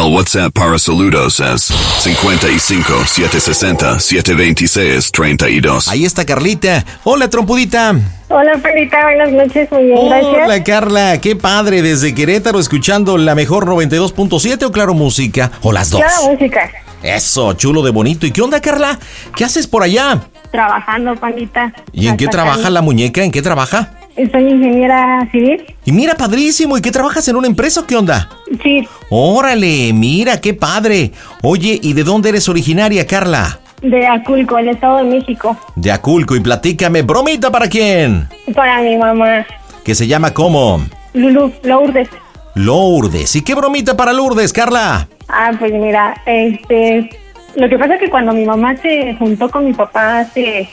[0.00, 5.88] El WhatsApp para saludos es 55 760 726 32.
[5.88, 6.86] Ahí está Carlita.
[7.04, 7.94] Hola, trompudita.
[8.28, 10.34] Hola, Perita, buenas noches, muy bien, gracias.
[10.46, 11.20] Hola, Carla.
[11.20, 11.82] Qué padre.
[11.82, 15.50] Desde Querétaro escuchando la mejor 92.7 o Claro Música.
[15.60, 16.00] O las dos.
[16.00, 16.70] Claro, música.
[17.02, 18.24] Eso, chulo de bonito.
[18.26, 18.98] ¿Y qué onda, Carla?
[19.36, 20.18] ¿Qué haces por allá?
[20.50, 21.74] Trabajando, pandita.
[21.92, 23.22] ¿Y en qué trabaja la muñeca?
[23.22, 23.99] ¿En qué trabaja?
[24.30, 25.64] Soy ingeniera civil.
[25.84, 26.76] Y mira, padrísimo.
[26.76, 28.28] ¿Y qué trabajas en una empresa o qué onda?
[28.62, 31.12] Sí, Órale, mira, qué padre.
[31.42, 33.58] Oye, ¿y de dónde eres originaria, Carla?
[33.82, 35.56] de Aculco, el Estado de México.
[35.74, 36.36] De Aculco.
[36.36, 38.28] Y platícame, bromita para quién?
[38.54, 39.46] Para mi mamá,
[39.84, 42.08] Que se llama como Lulu, Lourdes.
[42.54, 43.34] Lourdes.
[43.36, 45.08] ¿Y qué bromita para Lourdes, Carla?
[45.28, 47.08] Ah, pues mira, este,
[47.54, 50.68] lo que pasa es que cuando mi mamá se juntó con mi papá hace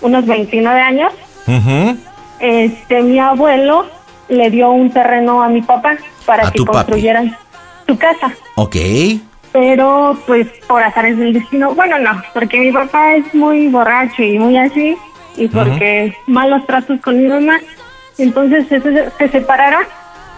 [0.00, 1.12] unos 29 años,
[1.48, 1.96] Ujú.
[2.40, 3.86] Este, mi abuelo
[4.28, 5.96] le dio un terreno a mi papá
[6.26, 6.72] para que papi.
[6.72, 7.36] construyeran
[7.86, 8.32] su casa.
[8.56, 8.76] Ok.
[9.52, 14.38] Pero, pues, por azares del destino, bueno, no, porque mi papá es muy borracho y
[14.38, 14.96] muy así,
[15.36, 17.60] y porque malos tratos con mi mamá.
[18.18, 18.80] Entonces se-
[19.16, 19.82] se separaron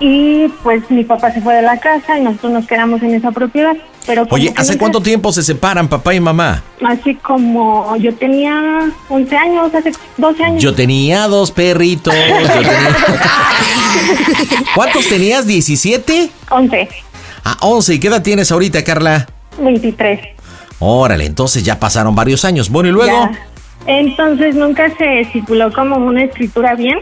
[0.01, 3.33] y, pues, mi papá se fue de la casa y nosotros nos quedamos en esa
[3.33, 3.77] propiedad.
[4.07, 6.63] Pero como Oye, ¿hace nunca- cuánto tiempo se separan papá y mamá?
[6.87, 10.63] Así como yo tenía 11 años, hace 12 años.
[10.63, 12.15] Yo tenía dos perritos.
[12.15, 12.97] yo tenía-
[14.75, 15.47] ¿Cuántos tenías?
[15.47, 16.31] ¿17?
[16.51, 16.89] 11,
[17.45, 17.95] Ah, 11.
[17.95, 19.27] ¿Y qué edad tienes ahorita, Carla?
[19.59, 20.21] 23.
[20.79, 22.69] Órale, entonces ya pasaron varios años.
[22.71, 23.13] Bueno, y luego.
[23.31, 23.31] Ya.
[23.87, 26.99] Entonces nunca se estipuló como una escritura bien,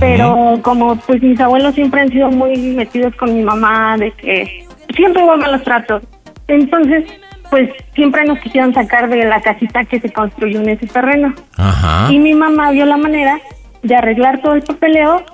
[0.00, 4.66] pero como pues mis abuelos siempre han sido muy metidos con mi mamá, de que
[4.96, 6.02] siempre hubo malos tratos.
[6.48, 7.04] Entonces,
[7.50, 11.34] pues siempre nos quisieron sacar de la casita que se construyó en ese terreno.
[11.56, 12.12] Ajá.
[12.12, 13.40] Y mi mamá vio la manera
[13.82, 15.24] de arreglar todo el papeleo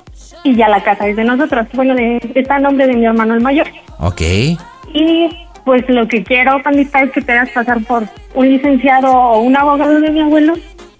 [0.42, 1.66] y ya la casa es de nosotros.
[1.72, 3.66] Bueno, de, está a nombre de mi hermano el mayor.
[3.98, 4.20] Ok.
[4.92, 5.28] Y
[5.64, 8.04] pues lo que quiero, pandita, es que te hagas pasar por
[8.34, 10.54] un licenciado o un abogado de mi abuelo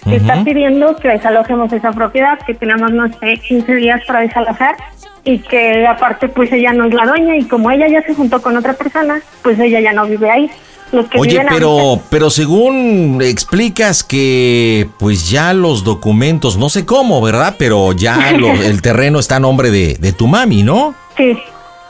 [0.04, 4.76] que está pidiendo que desalojemos esa propiedad, que tenemos, no sé, 15 días para desalojar
[5.24, 8.42] y que aparte pues ella no es la dueña y como ella ya se juntó
[8.42, 10.50] con otra persona, pues ella ya no vive ahí.
[10.92, 17.20] Los que Oye, pero, pero según explicas que pues ya los documentos, no sé cómo,
[17.20, 17.56] ¿verdad?
[17.58, 20.94] Pero ya lo- el terreno está a nombre de, de tu mami, ¿no?
[21.16, 21.36] Sí,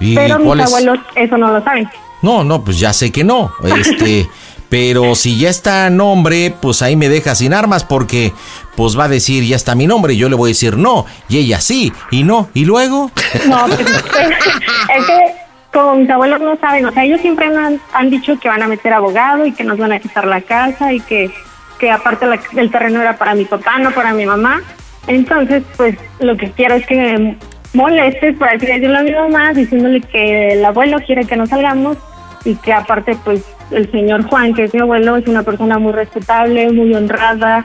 [0.00, 0.66] ¿Y pero mis es?
[0.66, 1.88] abuelos eso no lo saben.
[2.22, 3.52] No, no, pues ya sé que no.
[3.78, 4.26] Este,
[4.74, 8.32] pero si ya está nombre, pues ahí me deja sin armas porque
[8.76, 11.06] pues va a decir ya está mi nombre y yo le voy a decir no
[11.28, 13.12] y ella sí y no y luego.
[13.48, 15.34] No, pues, es que
[15.72, 18.66] como mis abuelos no saben, o sea, ellos siempre han, han dicho que van a
[18.66, 21.30] meter abogado y que nos van a quitar la casa y que,
[21.78, 24.60] que aparte la- el terreno era para mi papá, no para mi mamá.
[25.06, 27.36] Entonces, pues lo que quiero es que
[27.74, 31.96] molestes, por así decirlo a mi mamá, diciéndole que el abuelo quiere que nos salgamos
[32.44, 35.92] y que aparte pues el señor Juan, que es mi abuelo, es una persona muy
[35.92, 37.64] respetable, muy honrada,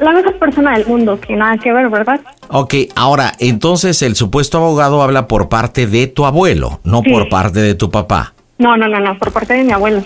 [0.00, 2.20] la mejor persona del mundo, que nada que ver, ¿verdad?
[2.48, 7.10] Ok, ahora, entonces el supuesto abogado habla por parte de tu abuelo, no Sí.
[7.12, 8.34] por parte de tu papá.
[8.58, 10.02] No, no, no, no, por parte de mi abuelo,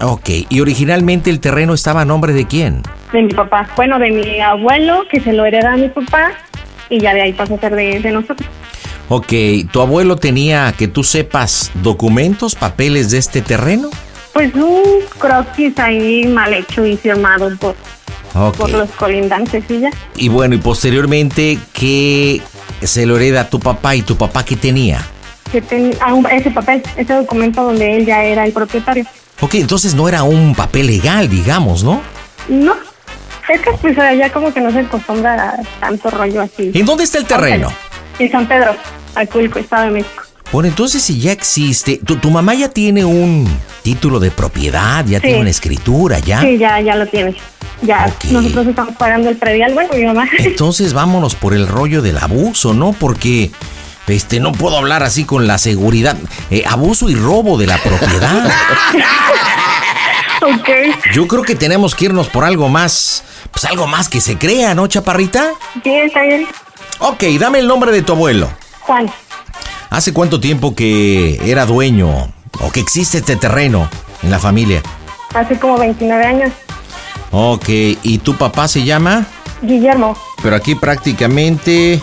[0.00, 2.82] Ok, y originalmente el terreno estaba a nombre de quién?
[3.12, 3.68] de mi papá.
[3.74, 6.30] Bueno, de mi abuelo, que se lo hereda a mi papá,
[6.88, 8.48] y ya de ahí pasó a ser de, de nosotros.
[9.08, 9.32] Ok,
[9.72, 13.88] ¿tu abuelo tenía, que tú sepas, documentos, papeles de este terreno?
[14.38, 17.74] Pues un croquis ahí mal hecho y firmado por,
[18.36, 18.56] Ok.
[18.56, 19.90] por los colindantes y ya.
[20.14, 22.40] Y bueno, y posteriormente, ¿qué
[22.80, 25.04] se lo hereda a tu papá y tu papá qué tenía?
[25.50, 29.06] Que ten, ah, ese papel, ese documento donde él ya era el propietario.
[29.40, 32.00] Ok, entonces no era un papel legal, digamos, ¿no?
[32.48, 32.76] No,
[33.48, 36.70] es que pues ya como que no se acostumbra a tanto rollo así.
[36.74, 37.72] ¿En dónde está el terreno?
[38.20, 38.76] En San Pedro,
[39.16, 40.27] Aculco, Estado de México.
[40.50, 43.46] Bueno, entonces si ya existe, tu, tu mamá ya tiene un
[43.82, 45.26] título de propiedad, ya Sí.
[45.26, 46.40] tiene una escritura, ¿ya?
[46.40, 47.34] Sí, ya, ya lo tiene.
[47.82, 48.24] Ya, Ok.
[48.32, 50.26] nosotros estamos pagando el predial, bueno, mi mamá.
[50.38, 52.92] Entonces vámonos por el rollo del abuso, ¿no?
[52.92, 53.50] Porque
[54.06, 56.16] este no puedo hablar así con la seguridad.
[56.50, 58.46] Eh, abuso y robo de la propiedad.
[60.42, 60.68] ok,
[61.12, 63.22] Yo creo que tenemos que irnos por algo más,
[63.52, 65.50] pues algo más que se crea, ¿no, chaparrita?
[65.84, 66.46] sí, está bien.
[67.00, 68.50] Ok, dame el nombre de tu abuelo.
[68.80, 69.10] Juan,
[69.90, 72.30] ¿Hace cuánto tiempo que era dueño
[72.60, 73.88] o que existe este terreno
[74.22, 74.82] en la familia?
[75.34, 76.52] hace como 29 años.
[77.30, 79.26] Ok, ¿y tu papá se llama?
[79.60, 82.00] Guillermo, Pero aquí prácticamente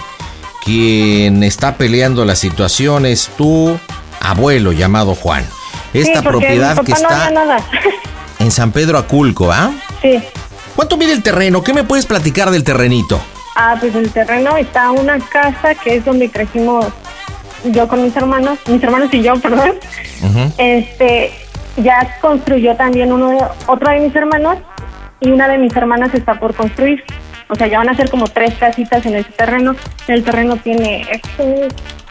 [0.64, 3.78] quien está peleando la situación es tu
[4.20, 5.46] abuelo llamado Juan.
[5.94, 7.58] Esta sí, propiedad mi que papá no está había nada.
[8.40, 9.72] en San Pedro Aculco, ¿ah?
[10.02, 10.20] sí.
[10.76, 11.64] ¿Cuánto mide el terreno?
[11.64, 13.20] ¿Qué me puedes platicar del terrenito?
[13.56, 16.86] Ah, pues el terreno está una casa que es donde crecimos
[17.72, 19.72] yo con mis hermanos, mis hermanos y yo, perdón.
[20.24, 20.54] Ujú.
[20.58, 21.32] Este,
[21.78, 24.58] ya construyó también uno de, otro de mis hermanos
[25.20, 27.04] y una de mis hermanas está por construir.
[27.48, 29.76] O sea, ya van a ser como tres casitas en ese terreno.
[30.08, 31.68] El terreno tiene, es un-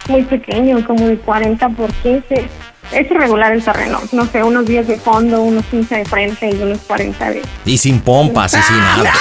[0.08, 2.46] muy pequeño, como de 40 por 15.
[2.92, 3.98] Es irregular el terreno.
[4.12, 7.42] No sé, unos 10 de fondo, unos 15 de frente y unos 40 de...
[7.64, 9.10] Y sin pompas y sin nada.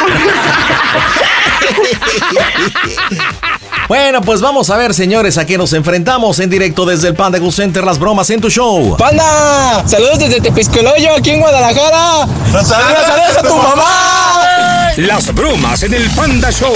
[3.88, 7.40] Bueno, pues vamos a ver, señores, a qué nos enfrentamos en directo desde el Panda
[7.40, 8.96] Cool Center, las bromas en tu show.
[8.98, 9.84] ¡Panda!
[9.86, 12.28] ¡Saludos desde Tepiscoloyo, aquí en Guadalajara!
[12.52, 14.94] ¡Saludos, saludos a tu mamá!
[14.98, 16.74] Las bromas en el Panda Show.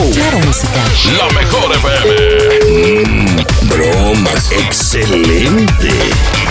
[1.18, 3.06] La mejor FM.
[3.06, 4.52] Mm, bromas.
[4.52, 5.90] Excelente.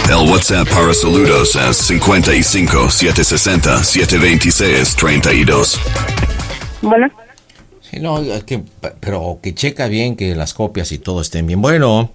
[0.08, 5.81] El WhatsApp para saludos es 55 760 726 32.
[6.82, 7.08] Bueno,
[7.91, 8.62] Sí, no, es que-
[9.00, 11.61] pero que checa bien que las copias y todo estén bien.
[11.62, 12.11] Bueno.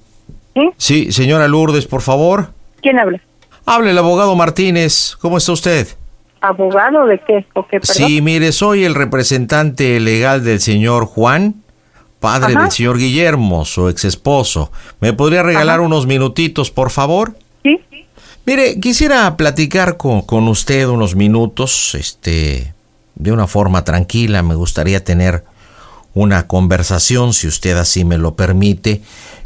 [0.53, 0.69] ¿Sí?
[0.77, 2.51] Sí, señora Lourdes, por favor.
[2.81, 3.21] ¿quién habla?
[3.65, 5.15] Hable el abogado Martínez.
[5.21, 5.87] ¿Cómo está usted?
[6.41, 7.45] ¿Abogado de qué?
[7.53, 7.95] ¿O qué, perdón?
[8.07, 11.61] Sí, mire, soy el representante legal del señor Juan,
[12.19, 12.63] padre Ajá.
[12.63, 14.71] del señor Guillermo, su ex esposo.
[14.99, 17.35] ¿Me podría regalar unos minutitos, por favor?
[17.63, 17.79] ¿Sí?
[18.45, 22.73] Mire, quisiera platicar con, con usted unos minutos, este,
[23.15, 24.41] de una forma tranquila.
[24.41, 25.43] Me gustaría tener
[26.13, 29.01] una conversación, si usted así me lo permite.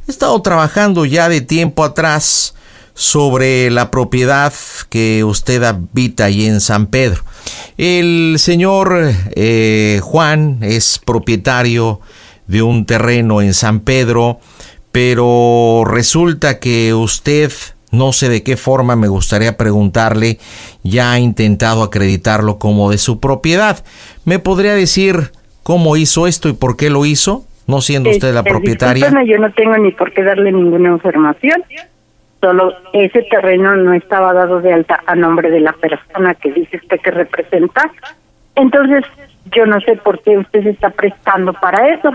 [0.07, 2.53] He estado trabajando ya de tiempo atrás
[2.95, 4.53] sobre la propiedad
[4.89, 7.23] que usted habita ahí en San Pedro.
[7.77, 11.99] El señor eh, Juan es propietario
[12.47, 14.39] de un terreno en San Pedro,
[14.91, 17.51] pero resulta que usted,
[17.91, 20.39] no sé de qué forma, me gustaría preguntarle,
[20.83, 23.83] ya ha intentado acreditarlo como de su propiedad.
[24.23, 25.31] ¿Me podría decir
[25.65, 27.43] cómo hizo esto y por qué lo hizo?
[27.65, 29.09] No siendo usted la Este, propietaria.
[29.25, 31.63] yo no tengo ni por qué darle ninguna información.
[32.39, 36.77] Solo ese terreno no estaba dado de alta a nombre de la persona que dice
[36.77, 37.89] usted que representa.
[38.53, 39.03] Entonces,
[39.55, 42.11] yo no sé por qué usted se está prestando para eso.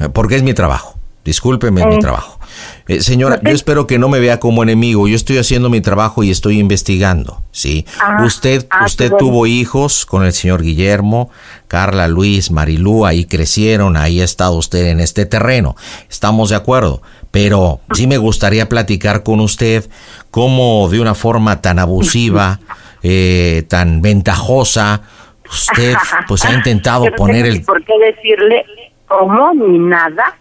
[0.00, 0.98] Eh, Porque es mi trabajo.
[1.28, 1.98] Discúlpeme, mi Eh.
[1.98, 2.40] trabajo.
[2.86, 5.08] Eh, señora, yo espero que no me vea como enemigo.
[5.08, 7.42] Yo estoy haciendo mi trabajo y estoy investigando.
[7.50, 7.84] Sí.
[8.00, 9.18] Ah, usted ah, usted bueno.
[9.18, 11.30] tuvo hijos con el señor Guillermo,
[11.66, 15.76] Carla, Luis, Marilú, ahí crecieron, ahí ha estado usted en este terreno.
[16.08, 17.02] Estamos de acuerdo.
[17.30, 19.86] Pero sí me gustaría platicar con usted
[20.30, 22.58] cómo de una forma tan abusiva,
[23.02, 25.02] eh, tan ventajosa,
[25.50, 25.94] usted
[26.26, 28.64] pues ha intentado poner el por qué decirle
[29.06, 30.38] cómo ni nada,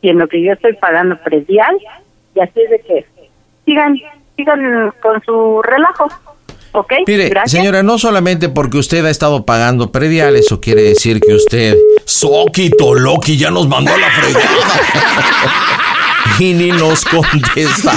[0.00, 1.76] siendo que yo estoy pagando predial
[2.34, 3.06] y así es de que
[3.64, 3.96] sigan,
[4.36, 6.08] sigan con su relajo.
[6.72, 6.92] ¿Ok?
[7.06, 7.50] Mire, Gracias.
[7.50, 11.76] señora, no solamente porque usted ha estado pagando predial, eso quiere decir que usted...
[12.04, 14.46] Soquito, Loki, ya nos mandó a la fregada.
[16.38, 17.92] y ni nos contesta.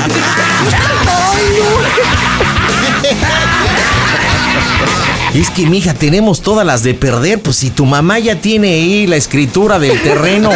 [5.34, 7.42] Es que, mija, tenemos todas las de perder.
[7.42, 10.52] Pues si tu mamá ya tiene ahí la escritura del terreno,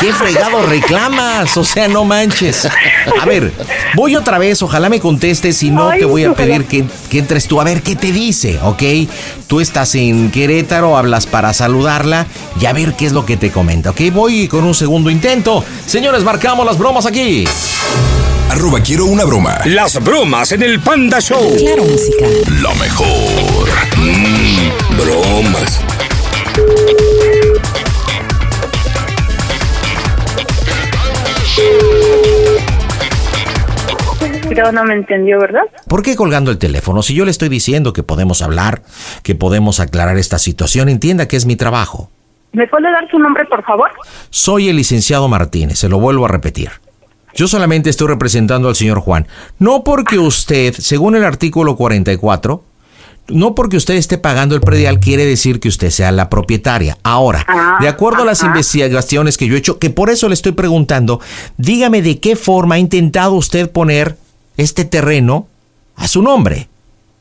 [0.00, 1.56] ¿qué fregado reclamas?
[1.56, 2.68] O sea, no manches.
[3.20, 3.52] A ver,
[3.94, 5.56] voy otra vez, ojalá me contestes.
[5.56, 7.58] Si no, te voy a pedir que, que entres tú.
[7.58, 8.82] A ver qué te dice, ¿ok?
[9.46, 12.26] Tú estás en Querétaro, hablas para saludarla
[12.60, 14.00] y a ver qué es lo que te comenta, ¿ok?
[14.12, 15.64] Voy con un segundo intento.
[15.86, 17.46] Señores, marcamos las bromas aquí.
[18.50, 19.58] Arroba quiero una broma.
[19.64, 21.54] Las bromas en el Panda Show.
[21.56, 22.26] Claro, música.
[22.60, 23.68] Lo mejor.
[24.08, 25.84] Mmm, bromas.
[34.48, 35.60] Creo no me entendió, ¿verdad?
[35.86, 37.02] ¿Por qué colgando el teléfono?
[37.02, 38.82] Si yo le estoy diciendo que podemos hablar,
[39.22, 42.10] que podemos aclarar esta situación, entienda que es mi trabajo.
[42.52, 43.90] ¿Me puede dar su nombre, por favor?
[44.30, 46.70] Soy el licenciado Martínez, se lo vuelvo a repetir.
[47.34, 49.26] Yo solamente estoy representando al señor Juan.
[49.58, 52.64] No porque usted, según el artículo 44,
[53.28, 56.96] no porque usted esté pagando el predial quiere decir que usted sea la propietaria.
[57.02, 57.46] Ahora,
[57.80, 61.20] de acuerdo a las investigaciones que yo he hecho, que por eso le estoy preguntando,
[61.56, 64.16] dígame de qué forma ha intentado usted poner
[64.56, 65.46] este terreno
[65.96, 66.68] a su nombre.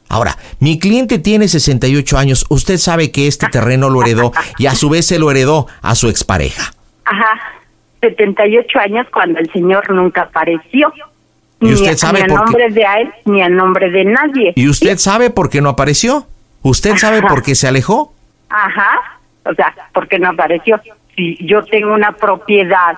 [0.09, 4.75] Ahora, mi cliente tiene 68 años, usted sabe que este terreno lo heredó y a
[4.75, 6.73] su vez se lo heredó a su expareja.
[7.03, 7.57] Ajá.
[8.01, 10.93] 78 años cuando el señor nunca apareció.
[11.59, 12.43] ¿Y Ni usted a- sabe ni a por qué?
[12.45, 14.53] nombre de a él, ni a nombre de nadie.
[14.55, 16.27] ¿Y usted sabe por qué no apareció?
[16.61, 18.13] ¿Usted sabe por qué se alejó?
[18.49, 19.19] Ajá.
[19.45, 20.79] O sea, porque no apareció.
[21.15, 22.95] Si yo tengo una propiedad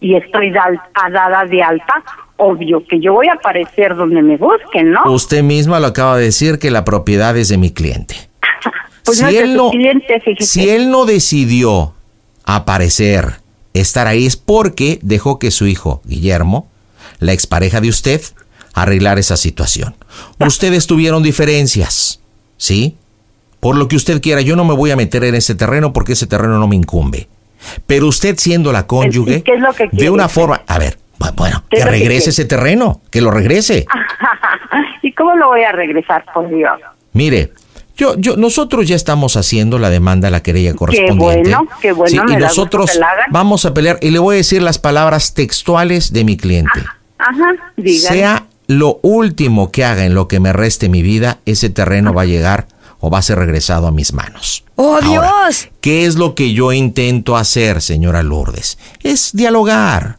[0.00, 2.04] y estoy dada de alta,
[2.36, 5.02] obvio que yo voy a aparecer donde me busquen, ¿no?
[5.06, 8.14] Usted misma lo acaba de decir que la propiedad es de mi cliente.
[9.04, 11.94] Pues no cliente, si él no decidió
[12.44, 13.34] aparecer,
[13.72, 16.68] estar ahí, es porque dejó que su hijo, Guillermo,
[17.18, 18.20] la expareja de usted,
[18.74, 19.94] arreglar esa situación.
[20.38, 22.20] Ustedes tuvieron diferencias,
[22.56, 22.96] ¿sí?
[23.60, 26.12] Por lo que usted quiera, yo no me voy a meter en ese terreno porque
[26.12, 27.28] ese terreno no me incumbe.
[27.86, 30.98] Pero usted siendo la cónyuge, ¿Y qué es lo que de una forma, a ver,
[31.18, 33.86] bu- bueno, ¿Qué que regrese ese terreno, que lo regrese.
[35.02, 36.72] ¿Y cómo lo voy a regresar, por Dios?
[37.12, 37.52] Mire,
[37.96, 41.50] yo, yo, nosotros ya estamos haciendo la demanda, la querella correspondiente.
[41.50, 44.60] bueno, qué bueno, Sí, me y nosotros vamos a pelear y le voy a decir
[44.62, 46.78] las palabras textuales de mi cliente.
[46.78, 46.98] Ajá,
[47.76, 48.08] diga.
[48.08, 52.22] Sea lo último que haga en lo que me reste mi vida, ese terreno va
[52.22, 52.66] a llegar
[53.00, 54.64] o va a ser regresado a mis manos.
[54.74, 55.68] ¡Oh, Ahora, Dios!
[55.80, 58.78] ¿Qué es lo que yo intento hacer, señora Lourdes?
[59.02, 60.18] Es dialogar.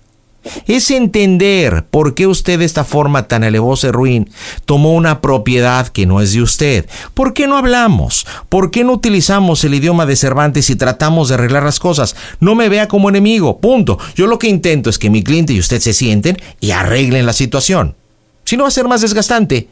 [0.67, 4.29] Es entender por qué usted de esta forma tan alevosa y ruin
[4.65, 6.89] tomó una propiedad que no es de usted.
[7.13, 8.25] ¿Por qué no hablamos?
[8.49, 12.15] ¿Por qué no utilizamos el idioma de Cervantes y tratamos de arreglar las cosas?
[12.39, 13.97] No me vea como enemigo, punto.
[14.15, 17.33] Yo lo que intento es que mi cliente y usted se sienten y arreglen la
[17.33, 17.95] situación.
[18.43, 19.67] Si no va a ser más desgastante.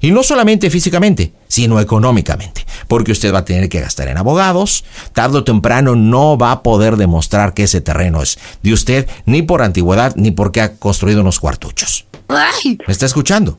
[0.00, 2.64] Y no solamente físicamente, sino económicamente.
[2.88, 4.84] Porque usted va a tener que gastar en abogados.
[5.12, 9.42] Tarde o temprano no va a poder demostrar que ese terreno es de usted, ni
[9.42, 12.06] por antigüedad, ni porque ha construido unos cuartuchos.
[12.28, 12.78] ¡Ay!
[12.86, 13.58] ¿Me está escuchando?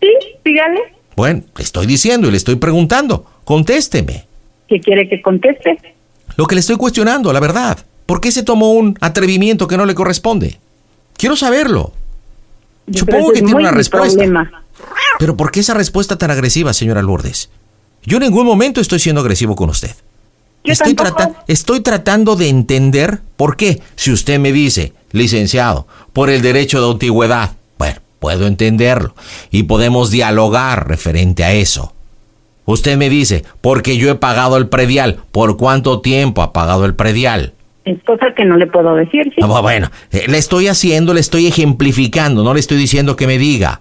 [0.00, 0.08] Sí,
[0.44, 0.80] dígale.
[1.16, 3.26] Bueno, le estoy diciendo y le estoy preguntando.
[3.44, 4.26] Contésteme.
[4.68, 5.94] ¿Qué quiere que conteste?
[6.36, 7.78] Lo que le estoy cuestionando, la verdad.
[8.06, 10.58] ¿Por qué se tomó un atrevimiento que no le corresponde?
[11.16, 11.92] Quiero saberlo.
[12.92, 14.16] Supongo que tiene una respuesta.
[14.16, 14.64] problema.
[15.18, 17.50] Pero ¿por qué esa respuesta tan agresiva, señora Lourdes?
[18.04, 19.90] Yo en ningún momento estoy siendo agresivo con usted.
[20.64, 23.80] Estoy, trata- estoy tratando de entender por qué.
[23.96, 29.14] Si usted me dice, licenciado, por el derecho de antigüedad, bueno, puedo entenderlo
[29.50, 31.94] y podemos dialogar referente a eso.
[32.66, 35.18] Usted me dice, porque yo he pagado el predial.
[35.32, 37.54] ¿Por cuánto tiempo ha pagado el predial?
[37.84, 39.40] Es cosa que no le puedo decir, ¿sí?
[39.42, 43.38] Ah, Bueno, eh, le estoy haciendo, le estoy ejemplificando, no le estoy diciendo que me
[43.38, 43.80] diga.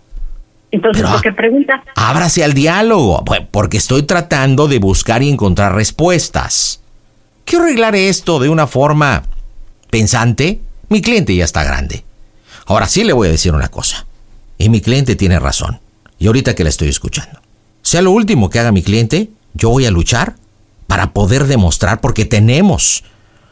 [0.72, 1.84] Entonces, pero- ¿por qué pregunta?
[1.96, 6.82] Ábrase al diálogo, bueno, porque estoy tratando de buscar y encontrar respuestas.
[7.46, 9.24] Quiero arreglar esto de una forma
[9.90, 10.62] pensante.
[10.90, 12.04] Mi cliente ya está grande.
[12.68, 14.06] Ahora sí le voy a decir una cosa.
[14.58, 15.80] Y mi cliente tiene razón.
[16.20, 17.40] Y ahorita que le estoy escuchando.
[17.82, 20.36] Sea lo último que haga mi cliente, yo voy a luchar
[20.86, 23.04] para poder demostrar, porque tenemos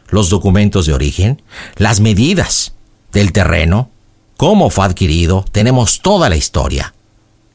[0.10, 1.42] los documentos de origen,
[1.76, 2.74] las medidas
[3.14, 3.90] del terreno,
[4.36, 6.94] cómo fue adquirido, tenemos toda la historia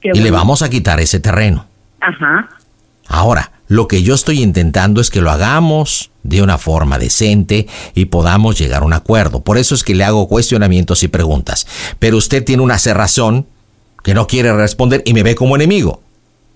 [0.02, 1.66] Qué y le vamos a quitar ese terreno.
[2.00, 2.48] Ajá.
[3.08, 8.06] Ahora, lo que yo estoy intentando es que lo hagamos de una forma decente y
[8.06, 9.42] podamos llegar a un acuerdo.
[9.42, 11.66] Por eso es que le hago cuestionamientos y preguntas.
[11.98, 13.46] Pero usted tiene una cerrazón
[14.02, 16.02] que no quiere responder y me ve como enemigo.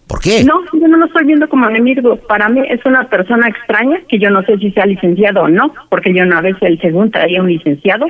[0.07, 0.45] ¿Por qué?
[0.45, 2.17] No, yo no lo estoy viendo como enemigo.
[2.29, 5.73] Para mí es una persona extraña que yo no sé si sea licenciado o no,
[5.89, 8.07] porque yo una vez el según traía un licenciado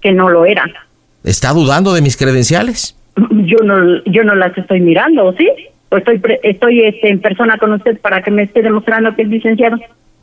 [0.00, 0.64] que no lo era.
[1.22, 2.95] ¿Está dudando de mis credenciales?
[3.16, 5.48] Yo no, yo no las estoy mirando, ¿sí?
[5.88, 9.22] O estoy, pre- estoy este, en persona con usted para que me esté demostrando que
[9.22, 9.76] es licenciado.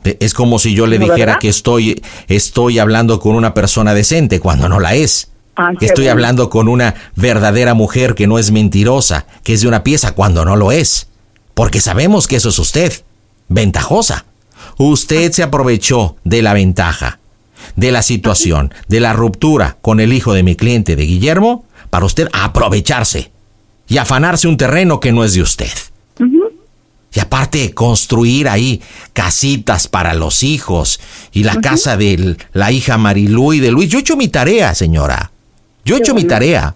[0.04, 1.40] Eh, Es como si yo le ¿No, dijera verdad?
[1.40, 5.30] que estoy, estoy hablando con una persona decente cuando no la es.
[5.56, 6.12] Ah, Que estoy bueno.
[6.12, 10.44] hablando con una verdadera mujer que no es mentirosa, que es de una pieza cuando
[10.44, 11.08] no lo es.
[11.54, 12.92] Porque sabemos que eso es usted.
[13.48, 14.24] Ventajosa.
[14.78, 17.18] Usted se aprovechó de la ventaja,
[17.76, 22.06] de la situación, de la ruptura con el hijo de mi cliente, de Guillermo, para
[22.06, 23.30] usted aprovecharse
[23.86, 25.70] y afanarse un terreno que no es de usted.
[27.12, 28.82] Y aparte, construir ahí
[29.12, 30.98] casitas para los hijos
[31.30, 33.90] y la casa de la hija Marilú y de Luis.
[33.90, 35.30] Yo he hecho mi tarea, señora.
[35.84, 36.74] Yo he hecho mi tarea.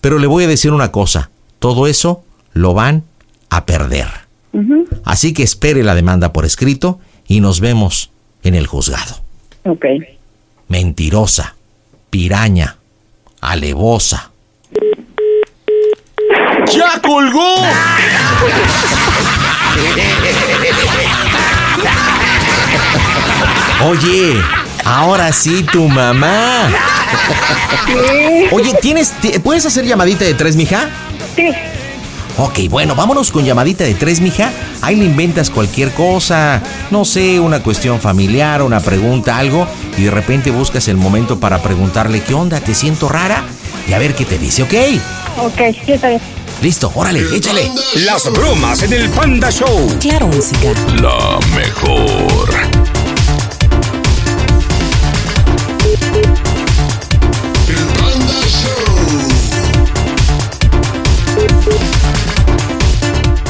[0.00, 1.30] Pero le voy a decir una cosa.
[1.60, 3.04] Todo eso lo van
[3.50, 4.08] a perder.
[5.04, 6.98] Así que espere la demanda por escrito
[7.28, 8.10] y nos vemos
[8.42, 9.22] en el juzgado.
[9.62, 9.84] Ok.
[10.66, 11.54] Mentirosa,
[12.10, 12.78] piraña,
[13.40, 14.32] alevosa.
[16.72, 17.54] ¡Ya colgó!
[23.88, 24.34] Oye,
[24.84, 26.68] ahora sí tu mamá.
[28.50, 30.88] Oye, ¿tienes, ti- ¿puedes hacer llamadita de tres, mija?
[31.36, 31.48] Sí.
[32.36, 34.50] Ok, bueno, vámonos con llamadita de tres, mija.
[34.82, 36.60] Ahí le inventas cualquier cosa,
[36.90, 41.58] no sé, una cuestión familiar, una pregunta, algo, y de repente buscas el momento para
[41.62, 42.60] preguntarle, ¿qué onda?
[42.60, 43.42] ¿Te siento rara?
[43.88, 44.74] Y a ver qué te dice, ¿ok?
[45.38, 46.20] Ok, sí, está bien.
[46.62, 47.70] Listo, órale, échale.
[48.04, 49.96] Las bromas en el Panda Show.
[50.00, 50.72] Claro, música.
[51.00, 52.48] La mejor.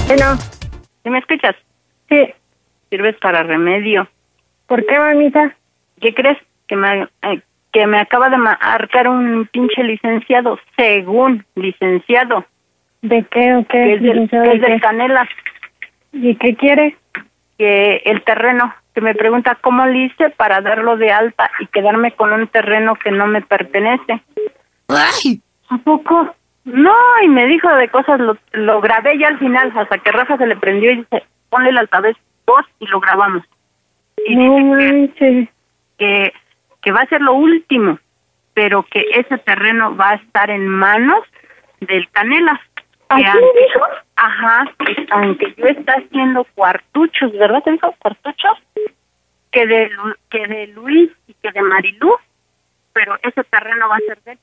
[0.07, 0.37] Bueno,
[1.03, 1.57] ¿Sí me escuchas?
[2.09, 2.17] sí.
[2.91, 4.09] Sirves para remedio.
[4.67, 5.55] ¿Por qué, mamita?
[6.01, 6.39] ¿Qué crees?
[6.67, 7.43] Que me, eh,
[7.79, 12.45] que me acaba de marcar un pinche licenciado, según licenciado,
[13.03, 13.69] ¿De qué o qué?
[13.69, 14.81] que es del, que de es del
[16.13, 16.97] ¿Y qué quiere?
[17.57, 22.11] que el terreno, que me pregunta cómo le hice para darlo de alta y quedarme
[22.13, 24.21] con un terreno que no me pertenece.
[24.89, 26.35] ¿A poco?
[26.65, 30.37] No, y me dijo de cosas, lo, lo grabé ya al final, hasta que Rafa
[30.37, 33.45] se le prendió y dice, ponle el altavoz voz y lo grabamos.
[34.27, 35.49] Y No dice que-
[35.99, 36.33] que,
[36.83, 37.99] que va a ser lo último,
[38.55, 41.25] pero que ese terreno va a estar en manos
[41.81, 42.61] del Canela.
[43.09, 43.87] ¿Así Que me aunque- dijo?
[44.17, 47.63] Ajá, que aunque yo está haciendo cuartuchos, ¿verdad?
[47.63, 48.59] ¿Te dijo cuartuchos?
[49.51, 52.15] Que de, Lu- que de Luis y que de Marilú,
[52.93, 54.39] pero ese terreno va a ser de él.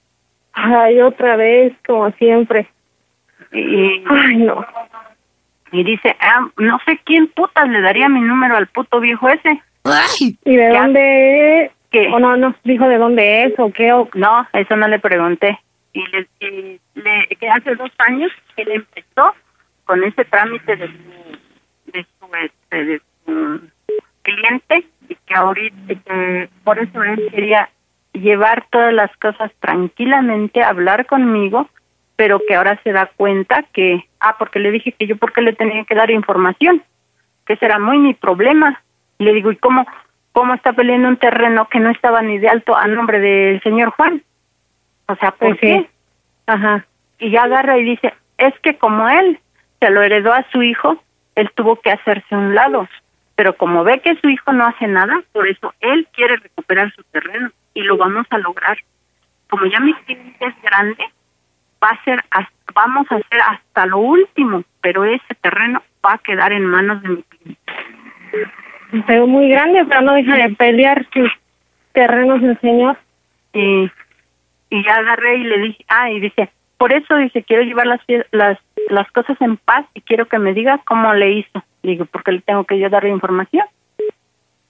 [0.53, 2.67] Ay, otra vez, como siempre.
[3.51, 4.65] Y, Ay, no.
[5.71, 9.61] y dice, ah, no sé quién putas le daría mi número al puto viejo ese.
[10.45, 11.71] ¿Y de ¿Qué dónde?
[11.95, 12.09] ¿Qué?
[12.09, 13.93] O no, no, dijo de dónde es o qué.
[13.93, 14.09] O...
[14.15, 15.57] No, eso no le pregunté.
[15.93, 19.33] Y le, y le- que hace dos años él empezó
[19.85, 23.61] con ese trámite de su, de su, este, de su
[24.23, 27.69] cliente y que ahorita, que por eso él quería
[28.11, 31.69] llevar todas las cosas tranquilamente, hablar conmigo,
[32.17, 35.53] pero que ahora se da cuenta que, ah, porque le dije que yo porque le
[35.53, 36.83] tenía que dar información,
[37.45, 38.81] que ese era muy mi problema.
[39.17, 39.85] Le digo, ¿y cómo,
[40.35, 43.91] cómo está peleando un terreno que no estaba ni de alto a nombre del señor
[43.91, 44.21] Juan?
[45.07, 45.89] O sea, ¿por Pues qué?
[46.45, 46.85] Ajá.
[47.19, 49.39] Y ya agarra y dice, es que como él
[49.79, 51.01] se lo heredó a su hijo,
[51.35, 52.85] él tuvo que hacerse a un lado.
[53.37, 57.03] Pero como ve que su hijo no hace nada, por eso él quiere recuperar su
[57.03, 58.77] terreno y lo vamos a lograr.
[59.49, 61.05] Como ya mi cliente es grande,
[61.81, 66.17] va a ser, hasta- vamos a hacer hasta lo último, pero ese terreno va a
[66.17, 67.61] quedar en manos de mi cliente.
[69.07, 71.29] Pero muy grande, pero no deja de pelear sus
[71.93, 72.97] terrenos el señor.
[73.53, 73.89] y,
[74.69, 78.01] y ya agarré y le dije, ah, y dice, por eso dice, quiero llevar las,
[78.31, 78.57] las,
[78.89, 81.63] las cosas en paz y quiero que me diga cómo le hizo.
[81.83, 83.65] Digo, porque le tengo que yo darle información.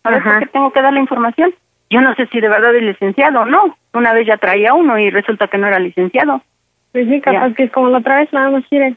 [0.04, 0.22] Ajá.
[0.22, 1.54] ¿por qué tengo que darle información?
[1.90, 3.76] Yo no sé si de verdad es licenciado o no.
[3.94, 6.42] Una vez ya traía uno y resulta que no era licenciado.
[6.92, 7.56] Pues sí, capaz Ya.
[7.56, 8.96] que es como la otra vez, nada más quiere.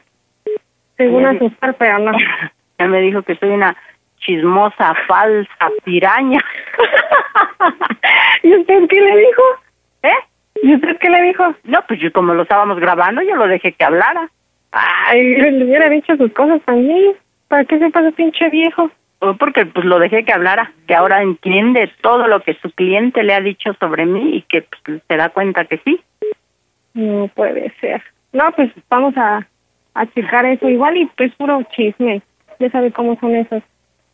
[0.97, 2.11] Según asustar, pero no.
[2.79, 3.75] Ya me dijo que soy una
[4.19, 6.39] chismosa, falsa, piraña.
[8.43, 9.43] ¿Y usted qué le dijo?
[10.03, 10.19] ¿Eh?
[10.63, 11.55] ¿Y usted qué le dijo?
[11.63, 14.29] No, pues yo como lo estábamos grabando, yo lo dejé que hablara.
[14.71, 17.15] Ay, le hubiera dicho sus cosas también.
[17.47, 18.91] ¿Para qué se pasa pinche viejo?
[19.19, 23.23] Fue porque pues lo dejé que hablara, que ahora entiende todo lo que su cliente
[23.23, 25.99] le ha dicho sobre mí y que pues, se da cuenta que sí.
[26.93, 28.01] No puede ser.
[28.31, 29.45] No, pues vamos a,
[29.93, 30.69] a checar eso.
[30.69, 32.21] Igual y pues puro chisme.
[32.59, 33.63] Ya sabe cómo son esos.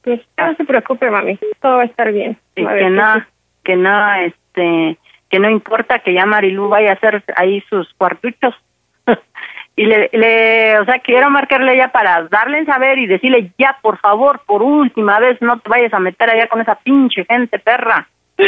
[0.05, 1.39] Pues no se preocupe, mami.
[1.59, 2.37] Todo va a estar bien.
[2.57, 3.25] A ver, que no,
[3.63, 8.53] que no, este, que no importa que ya Marilú vaya a hacer ahí sus cuartuchos.
[9.75, 13.79] y le, le, o sea, quiero marcarle ya para darle en saber y decirle ya,
[13.81, 17.57] por favor, por última vez, no te vayas a meter allá con esa pinche gente
[17.57, 18.07] perra.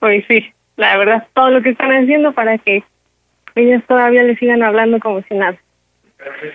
[0.00, 2.82] pues sí, la verdad, todo lo que están haciendo para que
[3.54, 5.56] ellos todavía le sigan hablando como si nada.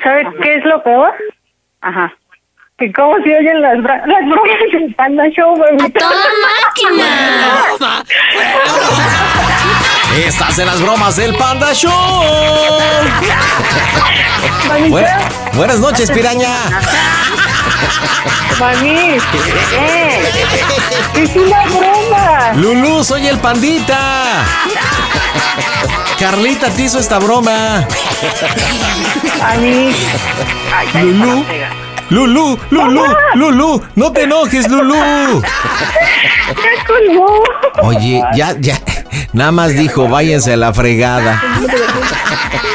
[0.04, 1.14] ¿Sabes qué es lo peor?
[1.80, 2.14] Ajá.
[2.80, 5.76] Que cómo se oyen las, bra- las bromas del Panda Show, güey.
[5.86, 8.04] ¡A toda máquina!
[10.26, 11.92] Estás en las bromas del Panda Show.
[15.56, 16.48] Buenas noches, piraña.
[18.60, 19.18] mami,
[19.72, 21.22] ¿Qué?
[21.22, 22.54] es una broma.
[22.56, 23.98] Lulú, soy el pandita.
[26.18, 27.86] Carlita te hizo esta broma.
[29.42, 29.94] Mami,
[30.94, 31.46] Lulú.
[32.10, 33.04] Lulú, Lulú,
[33.36, 34.96] Lulú, no te enojes, Lulú.
[35.44, 37.44] ya colgó.
[37.84, 38.80] Oye, ya, ya,
[39.34, 41.42] nada más dijo, váyanse a la fregada.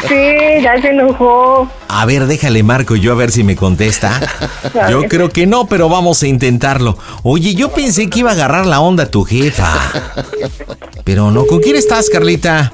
[0.09, 1.69] Sí, ya se enojó.
[1.89, 4.21] A ver, déjale marco yo a ver si me contesta.
[4.91, 6.97] Yo creo que no, pero vamos a intentarlo.
[7.23, 9.73] Oye, yo pensé que iba a agarrar la onda tu jefa.
[11.05, 12.73] Pero no, ¿con quién estás, Carlita?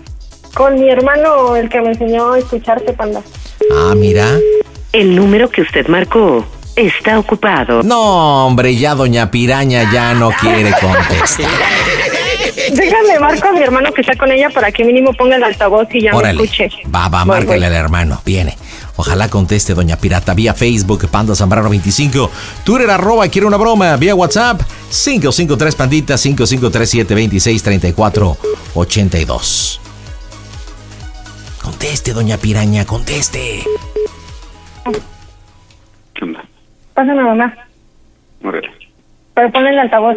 [0.54, 3.22] Con mi hermano, el que me enseñó a escucharte, Panda.
[3.74, 4.36] Ah, mira.
[4.92, 6.44] El número que usted marcó
[6.76, 7.82] está ocupado.
[7.82, 11.46] No, hombre, ya doña Piraña ya no quiere contestar.
[12.72, 15.88] Déjame, marco a mi hermano que está con ella para que mínimo ponga el altavoz
[15.92, 16.38] y ya Órale.
[16.38, 16.68] me escuche.
[16.94, 17.66] Va, va, Voy, márcale voy.
[17.66, 18.20] al hermano.
[18.24, 18.56] Viene.
[18.96, 22.30] Ojalá conteste Doña Pirata vía Facebook, Panda Zambrano 25.
[22.64, 23.96] Twitter, arroba, quiere una broma.
[23.96, 24.60] Vía WhatsApp,
[24.90, 28.36] 553 Pandita, 5537 26 34
[28.74, 29.80] 82.
[31.74, 33.61] Conteste, Doña Piraña, conteste.
[36.14, 36.44] ¿Qué onda?
[36.94, 37.56] Pásame, mamá.
[38.42, 38.68] Órale.
[39.35, 40.16] Pero ponle el altavoz.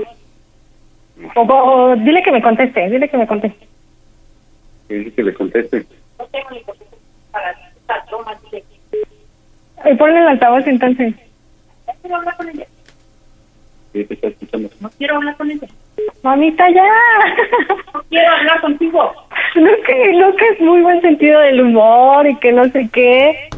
[1.36, 3.68] O, o- o dile que me conteste, dile que me conteste.
[4.88, 5.86] ¿Qué dice que le conteste?
[9.86, 11.14] Y ponle el altavoz entonces.
[13.94, 14.70] ¿Qué te está escuchando?
[14.98, 15.68] quiero hablar con ella.
[16.24, 16.84] Mamita, ya.
[17.94, 19.12] No quiero hablar contigo.
[19.56, 23.50] No que, no que es muy buen sentido del humor y que no sé qué.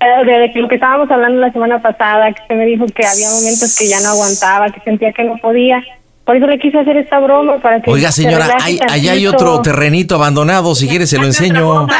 [0.00, 3.28] Eh, De lo que estábamos hablando la semana pasada, que usted me dijo que había
[3.30, 5.82] momentos que ya no aguantaba, que sentía que no podía.
[6.24, 9.12] Por eso le quise hacer esta broma para que Oiga, se señora, relaje hay, allá
[9.12, 10.74] hay otro terrenito abandonado.
[10.74, 11.86] Si quiere, se lo enseño.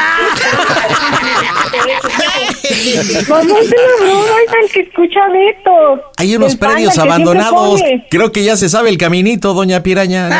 [3.27, 6.11] Mamá, es una broma, es el que escucha Beto.
[6.17, 7.81] Hay unos predios abandonados.
[8.09, 10.29] Creo que ya se sabe el caminito, Doña Piraña.
[10.29, 10.35] ¿no?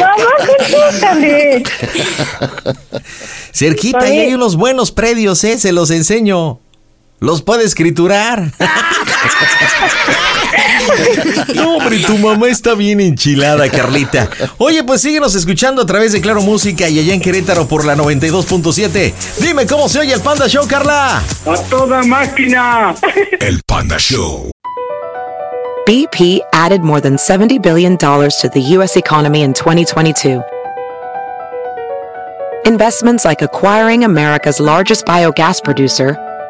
[0.00, 0.26] Mamá.
[3.52, 5.58] Cerquita, ahí hay unos buenos predios, ¿eh?
[5.58, 6.60] Se los enseño.
[7.22, 8.52] Los puede escriturar.
[11.54, 14.28] No, hombre, tu mamá está bien enchilada, Carlita.
[14.58, 17.94] Oye, pues síguenos escuchando a través de Claro Música y allá en Querétaro por la
[17.94, 19.12] 92.7.
[19.38, 21.18] Dime cómo se oye el Panda Show, Carla.
[21.18, 22.94] ¡A toda máquina!
[23.40, 24.50] El Panda Show.
[25.86, 28.96] BP added more than $70 billion to the U.S.
[28.96, 30.42] economy in 2022.
[32.66, 36.16] Investments like acquiring America's largest biogas producer,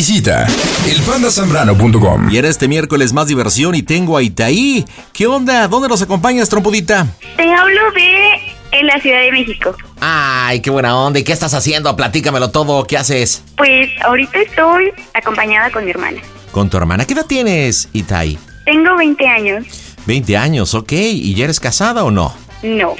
[0.00, 0.46] Visita
[0.88, 2.30] elpandasambrano.com.
[2.30, 4.86] Y era este miércoles más diversión y tengo a Itaí.
[5.12, 5.68] ¿Qué onda?
[5.68, 7.06] ¿Dónde nos acompañas, trompudita?
[7.36, 9.76] Te hablo de en la Ciudad de México.
[10.00, 11.18] Ay, qué buena onda.
[11.18, 11.94] ¿Y qué estás haciendo?
[11.96, 12.84] Platícamelo todo.
[12.84, 13.44] ¿Qué haces?
[13.58, 16.22] Pues ahorita estoy acompañada con mi hermana.
[16.50, 17.04] Con tu hermana.
[17.04, 18.38] ¿Qué edad tienes, Itai?
[18.64, 19.66] Tengo 20 años.
[20.06, 20.92] 20 años, ok.
[20.92, 22.34] ¿Y ya eres casada o no?
[22.62, 22.96] No.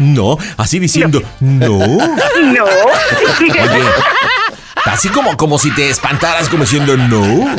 [0.00, 1.78] No, así diciendo, no.
[1.78, 2.64] No.
[3.38, 3.60] Oye,
[4.86, 7.56] así como, como si te espantaras como diciendo no.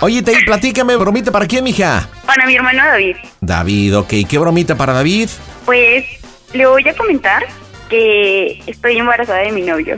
[0.00, 2.08] Oye, Itai, platícame, bromita para quién, mija.
[2.26, 3.16] Para mi hermano David.
[3.40, 4.12] David, ok.
[4.28, 5.28] ¿Qué bromita para David?
[5.64, 6.04] Pues
[6.52, 7.44] le voy a comentar
[7.88, 9.96] que estoy embarazada de mi novio.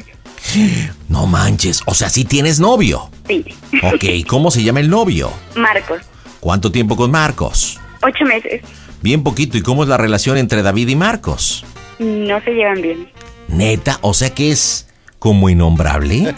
[1.09, 3.11] No manches, o sea, sí tienes novio.
[3.27, 3.45] Sí.
[3.83, 5.31] Ok, ¿cómo se llama el novio?
[5.57, 6.03] Marcos,
[6.41, 7.79] ¿Cuánto tiempo con Marcos?
[8.03, 8.63] ocho meses.
[9.03, 11.65] Bien poquito, ¿y cómo es la relación entre David y Marcos?
[11.99, 13.09] No se llevan bien.
[13.49, 14.88] Neta, o sea que es
[15.29, 16.35] como innombrable.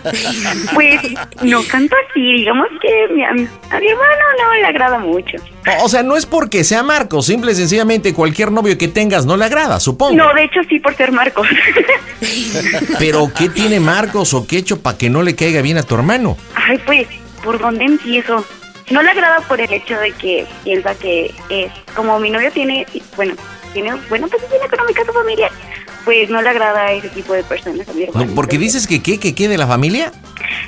[0.75, 1.01] Pues
[1.43, 5.37] no tanto así, digamos que mi- a, mi hermano no le agrada mucho.
[5.85, 9.37] O sea, no es porque sea Marcos, simple y sencillamente cualquier novio que tengas no
[9.37, 10.17] le agrada, supongo.
[10.17, 11.47] No, de hecho sí por ser Marcos.
[12.99, 15.85] Pero ¿qué tiene Marcos o qué he hecho para que no le caiga bien a
[15.85, 16.37] tu hermano?
[16.57, 17.07] Ay, pues,
[17.45, 18.45] ¿por dónde empiezo?
[18.91, 22.85] No le agrada por el hecho de que piensa que es, como mi novio tiene,
[23.15, 23.35] bueno,
[23.73, 25.49] tiene buena posición económica su familia,
[26.05, 28.33] pues no le agrada ese tipo de personas a mi No, hermano.
[28.35, 30.13] porque dices que qué, que qué de la familia.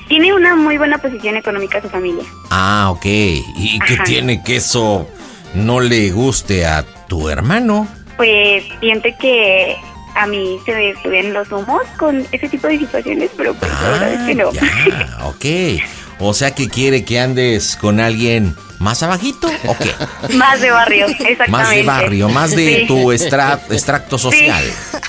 [0.09, 2.25] Tiene una muy buena posición económica su familia.
[2.51, 3.05] Ah, ok.
[3.05, 4.05] ¿Y qué Ajá.
[4.05, 5.09] tiene que eso
[5.55, 7.87] no le guste a tu hermano?
[8.17, 9.77] Pues siente que
[10.15, 13.89] a mí se me suben los humos con ese tipo de situaciones, pero pues la
[13.91, 14.51] verdad es que no.
[14.93, 15.83] Ah, ok.
[16.21, 19.93] O sea que quiere que andes con alguien más abajito o qué?
[20.37, 21.49] Más de barrio, exactamente.
[21.51, 22.87] Más de barrio, más de Sí.
[22.87, 24.63] tu extracto social.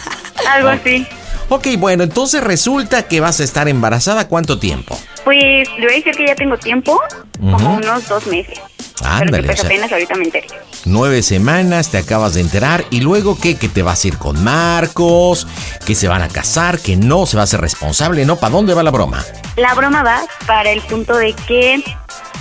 [0.49, 1.05] Algo así.
[1.49, 4.97] Ok, bueno, entonces resulta que vas a estar embarazada cuánto tiempo?
[5.23, 6.99] Pues le voy a decir que ya tengo tiempo,
[7.39, 8.59] como unos dos meses.
[8.99, 10.47] pero Ándale, que pues o sea, apenas ahorita me enteré.
[10.86, 14.43] nueve semanas, te acabas de enterar y luego qué, que te vas a ir con
[14.43, 15.47] Marcos,
[15.86, 18.36] que se van a casar, que no se va a hacer responsable, ¿no?
[18.36, 19.23] ¿Para dónde va la broma?
[19.55, 21.83] La broma va para el punto de que,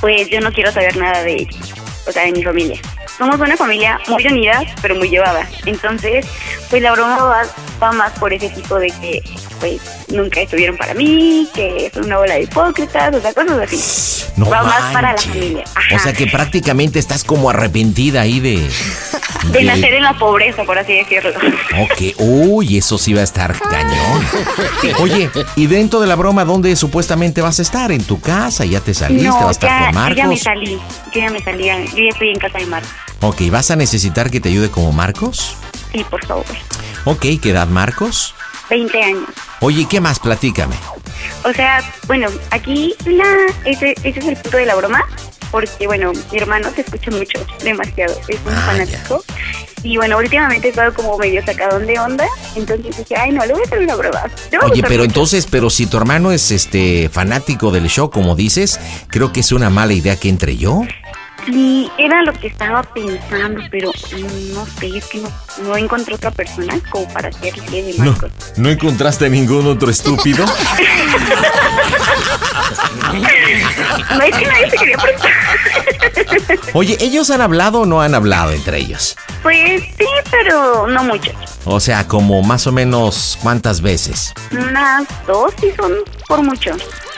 [0.00, 1.72] pues yo no quiero saber nada de ellos,
[2.06, 2.80] o sea, de mi familia.
[3.18, 5.46] Somos una familia muy unida, pero muy llevada.
[5.66, 6.26] Entonces,
[6.70, 7.42] pues la broma va,
[7.80, 9.22] va más por ese tipo de que,
[9.60, 9.80] pues,
[10.12, 14.32] nunca estuvieron para mí, que son una bola de hipócritas, o sea, cosas así.
[14.36, 15.64] No va más para la familia.
[15.94, 18.66] O sea que prácticamente estás como arrepentida ahí de...
[19.52, 21.32] De nacer en la pobreza, por así decirlo.
[21.80, 24.24] Ok, uy, eso sí va a estar cañón.
[25.00, 27.90] Oye, y dentro de la broma, ¿dónde supuestamente vas a estar?
[27.92, 28.64] ¿En tu casa?
[28.64, 29.28] ¿Ya te saliste?
[29.28, 30.40] ¿Vas a estar ya, con yo ya me Marcos?
[30.42, 30.80] salí,
[31.12, 32.90] yo ya me salí, yo ya estoy en casa de Marcos.
[33.20, 35.56] Ok, ¿vas a necesitar que te ayude como Marcos?
[35.92, 36.44] Sí, por favor.
[37.04, 38.34] Ok, ¿qué edad Marcos?
[38.72, 39.28] 20 años.
[39.60, 40.18] Oye, ¿qué más?
[40.18, 40.74] Platícame.
[41.44, 43.24] O sea, bueno, aquí la,
[43.66, 45.04] ese, ese es el punto de la broma,
[45.50, 49.22] porque bueno, mi hermano te escucha mucho, demasiado, es un Ah, fanático.
[49.82, 53.52] Y bueno, últimamente he estado como medio sacadón de onda, entonces dije, ay no, le
[53.52, 54.22] voy a hacer una broma.
[54.50, 55.04] Le va a Oye, pero mucho.
[55.04, 59.52] entonces, pero si tu hermano es este fanático del show, como dices, creo que es
[59.52, 60.82] una mala idea que entre yo.
[61.46, 63.90] Sí, era lo que estaba pensando, pero
[64.54, 65.28] no sé, es que no,
[65.64, 68.30] no encontré otra persona como para hacerle de No, Marcos.
[68.56, 70.44] ¿no encontraste ningún otro estúpido?
[73.12, 75.32] No es que nadie se quería prestar.
[76.74, 79.16] Oye, ¿ellos han hablado o no han hablado entre ellos?
[79.42, 81.30] Pues sí, pero no mucho.
[81.64, 84.32] O sea, como más o menos cuántas veces.
[84.52, 85.92] Unas dos sí son
[86.28, 86.70] por mucho.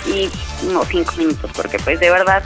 [0.07, 0.29] Y
[0.73, 2.43] no cinco minutos, porque pues de verdad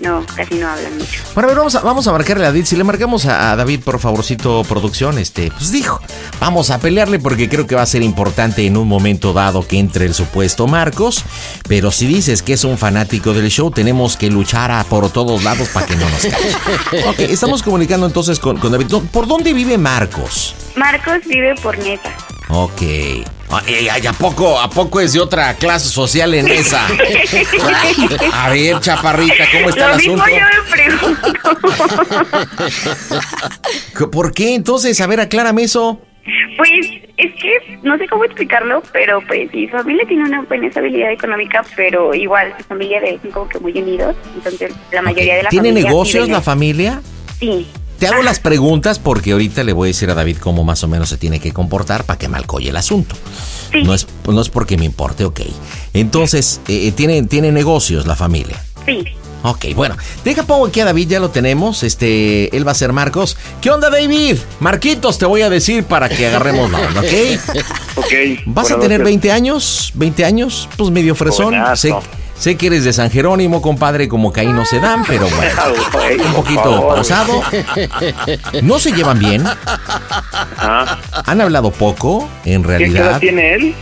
[0.00, 1.22] no, casi no hablan mucho.
[1.34, 2.64] Bueno, a ver, vamos a, vamos a marcarle a David.
[2.64, 6.00] Si le marcamos a, a David, por favorcito, producción, este, pues dijo,
[6.40, 9.78] vamos a pelearle porque creo que va a ser importante en un momento dado que
[9.78, 11.24] entre el supuesto Marcos.
[11.68, 15.42] Pero si dices que es un fanático del show, tenemos que luchar a por todos
[15.44, 17.04] lados para que no nos cache.
[17.06, 18.86] Ok, estamos comunicando entonces con, con David.
[19.12, 20.54] ¿Por dónde vive Marcos?
[20.76, 22.14] Marcos vive por neta.
[22.48, 22.82] Ok.
[23.56, 26.86] Ay, ay, ¿a poco, ¿A poco es de otra clase social en esa?
[28.32, 30.38] A ver, chaparrita, ¿cómo está Lo el mismo asunto?
[30.38, 31.32] yo me pregunto.
[34.14, 35.00] ¿Por qué entonces?
[35.00, 36.00] A ver, aclárame eso.
[36.56, 36.86] Pues
[37.16, 41.62] es que no sé cómo explicarlo, pero pues su familia tiene una buena estabilidad económica,
[41.76, 45.50] pero igual su familia de son como que muy unidos, entonces la mayoría de la
[45.50, 47.02] ¿Tiene familia negocios vive la familia?
[47.38, 47.66] Sí.
[47.98, 50.88] Te hago las preguntas porque ahorita le voy a decir a David cómo más o
[50.88, 53.14] menos se tiene que comportar para que malcolle el asunto.
[53.84, 55.40] No, es, no es porque me importe, ok.
[55.94, 58.62] Entonces, eh, ¿tiene, ¿tiene negocios la familia?
[58.86, 59.04] Sí.
[59.46, 61.82] Ok, bueno, deja pongo aquí a David, ya lo tenemos.
[61.82, 63.36] Este, él va a ser Marcos.
[63.60, 64.38] ¿Qué onda, David?
[64.58, 67.06] Marquitos, te voy a decir para que agarremos la onda, ¿ok?
[67.96, 68.12] Ok.
[68.46, 69.12] ¿Vas a tener noches.
[69.12, 69.92] 20 años?
[69.96, 70.68] ¿20 años?
[70.76, 71.50] Pues medio fresón.
[71.50, 72.02] Buenazo.
[72.36, 76.24] Sé que eres de San Jerónimo, compadre, como que ahí no se dan, pero bueno.
[76.26, 76.94] Un poquito favor.
[76.96, 77.42] pausado.
[78.62, 79.44] ¿No se llevan bien?
[80.58, 80.98] Ah.
[81.26, 83.06] ¿Han hablado poco, en ¿Qué realidad?
[83.10, 83.74] edad tiene él?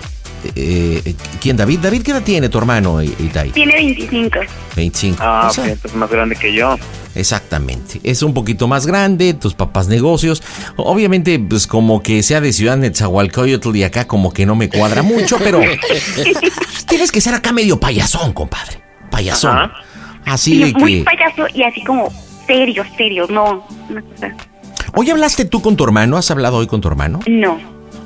[0.57, 1.79] Eh, ¿Quién, David?
[1.81, 3.51] ¿David qué edad tiene tu hermano, I- Itai?
[3.51, 4.39] Tiene 25.
[4.77, 5.19] 25.
[5.23, 6.77] Ah, O sea, entonces más grande que yo.
[7.15, 8.01] Exactamente.
[8.05, 10.43] Es un poquito más grande, tus papás negocios.
[10.77, 15.03] Obviamente, pues como que sea de Ciudad Netzahualcoyotl y acá como que no me cuadra
[15.03, 15.61] mucho, pero
[16.89, 18.81] tienes que ser acá medio payasón, compadre.
[19.11, 19.57] Payasón.
[19.57, 19.73] Ajá.
[20.25, 21.05] Así Sí, de muy que...
[21.05, 22.11] payaso y así como
[22.47, 23.67] serio, serio, no.
[24.95, 26.17] Oye, ¿hablaste tú con tu hermano?
[26.17, 27.21] ¿Has hablado hoy con tu hermano?
[27.27, 27.59] No.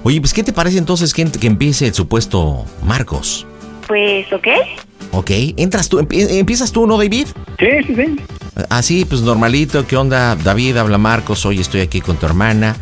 [0.03, 3.47] Oye, pues ¿qué te parece entonces que, que empiece el supuesto Marcos?
[3.89, 4.47] Pues, ok.
[5.13, 7.27] Ok, entras tú, empie- empiezas tú, ¿no, David?
[7.59, 8.17] Sí, sí, sí.
[8.69, 10.37] Así, pues normalito, ¿qué onda?
[10.37, 12.77] David, habla Marcos, hoy estoy aquí con tu hermana.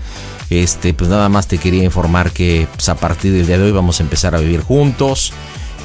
[0.50, 3.72] Este, pues nada más te quería informar que pues, a partir del día de hoy
[3.72, 5.32] vamos a empezar a vivir juntos.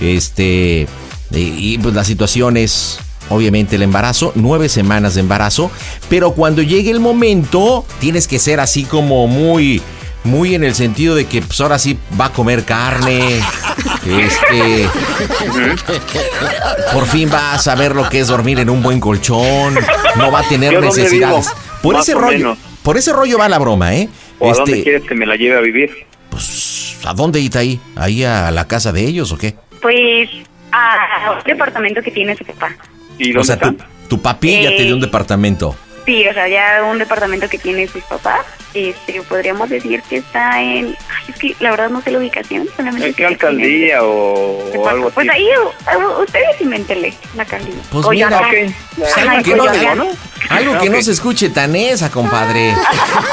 [0.01, 0.87] Este,
[1.31, 5.69] y, y, pues la situación es obviamente el embarazo, nueve semanas de embarazo,
[6.09, 9.81] pero cuando llegue el momento tienes que ser así como muy,
[10.23, 13.39] muy en el sentido de que pues ahora sí va a comer carne.
[14.05, 14.87] Este,
[16.93, 19.75] por fin va a saber lo que es dormir en un buen colchón,
[20.15, 21.47] no va a tener ¿Yo dónde necesidades.
[21.47, 21.59] vivo?
[21.81, 22.57] Por ese rollo, menos.
[22.83, 24.09] por ese rollo va la broma, ¿eh?
[24.39, 25.91] ¿O a dónde Este, quieres que me la lleve a vivir?
[27.05, 27.79] ¿a dónde ir ahí?
[27.95, 29.55] ¿Ahí a la casa de ellos o qué?
[29.81, 30.29] Pues
[30.71, 32.75] a un departamento que tiene su papá.
[33.17, 33.75] ¿Y O sea, tu,
[34.07, 35.75] tu papi ya te dio un Eh, departamento.
[36.09, 38.39] Sí, o sea, ya un departamento que tiene sus papás.
[38.73, 40.87] Este, podríamos decir que está en.
[41.07, 42.67] Ay, es que la verdad no sé la ubicación.
[42.75, 45.13] Solamente ¿En qué alcaldía o, o algo así?
[45.15, 45.47] Pues ahí,
[46.19, 47.75] ustedes invéntenle la alcaldía.
[47.91, 48.51] Pues Coyoacán.
[48.51, 48.73] mira,
[49.07, 50.07] Ajá, algo que, no, Coyoacán.
[50.49, 52.73] algo que no se escuche tan esa, compadre.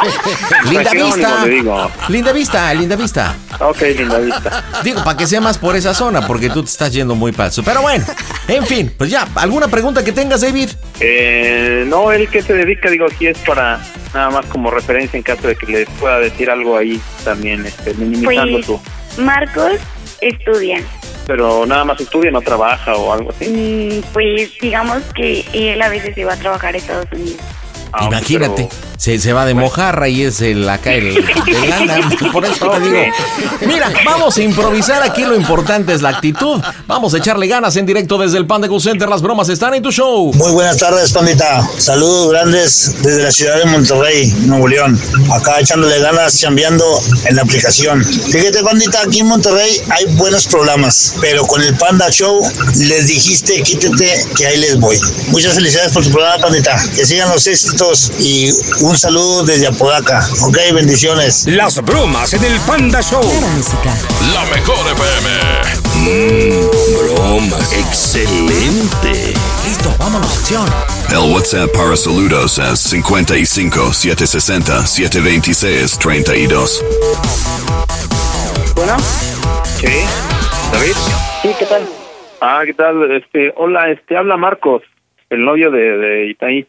[0.64, 2.08] linda Jerónimo, vista.
[2.08, 3.36] Linda vista, linda vista.
[3.60, 4.64] Ok, linda vista.
[4.84, 7.62] Digo, para que sea más por esa zona, porque tú te estás yendo muy paso.
[7.62, 8.04] Pero bueno,
[8.48, 10.70] en fin, pues ya, ¿alguna pregunta que tengas, David?
[11.00, 13.80] Eh, no, él que se dedica, digo, aquí es para
[14.12, 17.94] nada más como referencia en caso de que les pueda decir algo ahí también, este,
[17.94, 19.22] minimizando Pues su...
[19.22, 19.72] Marcos
[20.20, 20.82] estudia.
[21.26, 23.48] Pero nada más estudia, no trabaja o algo así.
[23.48, 27.40] Mm, Pues digamos que él a veces se va a trabajar a Estados Unidos.
[27.98, 31.14] Ah, Imagínate, se, se va de mojarra y es el acá el
[31.68, 32.10] lana.
[32.32, 32.98] Por eso te digo.
[33.66, 35.22] Mira, vamos a improvisar aquí.
[35.24, 36.60] Lo importante es la actitud.
[36.86, 39.08] Vamos a echarle ganas en directo desde el Panda Cool Center.
[39.08, 40.32] Las bromas están en tu show.
[40.34, 41.66] Muy buenas tardes, pandita.
[41.78, 45.00] Saludos grandes desde la ciudad de Monterrey, Nuevo León.
[45.32, 46.84] Acá echándole ganas, chambeando
[47.24, 48.04] en la aplicación.
[48.04, 52.40] Fíjate, pandita, aquí en Monterrey hay buenos programas, pero con el Panda Show
[52.76, 54.98] les dijiste quítate que ahí les voy.
[55.28, 56.76] Muchas felicidades por tu programa, pandita.
[56.94, 57.85] Que sigan los éxitos
[58.18, 60.26] y un saludo desde Apodaca.
[60.42, 61.46] Ok, bendiciones.
[61.46, 63.22] Las bromas en el Panda Show.
[64.32, 65.30] La mejor FM.
[65.94, 67.72] Mmm, bromas.
[67.72, 69.34] Excelente.
[69.64, 70.66] Listo, vámonos, acción.
[71.10, 76.84] El WhatsApp para saludos es 55 760 726 32.
[78.74, 78.96] Bueno.
[79.78, 79.86] Sí.
[80.72, 80.92] ¿David?
[81.42, 81.88] Sí, ¿qué tal?
[82.40, 83.12] Ah, ¿qué tal?
[83.12, 84.82] Este, hola, este, habla Marcos,
[85.30, 86.66] el novio de, de Itaí.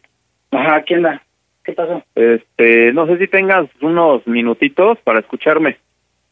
[0.50, 1.22] Ajá, ¿qué onda?
[1.64, 2.02] ¿Qué pasó?
[2.14, 5.76] Este, no sé si tengas unos minutitos para escucharme.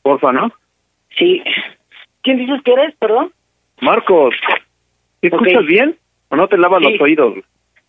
[0.03, 0.53] Porfa, ¿no?
[1.19, 1.43] Sí.
[2.23, 3.33] ¿Quién dices que eres, perdón?
[3.81, 4.35] Marcos,
[5.21, 5.97] ¿te escuchas bien?
[6.29, 6.93] ¿O no te lavas Sí.
[6.93, 7.35] los oídos?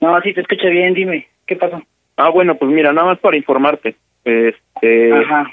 [0.01, 1.27] No, sí te escucho bien, dime.
[1.45, 1.81] ¿Qué pasó?
[2.17, 3.95] Ah, bueno, pues mira, nada más para informarte.
[4.25, 5.51] Este, Ajá.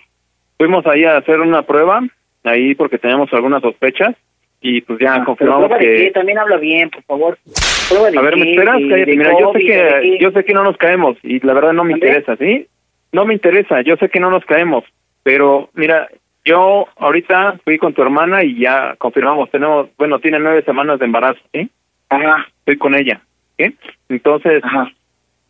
[0.58, 2.00] fuimos ahí a hacer una prueba,
[2.42, 4.16] ahí porque teníamos algunas sospechas,
[4.66, 6.10] y pues ya Ah, Pero confirmamos prueba de qué, que...
[6.12, 7.38] también habla bien, por favor.
[7.44, 8.80] De A ver, ¿me esperas?
[8.88, 9.14] Cállate.
[9.16, 11.92] Mira, yo sé que yo sé que no nos caemos y la verdad no me
[11.92, 12.66] interesa, ¿sí?
[13.12, 14.82] No me interesa, yo sé que no nos caemos,
[15.22, 16.08] pero mira,
[16.46, 21.04] yo ahorita fui con tu hermana y ya confirmamos, tenemos, bueno, tiene nueve semanas de
[21.04, 21.68] embarazo, ¿sí?
[22.08, 22.46] Ajá.
[22.60, 23.20] Estoy con ella,
[23.58, 23.76] ¿sí?
[24.08, 24.62] Entonces,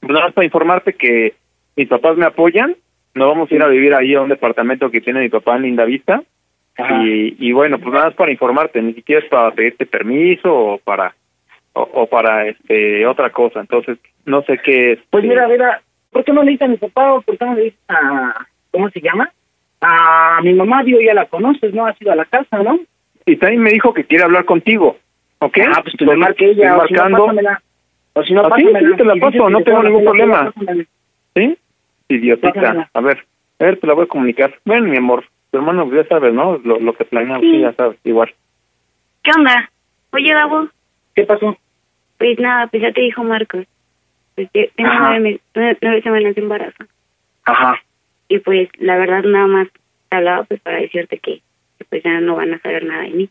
[0.01, 1.35] pues nada más para informarte que
[1.77, 2.75] mis papás me apoyan,
[3.15, 5.63] nos vamos a ir a vivir ahí a un departamento que tiene mi papá en
[5.63, 6.21] Linda Vista,
[6.77, 10.79] y, y bueno, pues nada más para informarte, ni siquiera es para pedirte permiso o
[10.79, 11.15] para
[11.75, 14.99] o, o para este otra cosa, entonces no sé qué es.
[15.11, 17.55] Pues mira, mira, ¿por qué no le dices a mi papá o por qué no
[17.55, 18.47] le dices a...
[18.71, 19.31] ¿Cómo se llama?
[19.81, 21.87] A mi mamá, digo, ya la conoces, ¿no?
[21.87, 22.81] Has ido a la casa, ¿no?
[23.27, 24.97] Y también me dijo que quiere hablar contigo,
[25.39, 25.59] ¿ok?
[25.69, 27.63] Ah, pues tú le marque ella, o si no, pásamela.
[28.15, 28.65] O si no, ¿Ah, sí?
[28.65, 30.53] Sí, te la paso, no te tengo ningún problema.
[31.37, 31.57] ¿Sí?
[32.09, 32.89] Idiotita.
[32.93, 33.25] A ver,
[33.59, 34.55] a ver, te la voy a comunicar.
[34.65, 35.25] Bueno, mi amor,
[35.59, 36.59] hermano pues, ya sabes, ¿no?
[36.65, 37.51] Lo, lo que planeamos, Sí.
[37.53, 38.33] sí, ya sabes, igual.
[39.23, 39.71] ¿Qué onda?
[40.13, 40.69] Oye, Gabo.
[41.15, 41.57] ¿Qué pasó?
[42.19, 43.67] Pues nada, pues ya te dijo Marcos.
[44.35, 46.85] Pues tengo nueve, mes- nueve, nueve semanas de embarazo.
[47.45, 47.81] Ajá.
[48.29, 49.69] Y pues la verdad nada más
[50.09, 51.41] te hablaba pues para decirte que,
[51.79, 53.29] que, pues ya no van a saber nada de mí.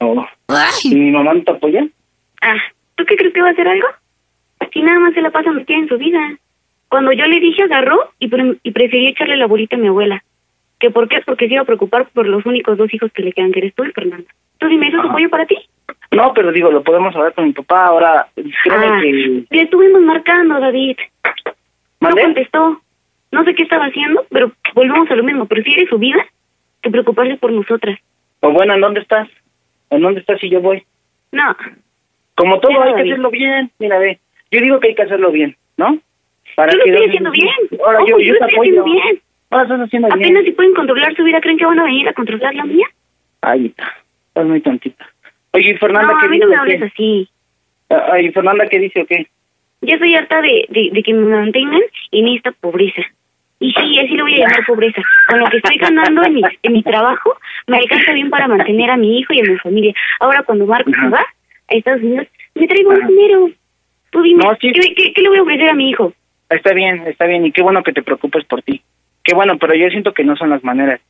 [0.00, 0.26] No.
[0.84, 1.86] ¿Y mi mamá no te apoya?
[2.40, 2.54] Ah,
[2.94, 3.88] ¿tú qué crees que va a hacer algo?
[4.72, 6.36] Si nada más se la pasa metida en su vida.
[6.88, 10.22] Cuando yo le dije agarró y, pre- y prefirió echarle la bolita a mi abuela.
[10.78, 11.20] ¿Que por qué?
[11.24, 13.74] Porque se iba a preocupar por los únicos dos hijos que le quedan, que eres
[13.74, 14.30] tú y Fernanda.
[14.58, 15.56] ¿Tú dime, ¿eso es apoyo para ti?
[16.10, 17.86] No, pero digo, lo podemos hablar con mi papá.
[17.86, 18.28] Ahora,
[18.70, 19.44] Ah, que...
[19.50, 20.96] Le estuvimos marcando, David.
[22.00, 22.80] No contestó.
[23.30, 25.46] No sé qué estaba haciendo, pero volvemos a lo mismo.
[25.46, 26.24] Prefiere su vida
[26.80, 27.98] que preocuparse por nosotras.
[28.40, 29.28] O bueno, ¿en dónde estás?
[29.90, 30.82] ¿En dónde estás si yo voy?
[31.32, 31.56] No.
[32.36, 33.70] Como todo, hay que hacerlo bien.
[33.78, 34.18] Mira, ve.
[34.50, 35.98] Yo digo que hay que hacerlo bien, ¿no?
[36.56, 37.50] Yo lo que- estoy haciendo bien.
[37.84, 38.80] Ahora, Ojo, yo, yo yo lo te estoy apoyo.
[38.80, 39.20] haciendo bien.
[39.50, 42.12] Ahora estás haciendo Apenas si pueden controlar su vida, ¿creen que van a venir a
[42.12, 42.86] controlar la mía?
[43.40, 43.72] Ay,
[44.28, 45.08] estás muy tontita.
[45.52, 47.28] Oye, ¿y Fernanda, no, ¿qué a mí no me hables así.
[47.88, 49.26] Ah, ¿Y Fernanda qué dice o qué?
[49.80, 51.80] Ya estoy harta de, de, de que me mantengan
[52.10, 53.02] en esta pobreza.
[53.60, 55.02] Y sí, así lo voy a llamar pobreza.
[55.28, 57.36] Con lo que estoy ganando en mi, en mi trabajo,
[57.66, 59.94] me alcanza bien para mantener a mi hijo y a mi familia.
[60.20, 63.50] Ahora, cuando Marco se va a Estados Unidos, me traigo un dinero.
[64.10, 64.72] Tú dime, No, sí.
[64.72, 66.12] ¿qué, qué, qué le voy a ofrecer a mi hijo?
[66.50, 68.80] Está bien, está bien, y qué bueno que te preocupes por ti.
[69.28, 71.00] Qué bueno, pero yo siento que no son las maneras,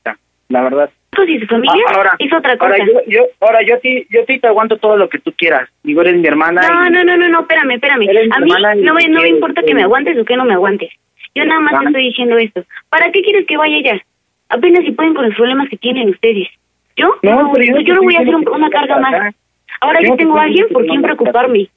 [0.48, 0.90] la verdad.
[1.14, 2.72] Pues y su familia Ah, ahora, es otra cosa.
[2.72, 5.20] Ahora yo, yo, ahora yo a ti, yo a ti te aguanto todo lo que
[5.20, 5.68] tú quieras.
[5.84, 6.62] Digo, eres mi hermana.
[6.68, 8.08] No, y- no, no, no, no, espérame, espérame.
[8.32, 8.50] A mí
[8.82, 10.90] no me, no me que- importa que me aguantes o que no me aguantes.
[11.36, 12.64] Yo nada más te estoy diciendo esto.
[12.88, 14.02] ¿Para qué quieres que vaya ella?
[14.48, 16.48] Apenas si pueden con los problemas que tienen ustedes.
[16.96, 17.14] ¿Yo?
[17.22, 19.34] No, pero yo yo, no voy a hacer un- que una carga más.
[19.80, 21.68] Ahora Yo tengo a alguien por que quien preocuparme.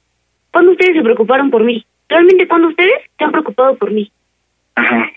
[0.50, 1.84] ¿Cuándo ustedes se preocuparon por mí?
[2.08, 4.10] ¿Realmente cuándo ustedes se han preocupado por mí?
[4.74, 5.08] Ajá.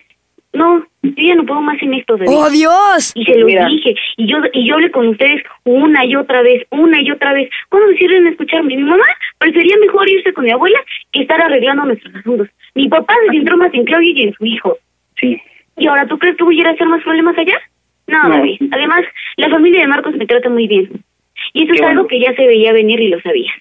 [0.56, 2.32] No, yo ya no puedo más en esto, David.
[2.34, 3.12] ¡Oh, Dios!
[3.16, 3.68] Y se lo Mira.
[3.68, 3.94] dije.
[4.18, 7.50] Y yo y yo hablé con ustedes una y otra vez, una y otra vez.
[7.70, 8.76] ¿Cuándo decidieron escucharme?
[8.76, 9.06] Mi mamá
[9.38, 10.80] prefería mejor irse con mi abuela
[11.12, 12.48] que estar arreglando nuestros asuntos.
[12.74, 14.78] Mi papá se centró más en Claudia y en su hijo.
[15.20, 15.40] Sí.
[15.78, 17.60] ¿Y ahora tú crees que voy a ir a hacer más problemas allá?
[18.08, 18.30] No, No.
[18.38, 18.62] David.
[18.72, 19.02] Además,
[19.38, 20.90] la familia de Marcos me trata muy bien.
[21.54, 23.52] Y eso Qué es algo que ya se veía venir y lo sabía.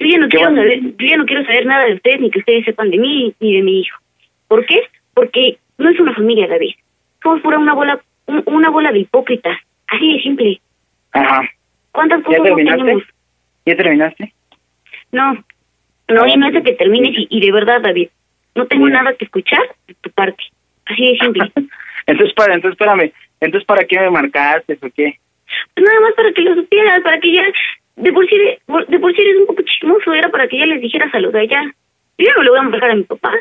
[0.00, 0.62] Yo ya no Qué quiero bueno.
[0.62, 3.32] saber, yo ya no quiero saber nada de ustedes ni que ustedes sepan de mí
[3.38, 3.96] ni de mi hijo.
[4.48, 4.80] ¿Por qué?
[5.14, 6.74] Porque no es una familia, David.
[7.22, 9.58] Somos pura una bola, un- una bola de hipócritas.
[9.88, 10.60] Así de simple.
[11.12, 11.42] Ajá.
[11.92, 12.78] ¿Cuántas ¿Ya cosas no terminaste?
[12.82, 13.02] tenemos?
[13.66, 14.32] ¿Ya terminaste?
[15.12, 15.44] No,
[16.08, 18.08] no, y no es de que termines y, y de verdad, David,
[18.54, 20.42] no tengo nada que escuchar de tu parte.
[20.86, 21.52] Así de simple.
[22.06, 23.12] Entonces, para, entonces, espérame.
[23.40, 25.18] Entonces, ¿para qué me marcaste o qué?
[25.74, 27.44] Pues nada más para que lo supieras, para que ya,
[27.96, 28.58] de por sí, de,
[28.88, 31.32] de por sí eres un poco chismoso, era para que ya les dijeras a los
[31.32, 31.62] de allá.
[32.18, 33.32] Yo ya no le voy a marcar a mi papá.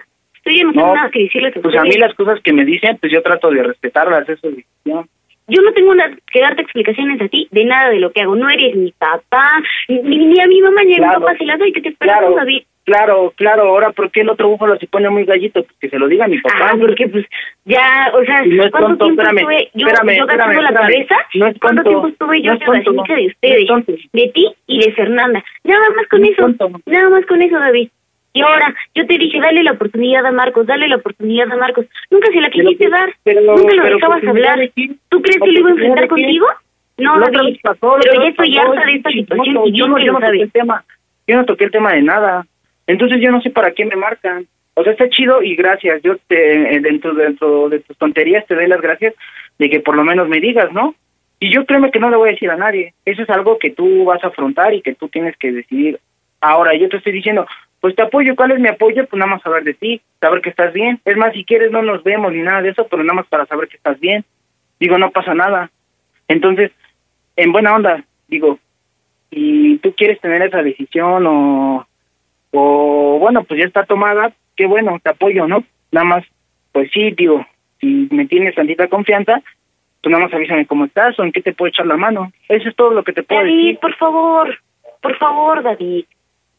[0.45, 2.53] Yo ya no tengo No, nada que decirles a Pues a mí las cosas que
[2.53, 5.07] me dicen, pues yo trato de respetarlas, eso es decisión.
[5.47, 8.35] Yo no tengo nada que darte explicaciones a ti de nada de lo que hago.
[8.35, 11.19] No eres mi papá, ni, ni a mi mamá ni a Claro.
[11.19, 11.73] mi papá se las doy.
[11.73, 12.63] que te esperas, Claro, David?
[12.85, 13.63] claro, claro.
[13.63, 15.63] Ahora, ¿por qué el otro búfalo se pone muy gallito?
[15.63, 16.71] Pues que se lo diga a mi papá.
[16.71, 17.25] Ah, porque pues
[17.65, 20.73] ya, o sea, no es ¿cuánto tonto, tiempo espérame, estuve yo, espérame, yo espérame, la
[20.73, 21.15] cabeza?
[21.35, 24.09] No es ¿Cuánto tonto, tiempo estuve yo no es tonto, vacinita de ustedes?
[24.13, 25.43] de ti y de Fernanda.
[25.65, 26.47] Nada más con eso,
[26.85, 27.89] nada más con eso, David.
[28.33, 31.85] Y ahora, yo te dije, dale la oportunidad a Marcos, dale la oportunidad a Marcos.
[32.09, 34.71] Nunca se la Pero, quisiste dar, pero, nunca lo pero, dejabas hablar.
[34.75, 34.91] qué?
[35.09, 36.47] ¿Tú crees que lo iba a enfrentar contigo?
[36.97, 39.97] No, otra David, pasó, pero ya estoy harta de esta situación no, y yo no,
[39.97, 40.83] yo no toqué el tema,
[41.27, 42.45] yo no toqué el tema de nada.
[42.87, 44.45] Entonces yo no sé para qué me marcan.
[44.75, 46.01] O sea, está chido y gracias.
[46.03, 49.13] Yo te, eh, dentro, dentro de tus tonterías te doy las gracias
[49.57, 50.95] de que por lo menos me digas, ¿no?
[51.39, 52.93] Y yo créeme que no le voy a decir a nadie.
[53.03, 55.99] Eso es algo que tú vas a afrontar y que tú tienes que decidir.
[56.39, 57.47] Ahora, yo te estoy diciendo,
[57.81, 58.35] pues te apoyo.
[58.35, 59.05] ¿Cuál es mi apoyo?
[59.07, 60.99] Pues nada más saber de ti, saber que estás bien.
[61.03, 63.45] Es más, si quieres no nos vemos ni nada de eso, pero nada más para
[63.47, 64.23] saber que estás bien.
[64.79, 65.69] Digo, no pasa nada.
[66.27, 66.71] Entonces,
[67.35, 68.59] en buena onda, digo,
[69.31, 71.87] si tú quieres tener esa decisión o,
[72.51, 75.63] o bueno, pues ya está tomada, qué bueno, te apoyo, ¿no?
[75.91, 76.25] Nada más,
[76.71, 77.45] pues sí, digo,
[77.79, 79.41] si me tienes tantita confianza,
[80.01, 82.31] pues nada más avísame cómo estás o en qué te puedo echar la mano.
[82.49, 83.79] Eso es todo lo que te puedo David, decir.
[83.79, 84.59] por favor,
[85.01, 86.05] por favor, David,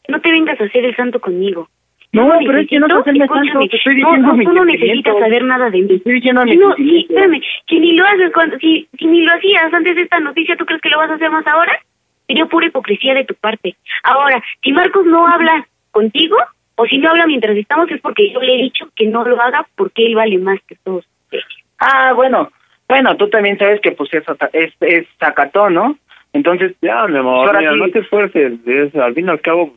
[0.07, 1.69] no te vengas a hacer el santo conmigo.
[2.11, 4.53] No, pero es que no te el santo, te estoy no, diciendo no, mis tú
[4.53, 5.93] no necesitas saber nada de mí.
[5.95, 7.09] Estoy diciendo Si no, si, sentimientos.
[7.09, 10.55] espérame, si ni lo haces cuando, si, si ni lo hacías antes de esta noticia,
[10.55, 11.79] ¿tú crees que lo vas a hacer más ahora?
[12.27, 13.75] Sería pura hipocresía de tu parte.
[14.03, 16.37] Ahora, si Marcos no habla contigo,
[16.75, 19.41] o si no habla mientras estamos, es porque yo le he dicho que no lo
[19.41, 21.05] haga porque él vale más que todos.
[21.25, 21.45] ustedes.
[21.79, 22.51] Ah, bueno,
[22.87, 24.23] bueno, tú también sabes que pues es,
[24.53, 25.97] es, es sacatón, ¿no?
[26.31, 27.79] Entonces, Ya, mi amor, ahora mira, sí.
[27.79, 28.53] no te esfuerces.
[28.67, 29.73] es- al fin y al cabo,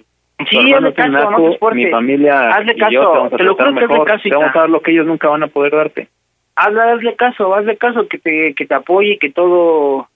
[0.51, 1.85] Sí, hazle caso, no naco, te esfuerces.
[1.85, 4.07] mi familia Hazle y caso, yo te vamos a te lo juro que hazle mejor.
[4.07, 6.09] caso, te vamos a dar lo que ellos nunca van a poder darte.
[6.57, 10.09] hazle, hazle caso, hazle caso, que te, que te apoye, que todo,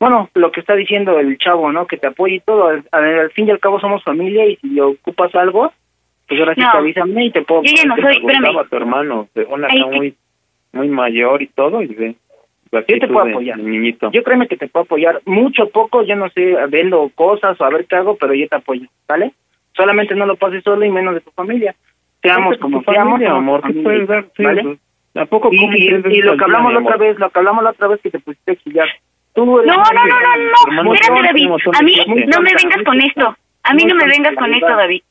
[0.00, 1.86] bueno, lo que está diciendo el chavo, ¿no?
[1.86, 2.66] Que te apoye y todo.
[2.68, 5.72] Al, al- al fin y al cabo somos familia y si ocupas algo,
[6.26, 6.70] pues ahora sí No.
[6.72, 7.62] te avísame y te puedo...
[7.62, 8.42] Yo ya no soy, espérame.
[8.46, 10.14] gustaba tu hermano, de una Ay, muy,
[10.72, 12.14] muy mayor y todo, y ve.
[12.72, 13.58] Yo te puedo apoyar.
[13.58, 14.10] niñito.
[14.12, 15.20] Yo créeme que te puedo apoyar.
[15.26, 18.56] Mucho, poco, yo no sé, vendo cosas o a ver qué hago, pero yo te
[18.56, 19.32] apoyo, ¿vale?
[19.74, 21.74] Solamente no lo pases solo y menos de tu familia.
[22.22, 24.24] Seamos como seamos, amor, ¿qué familia, puedes dar?
[24.36, 24.62] Sí, ¿vale?
[24.62, 24.78] pues,
[25.14, 25.88] ¿A poco Y,
[26.22, 28.52] lo que hablamos la otra vez, lo que hablamos la otra vez que te pusiste
[28.52, 28.88] a chillar.
[29.34, 31.48] Tú No, eres no, no, no, no, espérate, David.
[31.74, 31.96] A mí
[32.26, 33.36] no me vengas con esto.
[33.64, 35.02] A mí no me vengas con esto, David.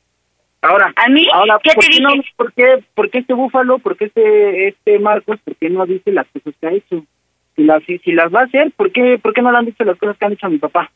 [0.62, 2.02] Ahora, A mí, ahora ¿por te qué dije.
[2.02, 5.84] no- ¿por, qué, ¿por qué este búfalo, por qué este, este Marcos, por qué no
[5.86, 7.04] dice las cosas que ha hecho?
[7.56, 9.66] Si las, si, si las va a hacer, ¿por qué, ¿por qué no le han
[9.66, 10.90] dicho las cosas que han hecho a mi papá?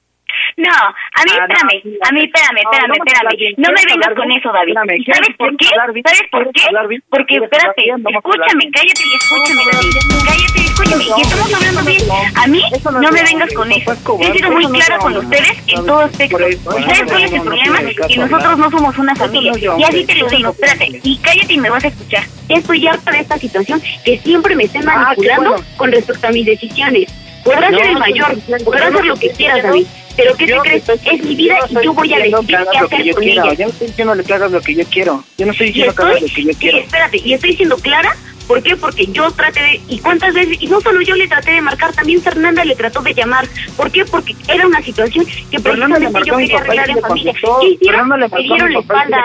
[0.57, 3.55] No, a mí, espérame, a mí, espérame, espérame, espérame.
[3.59, 4.75] No me vengas con eso, David.
[4.97, 5.67] ¿Y ¿Sabes por qué?
[5.67, 6.63] ¿Sabes por qué?
[7.11, 9.93] Porque, espérate, escúchame, cállate y escúchame, David.
[10.25, 11.05] Cállate y escúchame.
[11.05, 12.03] Y estamos hablando bien.
[12.35, 13.93] A mí, no me vengas con eso.
[14.21, 16.39] He sido muy clara con ustedes en todo aspecto.
[16.39, 16.59] ¿Sabes
[17.05, 17.79] cuál es el problema?
[18.09, 19.53] Que nosotros no somos una familia.
[19.79, 21.01] Y así te lo digo, espérate.
[21.03, 22.25] Y cállate y me vas a escuchar.
[22.49, 27.13] Estoy harta de esta situación que siempre me estén manipulando con respecto a mis decisiones.
[27.45, 29.87] Podrás ser el mayor, podrás hacer lo que quieras, David.
[30.17, 30.89] Pero ¿qué te crees?
[30.89, 33.53] Es mi vida y yo voy a decidir qué hacer con ella.
[33.55, 35.25] Yo no estoy diciendo que hagas lo que yo quiero.
[35.37, 36.79] Yo no estoy diciendo que hagas lo que yo quiero.
[36.79, 38.17] Sí, espérate, y estoy siendo clara.
[38.47, 38.77] ¿Por qué?
[38.77, 39.81] Porque yo traté de...
[39.89, 40.63] ¿Y cuántas veces?
[40.63, 43.45] Y no solo yo le traté de marcar, también Fernanda le trató de llamar.
[43.77, 44.05] ¿Por qué?
[44.05, 47.33] Porque era una situación que precisamente yo quería arreglar en familia.
[47.33, 48.09] ¿Qué hicieron?
[48.09, 49.25] Le dieron la espalda.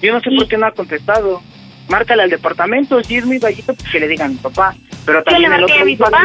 [0.00, 1.42] Yo no sé por qué no ha contestado.
[1.90, 4.74] Márcale al departamento, si es muy bajito, pues que le digan papá.
[5.06, 6.22] Pero Yo le marqué a mi papá,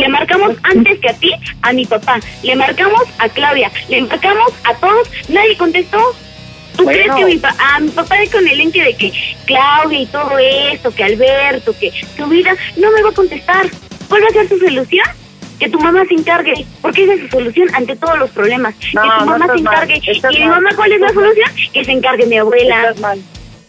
[0.00, 4.52] le marcamos antes que a ti, a mi papá, le marcamos a Claudia, le marcamos
[4.64, 5.98] a todos, nadie contestó.
[6.76, 6.98] ¿Tú Bueno.
[7.14, 9.12] crees que mi pa a mi papá es con el ente de que
[9.46, 13.66] Claudia y todo esto, que Alberto, que tu vida, no me va a contestar?
[14.08, 15.06] ¿Cuál va a ser su solución?
[15.60, 18.74] Que tu mamá se encargue, porque esa es su solución ante todos los problemas.
[18.92, 20.00] No, que tu mamá se encargue.
[20.30, 21.50] ¿Y mi mamá cuál es la solución?
[21.72, 22.76] Que se encargue mi abuela.
[22.80, 23.18] Estás mal,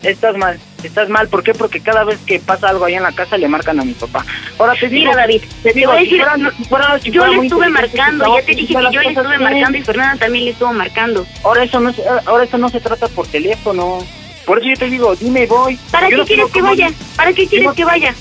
[0.01, 1.27] estás mal, estás mal.
[1.27, 1.53] ¿Por qué?
[1.53, 4.25] Porque cada vez que pasa algo ahí en la casa le marcan a mi papá.
[4.57, 7.25] Ahora te digo, Mira, David, te digo, voy a si decir, fuera- fuera- si yo
[7.27, 10.51] le estuve marcando, ya te dije que yo le estuve marcando y Fernanda también le
[10.51, 11.25] estuvo marcando.
[11.43, 13.99] Ahora eso no, se- ahora eso no se trata por teléfono.
[14.45, 15.77] Por eso yo te digo, dime voy.
[15.91, 16.89] ¿Para Yo qué no quieres que vaya?
[17.15, 18.13] ¿Para qué quieres que vaya?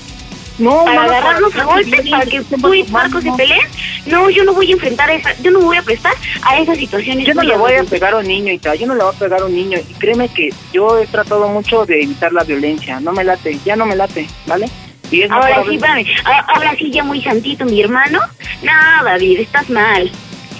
[0.57, 2.09] No, ¿Para no, no, agarrarnos a golpes?
[2.09, 3.67] ¿Para que tú y Marco se peleen?
[4.05, 6.77] No, yo no voy a enfrentar esa, yo no me voy a prestar a esas
[6.77, 7.27] situaciones.
[7.27, 9.13] Yo no le voy a pegar a un niño y tal, yo no le voy
[9.13, 9.77] a pegar a un niño.
[9.77, 12.99] Y créeme que yo he tratado mucho de evitar la violencia.
[12.99, 14.69] No me late, ya no me late, ¿vale?
[15.11, 16.05] Y es Ahora sí, espérame,
[16.47, 18.19] ahora sí ya muy santito mi hermano.
[18.63, 20.09] No, David, estás mal.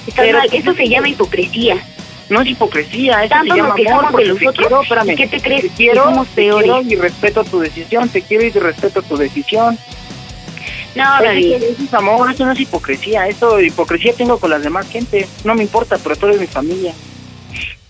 [0.08, 1.78] Estás Pero- mal, eso se llama hipocresía.
[2.30, 4.12] No es hipocresía, eso Tanto se llama amor.
[4.12, 5.62] porque los te otros, quiero, espérame, ¿y qué te crees?
[5.62, 6.64] Te quiero, somos te peores.
[6.72, 8.10] quiero y respeto tu decisión.
[8.10, 9.78] Te quiero y respeto tu decisión.
[10.96, 11.54] No, Eso, David.
[11.56, 13.28] eso es amor, eso no es hipocresía.
[13.28, 15.28] Eso, hipocresía tengo con las demás gente.
[15.44, 16.94] No me importa, pero tú eres mi familia.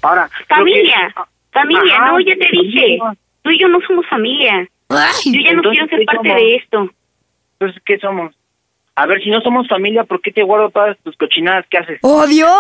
[0.02, 1.14] Ahora, que- Familia,
[1.52, 2.98] familia, Ajá, no, ya te dije.
[2.98, 3.16] familia.
[3.44, 4.68] Tú y yo no somos familia.
[4.90, 6.42] Yo ya no quiero ser ¿qué parte somos?
[6.42, 6.90] de esto.
[7.60, 8.36] Entonces, ¿qué somos?
[8.98, 12.00] A ver, si no somos familia, ¿por qué te guardo todas tus cochinadas que haces?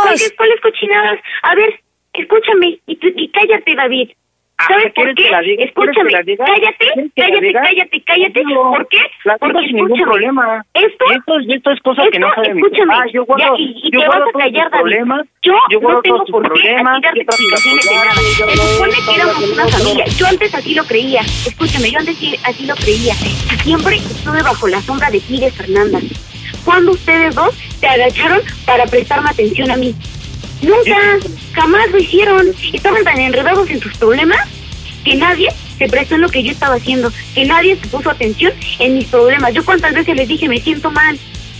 [0.03, 1.19] ¿Cuál es- ¿Cuáles cochinadas?
[1.43, 1.79] A ver,
[2.13, 4.11] escúchame y, tú- y cállate, David.
[4.57, 5.29] ¿Sabes por ¿quieres qué?
[5.31, 6.45] la Escúchame, que la diga?
[6.45, 8.43] cállate, ¿Quieres que la cállate, cállate, cállate.
[8.55, 8.97] ¿Por qué?
[9.25, 10.65] la Porque sin ningún problema.
[10.73, 13.05] Esto, esto, esto es cosa que no esto, sabe mi escúchame, papá.
[13.13, 14.81] Yo guardo, ya, y, y yo te vas a callar, David.
[14.81, 15.27] problemas.
[15.43, 18.11] Yo, yo no tengo por qué explicaciones de nada.
[18.13, 20.03] Se supone esto, que éramos una familia.
[20.05, 20.19] esto.
[20.19, 21.21] Yo antes así lo creía.
[21.21, 23.13] Escúchame, yo antes sí- así lo creía.
[23.13, 25.99] Y siempre estuve bajo la sombra de de Fernanda.
[26.63, 29.93] Cuando ustedes dos se agacharon para prestarme atención a mí.
[30.61, 30.97] Nunca,
[31.53, 32.47] jamás lo hicieron.
[32.73, 34.39] Estaban tan enredados en sus problemas
[35.03, 38.53] que nadie se prestó en lo que yo estaba haciendo, que nadie se puso atención
[38.79, 39.53] en mis problemas.
[39.53, 41.19] Yo cuántas veces les dije, me siento mal,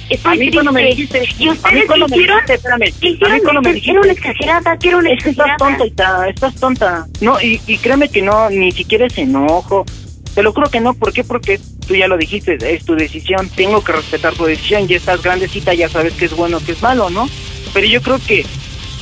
[0.09, 1.19] estoy A mí cuando me triste.
[1.19, 2.37] dijiste- y a mí ustedes cuando ¿qué me hicieron?
[2.37, 3.39] dijiste, espérame, ¿Qué a mí hicieron?
[3.41, 7.05] cuando me Era una exagerada, que era una Es que estás tonta, Ita, estás tonta.
[7.21, 9.85] No, y, y créeme que no, ni siquiera es enojo.
[10.33, 11.23] Te lo juro que no, ¿por qué?
[11.23, 15.21] Porque tú ya lo dijiste, es tu decisión, tengo que respetar tu decisión, ya estás
[15.21, 17.29] grandecita, ya sabes qué es bueno, qué es malo, ¿no?
[17.73, 18.45] Pero yo creo que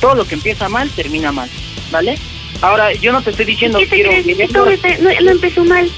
[0.04, 1.48] todo lo que empieza mal, termina mal,
[1.90, 2.18] ¿vale?
[2.60, 4.38] Ahora, yo no te estoy diciendo ¿Qué te quiero crees?
[4.38, 4.66] Esto
[5.00, 5.90] no, no empezó mal.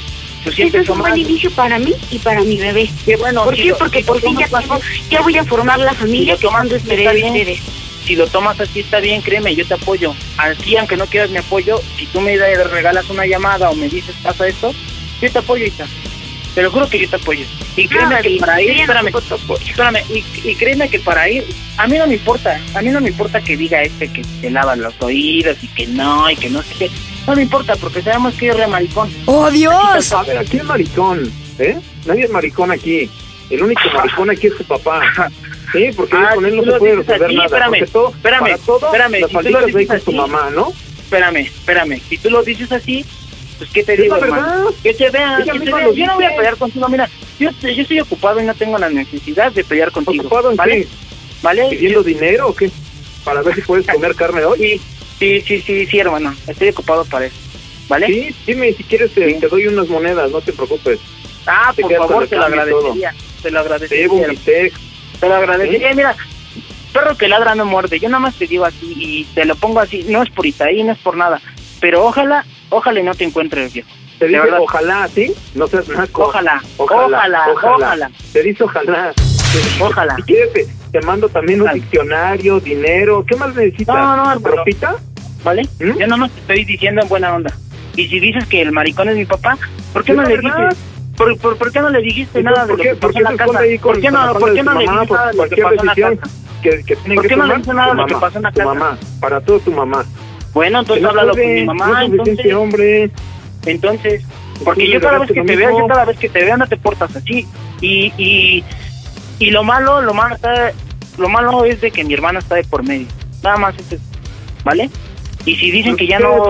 [0.44, 1.18] Pues Esto es un buen mal.
[1.18, 2.88] inicio para mí y para mi bebé.
[3.04, 3.68] Qué bueno, ¿Por si qué?
[3.70, 4.80] lo- Porque si por lo fin ya, tengo,
[5.11, 7.61] ya voy a formar la si familia lo que tomas así esperé de ustedes.
[8.04, 10.14] Si lo tomas así está bien, créeme, yo te apoyo.
[10.36, 14.14] Así, aunque no quieras mi apoyo, si tú me regalas una llamada o me dices
[14.22, 14.72] pasa esto,
[15.20, 15.84] yo te apoyo, Ita.
[16.57, 17.44] Te lo juro que yo te apoyo.
[17.76, 19.09] Y créeme No, que David, para yo ir, espérame,
[19.68, 21.44] espérame, y, y créeme que para ir,
[21.76, 24.50] a mí no me importa, a mí no me importa que diga este que se
[24.50, 26.90] lava los oídos y que no, y que no sé qué.
[27.26, 29.12] No me importa, porque sabemos que es re maricón.
[29.26, 30.12] ¡Oh, Dios!
[30.12, 31.78] A ver, aquí es maricón, ¿eh?
[32.07, 33.11] Nadie es maricón aquí.
[33.50, 35.02] El único maricón aquí es tu papá.
[35.72, 37.46] Sí, porque Ah, con él no se puede resolver así, nada.
[37.46, 40.72] espérame, todo, espérame, para todo, espérame, las si tú lo dices con tu mamá, ¿no?
[41.00, 43.04] Espérame, espérame, si tú lo dices así,
[43.59, 44.70] pues ¿qué te digo, hermano?
[44.82, 48.00] Que te vean, que te Yo no voy a pelear contigo, mira, yo, yo estoy
[48.00, 50.24] ocupado y no tengo la necesidad de pelear contigo.
[50.24, 50.82] ¿Ocupado en ¿vale?
[50.82, 50.88] qué?
[51.42, 51.66] ¿Vale?
[51.70, 52.70] ¿Pidiendo dinero o qué?
[53.24, 54.80] Para ver si puedes comer carne hoy.
[55.18, 57.36] Sí, sí, sí, sí, hermano, estoy ocupado para eso,
[57.88, 58.07] ¿vale?
[58.07, 60.98] Sí, dime, si quieres te, te doy unas monedas, no te preocupes.
[61.46, 64.26] Ah, Te por favor, te lo agradecería, te lo agradecería.
[64.28, 64.74] bistec.
[65.20, 65.94] Te lo agradecería.
[65.94, 66.16] Mira,
[66.92, 68.00] perro que ladra no muerde.
[68.00, 70.04] Yo nada más te digo así y te lo pongo así.
[70.09, 71.40] No es por Itaí, no es por nada.
[71.80, 73.89] Pero ojalá, ojalá y no te encuentres, viejo.
[74.19, 75.35] Te dice ojalá, ¿sí?
[75.55, 76.25] No seas naco.
[76.25, 78.11] Ojalá, ojalá, ojalá.
[78.33, 79.12] Te dice ojalá.
[79.81, 80.17] Ojalá.
[80.17, 83.25] Si quieres, te, mando también un diccionario, dinero.
[83.27, 83.95] ¿Qué más necesitas?
[83.95, 84.57] No, no, hermano.
[84.57, 84.97] ¿Ropita?
[85.45, 85.69] ¿Vale?
[85.81, 85.99] ¿Mm?
[85.99, 87.55] Yo nomás te estoy diciendo en buena onda.
[87.95, 89.59] Y si dices que el maricón es mi papá,
[89.93, 90.69] ¿por qué no le dijiste?
[91.17, 93.25] ¿Por, por, por qué no le dijiste ¿Y nada de ¿Por lo que pasó en
[93.25, 93.53] la casa?
[93.83, 95.95] ¿Por qué no, por qué no le dijiste nada de lo que pasó en la
[95.95, 96.31] casa?
[97.14, 98.99] ¿Por qué no le dices nada de lo que pasó en la casa?
[99.21, 100.05] para todo tu mamá.
[100.57, 102.54] Bueno, entonces no háblalo puede, con mi mamá, no entonces.
[102.54, 103.11] hombre.
[103.66, 104.24] Entonces,
[104.64, 106.66] porque Sí, yo cada vez que te veo, yo cada vez que te veo no
[106.66, 107.46] te portas así.
[107.82, 108.64] Y, y,
[109.38, 110.72] y lo malo, lo malo está,
[111.18, 113.07] lo malo es de que mi hermana está de por medio.
[113.42, 114.02] Nada más es eso,
[114.64, 114.88] ¿vale?
[115.44, 116.44] Y si dicen que ya ¿Qué no medio?
[116.46, 116.48] a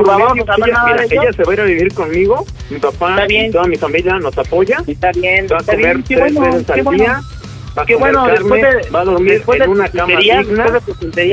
[0.54, 3.50] hablar nada mira, de ella se va a ir a vivir conmigo, mi papá y
[3.50, 4.84] toda mi familia nos apoya.
[4.86, 7.02] Está bien, Va a comer tres bueno, veces al bueno.
[7.02, 7.20] día.
[7.76, 10.66] Va a comer bueno, carne, después de- va a dormir en una cama digna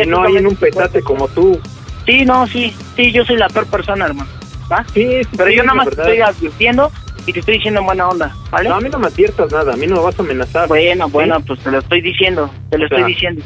[0.04, 1.60] y no hay en un petate como tú.
[2.06, 4.30] Sí, no, sí, sí, yo soy la peor persona, hermano.
[4.72, 4.84] ¿Va?
[4.94, 6.92] Sí, sí, Pero sí, yo nada más te estoy advirtiendo
[7.26, 8.70] y te estoy diciendo en buena onda, ¿vale?
[8.70, 10.68] No, a mí no me adviertas nada, a mí no me vas a amenazar.
[10.68, 13.42] Bueno, bueno, pues te lo estoy diciendo, te lo O sea, estoy diciendo.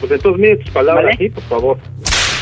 [0.00, 1.14] Pues entonces mire tus palabras ¿Vale?
[1.14, 1.78] así, por favor.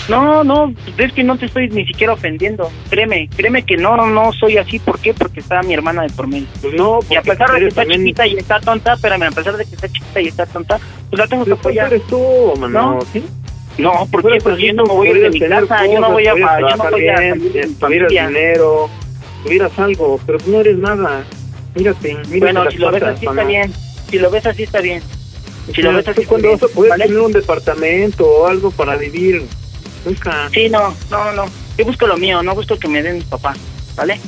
[0.09, 2.69] No, no, es que no te estoy ni siquiera ofendiendo.
[2.89, 4.81] Créeme, créeme que no, no soy así.
[4.81, 5.15] ¿Por qué?
[5.15, 6.47] Porque está mi hermana de por medio.
[6.61, 9.31] Pues no, Y a pesar de que está también- chiquita y está tonta, espérame, a
[9.31, 10.79] pesar de que está chiquita y está tonta,
[11.11, 11.87] pues la tengo que Pues apoyar.
[11.93, 13.01] eres tú, mano, ¿No?
[13.13, 13.25] ¿sí?
[13.81, 14.29] No, ¿por qué?
[14.29, 16.27] Puedes Pues yo no me voy a ir de mi casa, yo no cosas, voy
[16.27, 18.91] a, yo no voy a bien, dinero,
[19.45, 21.25] tuvieras algo, pero no eres nada.
[21.75, 23.73] Mírate, mírate Bueno, si lo ves así está bien.
[24.11, 25.03] Si lo ves así está bien.
[25.75, 26.53] Si lo ves ¿tú así bien.
[26.53, 29.45] vas a poder tener un departamento o algo para vivir?
[30.05, 30.49] Nunca.
[30.53, 31.45] Sí, no, no, no.
[31.79, 33.59] Yo busco lo mío, no busco que me den mis papás,
[33.97, 34.21] ¿vale?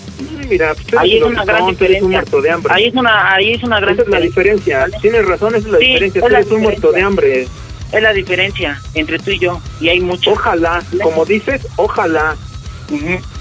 [0.48, 2.09] Mira, pues Ahí es una gran tú diferencia.
[2.09, 2.72] muerto de hambre.
[2.74, 4.86] Ahí es una, ahí es una gran Esa es la diferencia.
[5.00, 6.20] Tienes razón, esa es la diferencia.
[6.20, 7.48] Tú eres un muerto de hambre.
[7.93, 9.61] Es la diferencia entre tú y yo.
[9.80, 10.32] Y hay mucho.
[10.32, 12.36] Ojalá, como dices, ojalá,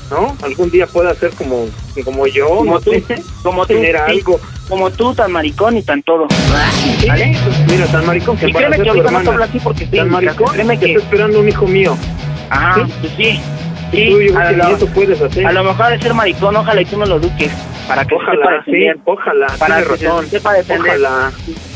[0.09, 0.35] ¿no?
[0.43, 1.67] Algún día pueda ser como,
[2.03, 2.91] como yo, Como tú,
[3.43, 4.01] como tú, tener sí.
[4.17, 4.39] algo.
[4.67, 6.27] Como tú, tan maricón y tan todo.
[7.07, 7.37] ¿Vale?
[7.69, 9.31] Mira, tan maricón que Y créeme que ahorita no te hermana.
[9.31, 10.91] hablo así porque estoy Tan maricón Créeme que que...
[10.93, 11.97] está esperando un hijo mío.
[12.49, 12.93] Ajá, ¿Sí?
[13.01, 13.39] pues sí.
[13.91, 15.45] Y tú, a lo- eso puedes hacer.
[15.45, 17.51] A lo mejor de ser maricón, ojalá y tú no lo eduques.
[17.87, 18.97] Para que se sepa Ojalá, sí, defender.
[19.05, 20.27] ojalá, Para que razón.
[20.29, 20.89] sepa defender.
[20.91, 21.31] Ojalá.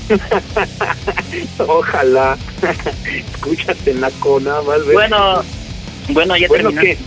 [1.68, 2.38] ojalá.
[3.34, 4.78] Escúchate, Naco, nada más.
[4.94, 5.42] Bueno,
[6.10, 6.98] bueno, ya Bueno, terminaste.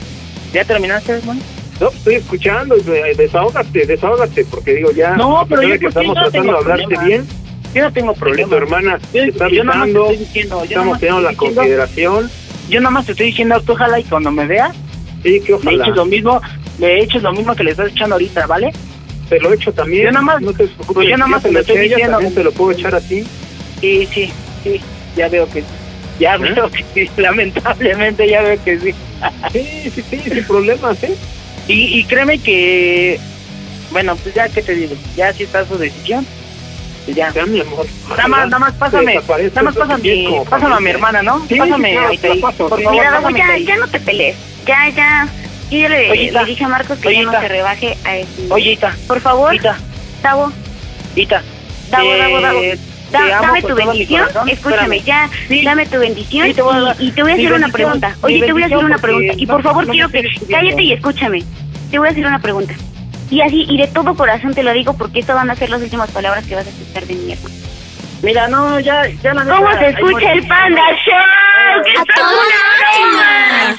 [0.52, 1.40] ¿Ya terminaste, hermano?
[1.80, 6.22] No, estoy escuchando, eh, desahógate, desahógate, porque digo ya, No, pero yo que estamos no
[6.22, 7.04] tratando de hablarte problema.
[7.04, 7.26] bien,
[7.74, 8.48] Yo no tengo problema.
[8.48, 11.06] tu hermana Yo- te está yo nada más te estoy diciendo, yo nada estamos te
[11.06, 12.30] teniendo la diciendo- consideración,
[12.68, 14.76] Yo nada más te estoy diciendo ojalá y cuando me veas,
[15.22, 16.40] sí, que ojalá, eches lo mismo,
[16.78, 18.72] le eches lo mismo que le estás echando ahorita, ¿vale?
[19.28, 21.52] te lo echo también, Yo nada más- no te preocupes, pues yo nada más te
[21.52, 22.18] lo estoy diciendo.
[22.34, 23.24] te lo puedo echar a ti,
[23.80, 24.30] Sí, sí,
[24.64, 24.80] sí,
[25.16, 25.62] ya veo que
[26.18, 26.38] ya ¿Eh?
[26.38, 28.94] veo que sí, lamentablemente ya veo que sí.
[29.52, 31.14] sí, sí, sí, sin problemas, ¿eh?
[31.68, 33.20] Y, y créeme que,
[33.92, 34.94] bueno, pues ya, ¿qué te digo?
[35.16, 36.26] Ya si está su decisión,
[37.14, 37.32] ya.
[37.32, 41.22] Ya, mi amor, Nada más, nada más pásame, nada más pásame, pásame a mi hermana,
[41.22, 41.46] ¿no?
[41.48, 42.68] Sí, pásame, claro, ahí, paso.
[42.68, 43.64] por favor, Mira, ya, ahí.
[43.64, 44.36] ya no te pelees.
[44.66, 45.28] Ya, ya.
[45.70, 48.46] Yo ya le, le dije a Marcos que ya no se rebaje a ese.
[48.50, 49.76] Oye, Ita, Por favor, Ita,
[50.22, 50.50] Davo,
[51.14, 51.42] Ita.
[51.90, 52.60] Davo, te- Davo,
[53.10, 54.26] Da- dame tu bendición.
[54.46, 55.04] Escúchame, Espérame.
[55.04, 55.30] ya.
[55.48, 55.62] Sí.
[55.64, 58.14] Dame tu bendición Sí, te a y, y te voy a hacer una pregunta.
[58.20, 59.32] Oye, te voy a hacer una pregunta.
[59.36, 61.42] Y por favor, quiero que cállate y escúchame.
[61.90, 62.74] Te voy a hacer una pregunta.
[63.30, 65.82] Y así, y de todo corazón te lo digo porque estas van a ser las
[65.82, 67.54] últimas palabras que vas a escuchar de mi hermano.
[68.22, 71.82] Mira, no, ya, ya la ¿Cómo se escucha el Panda Show?
[71.84, 73.76] ¡Que esto es una broma!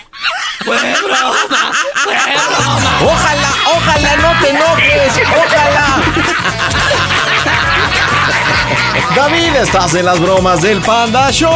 [3.01, 5.87] Ojalá, ojalá no te enojes, ojalá.
[9.15, 11.49] David, estás en las bromas del Panda Show.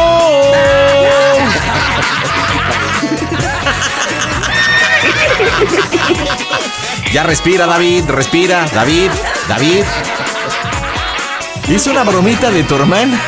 [7.14, 9.08] Ya respira, David, respira, David,
[9.48, 9.84] David.
[11.72, 13.20] ¿Hizo una bromita de tu hermana?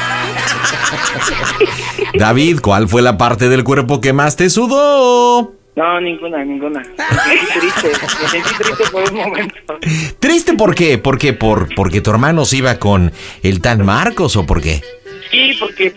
[2.15, 5.55] David, ¿cuál fue la parte del cuerpo que más te sudó?
[5.77, 6.81] No, ninguna, ninguna.
[6.81, 9.79] Me sentí triste, me sentí triste por un momento.
[10.19, 10.99] ¿Triste por qué?
[10.99, 11.33] ¿Por qué?
[11.33, 13.13] ¿Por, ¿Porque tu hermano se iba con
[13.45, 14.83] el tan Marcos o por qué?
[15.31, 15.95] Sí, porque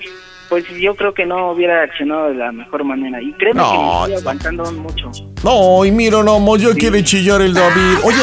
[0.50, 3.22] pues yo creo que no hubiera accionado de la mejor manera.
[3.22, 5.12] Y créeme que No, me estoy aguantando mucho.
[5.44, 8.00] Ay, mira nomás, ya quiere chillar el David.
[8.04, 8.18] Oye,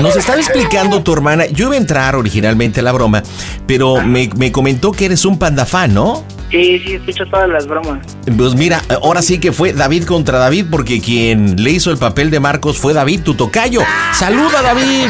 [0.00, 1.46] nos estaba explicando tu hermana.
[1.46, 3.22] Yo iba a entrar originalmente a la broma,
[3.66, 6.24] pero me, me comentó que eres un panda fan, ¿no?
[6.54, 8.06] Sí, sí, escucho todas las bromas.
[8.38, 12.30] Pues mira, ahora sí que fue David contra David, porque quien le hizo el papel
[12.30, 13.80] de Marcos fue David, tu tocayo.
[14.12, 15.08] ¡Saluda, David!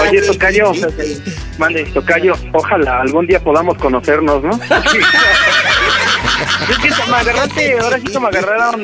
[0.00, 0.72] Oye, Tocayo,
[1.58, 1.84] Mande.
[1.84, 4.50] Tocayo, ojalá algún día podamos conocernos, ¿no?
[6.70, 8.82] Es que me agarraste, ahora sí que me agarraron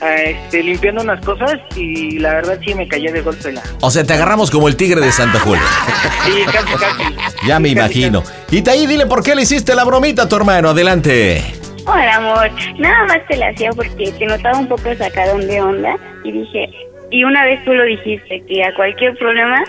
[0.00, 3.62] este, limpiando unas cosas y la verdad sí me callé de golpe la...
[3.80, 5.62] O sea, te agarramos como el tigre de Santa Julia.
[6.24, 7.46] Sí, casi, casi.
[7.46, 8.22] Ya me imagino.
[8.50, 10.70] Y de ahí dile por qué le hiciste la bromita a tu hermano.
[10.70, 11.42] Adelante.
[11.86, 12.50] Hola, amor.
[12.78, 16.68] Nada más te la hacía porque te notaba un poco sacadón de onda y dije,
[17.10, 19.62] y una vez tú lo dijiste, que a cualquier problema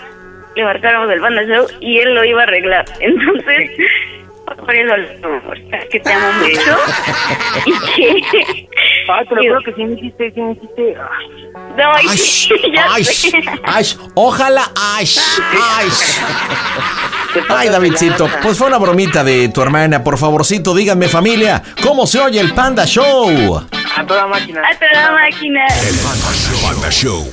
[0.56, 2.84] le marcáramos el Panda Show y él lo iba a arreglar.
[3.00, 3.70] Entonces,
[4.56, 4.94] por eso,
[5.24, 6.76] amor, sabes que te amo mucho
[7.66, 7.72] y
[8.22, 8.68] que...
[9.10, 10.94] Ah, te lo juro que sí me hiciste, sí me hiciste...
[11.76, 13.42] No, ay, Ay, sí, ya ay, sé.
[13.64, 13.84] ay,
[14.14, 15.06] ojalá, ay,
[15.78, 15.88] ay.
[17.48, 20.02] Ay, Davidcito, pues fue una bromita de tu hermana.
[20.02, 23.58] Por favorcito, díganme, familia, ¿cómo se oye el Panda Show?
[23.96, 24.62] A toda máquina.
[24.68, 25.64] A toda máquina.
[26.62, 27.32] Panda Show.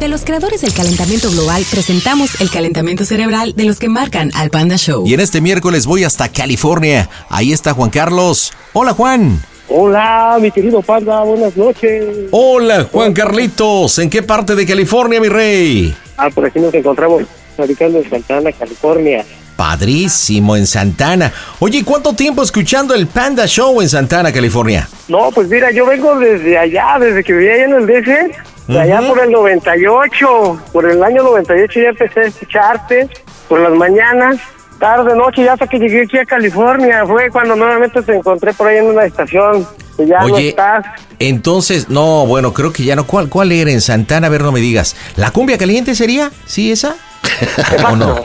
[0.00, 4.48] De los creadores del calentamiento global, presentamos el calentamiento cerebral de los que marcan al
[4.48, 5.06] Panda Show.
[5.06, 7.10] Y en este miércoles voy hasta California.
[7.28, 8.50] Ahí está Juan Carlos.
[8.72, 9.38] Hola, Juan.
[9.68, 12.02] Hola, mi querido Panda, buenas noches.
[12.30, 13.98] Hola, Juan Carlitos.
[13.98, 15.94] ¿En qué parte de California, mi rey?
[16.16, 17.24] Ah, por aquí nos encontramos
[17.58, 19.22] radicando en Santana, California.
[19.54, 21.30] Padrísimo, en Santana.
[21.58, 24.88] Oye, ¿cuánto tiempo escuchando el Panda Show en Santana, California?
[25.08, 28.30] No, pues mira, yo vengo desde allá, desde que vivía allá en el DC,
[28.72, 33.08] de allá por el 98, por el año 98 ya empecé a escucharte,
[33.48, 34.36] por las mañanas,
[34.78, 38.68] tarde, noche, ya hasta que llegué aquí a California, fue cuando nuevamente te encontré por
[38.68, 39.66] ahí en una estación,
[39.98, 40.86] y ya no Oye, estás.
[41.18, 43.06] entonces, no, bueno, creo que ya no.
[43.06, 44.28] ¿Cuál, cuál era en Santana?
[44.28, 44.96] A ver, no me digas.
[45.16, 46.30] ¿La cumbia caliente sería?
[46.46, 46.96] ¿Sí, esa?
[47.90, 48.16] ¿O no?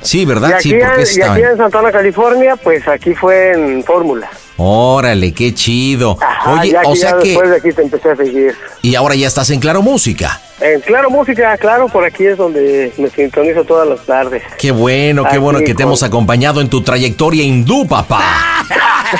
[0.00, 0.54] Sí, Y ¿verdad?
[0.54, 4.28] aquí, Sí, porque en, y aquí en Santana, California, pues aquí fue en Fórmula.
[4.56, 6.18] Órale, qué chido.
[6.20, 7.28] Ajá, Oye, ya o sea ya que.
[7.30, 8.54] después de aquí te empecé a seguir.
[8.82, 10.40] Y ahora ya estás en Claro Música.
[10.60, 14.42] En Claro Música, claro, por aquí es donde me sintonizo todas las tardes.
[14.58, 18.22] Qué bueno, qué bueno que te hemos acompañado en tu trayectoria hindú, papá.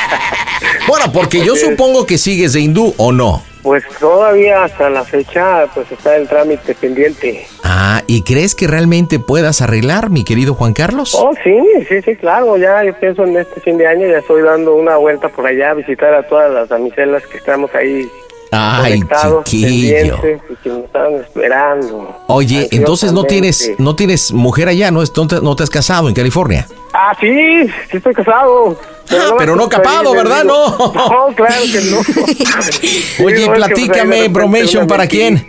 [0.89, 3.43] bueno, porque yo supongo que sigues de hindú o no.
[3.63, 7.47] Pues todavía hasta la fecha, pues está el trámite pendiente.
[7.63, 11.15] Ah, ¿y crees que realmente puedas arreglar, mi querido Juan Carlos?
[11.15, 14.43] Oh, sí, sí, sí, claro, ya yo pienso en este fin de año, ya estoy
[14.43, 18.11] dando una vuelta por allá a visitar a todas las damiselas que estamos ahí
[18.55, 19.01] Ay,
[19.45, 20.19] chiquillo.
[20.51, 22.17] y que nos estaban esperando.
[22.27, 25.03] Oye, entonces no tienes, no tienes mujer allá, ¿no?
[25.43, 26.67] No te, has casado en California.
[26.93, 28.79] Ah, sí, sí estoy casado.
[29.11, 30.45] Ah, pero no capado, ¿verdad?
[30.45, 30.77] No.
[30.93, 31.99] No, claro que no.
[33.25, 35.47] Oye, no, pues, platícame, bromation, ¿para quién?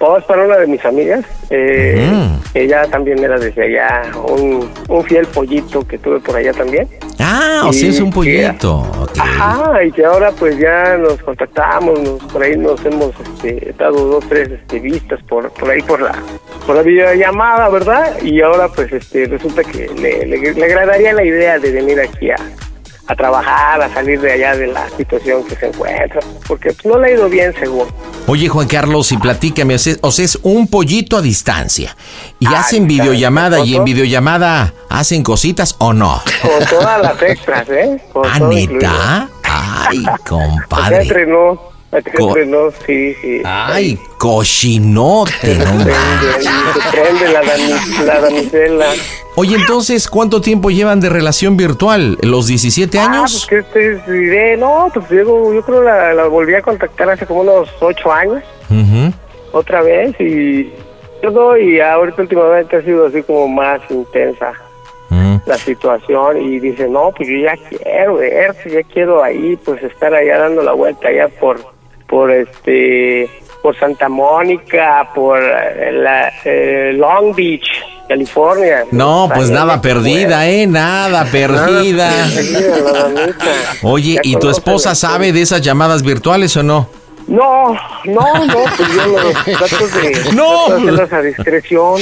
[0.00, 1.24] Oh, es para una de mis amigas.
[1.50, 2.10] Eh,
[2.54, 6.88] Ella también era desde allá, un, un fiel pollito que tuve por allá también.
[7.20, 8.78] Ah, o sea, es un pollito.
[8.78, 9.18] ok.
[9.18, 14.04] Ajá, y que ahora pues ya nos contactamos, nos, por ahí nos hemos este, dado
[14.04, 16.14] dos, tres este, vistas por, por ahí por la
[16.66, 18.22] por la videollamada, ¿verdad?
[18.22, 22.30] Y ahora pues este resulta que le, le, le agradaría la idea de venir aquí
[22.30, 22.36] a,
[23.10, 26.98] a trabajar, a salir de allá de la situación que se encuentra, porque pues, no
[26.98, 27.88] le ha ido bien seguro.
[28.26, 31.96] Oye, Juan Carlos, y platícame, o sea, es un pollito a distancia.
[32.38, 36.22] ¿Y Ah, hacen videollamada y en videollamada hacen cositas o no?
[36.42, 37.98] Con todas las extras, ¿eh?
[38.12, 39.28] Con ¿Ah, neta?
[39.42, 41.08] Ay, compadre.
[41.24, 43.42] Co- entrenó, sí, sí.
[43.44, 47.32] Ay, cochinote, no manches.
[47.32, 48.86] la, la damisela.
[49.36, 52.18] Oye, entonces, ¿cuánto tiempo llevan de relación virtual?
[52.22, 53.46] ¿Los 17 Ah, años?
[53.48, 53.72] pues que
[54.02, 57.68] te diré, no, pues yo, yo creo la, la volví a contactar hace como unos
[57.80, 59.12] ocho años, Ujú.
[59.52, 60.72] otra vez, y
[61.22, 64.52] todo, y ahorita últimamente ha sido así como más intensa
[65.46, 70.12] la situación, y dice, no, pues yo ya quiero ver, ya quiero ahí, pues estar
[70.12, 71.58] allá dando la vuelta allá por,
[72.08, 73.28] por este,
[73.62, 77.68] por Santa Mónica, por eh, la, eh, Long Beach,
[78.08, 78.84] California.
[78.90, 80.66] No, pues nada perdida, ¿eh?
[80.66, 82.10] Nada perdida.
[83.82, 86.88] Oye, ¿y tu esposa sabe de esas llamadas virtuales o no?
[87.26, 87.74] No,
[88.06, 90.66] no, no, pues yo los trato de, No.
[90.66, 92.00] hacerlas a discreción.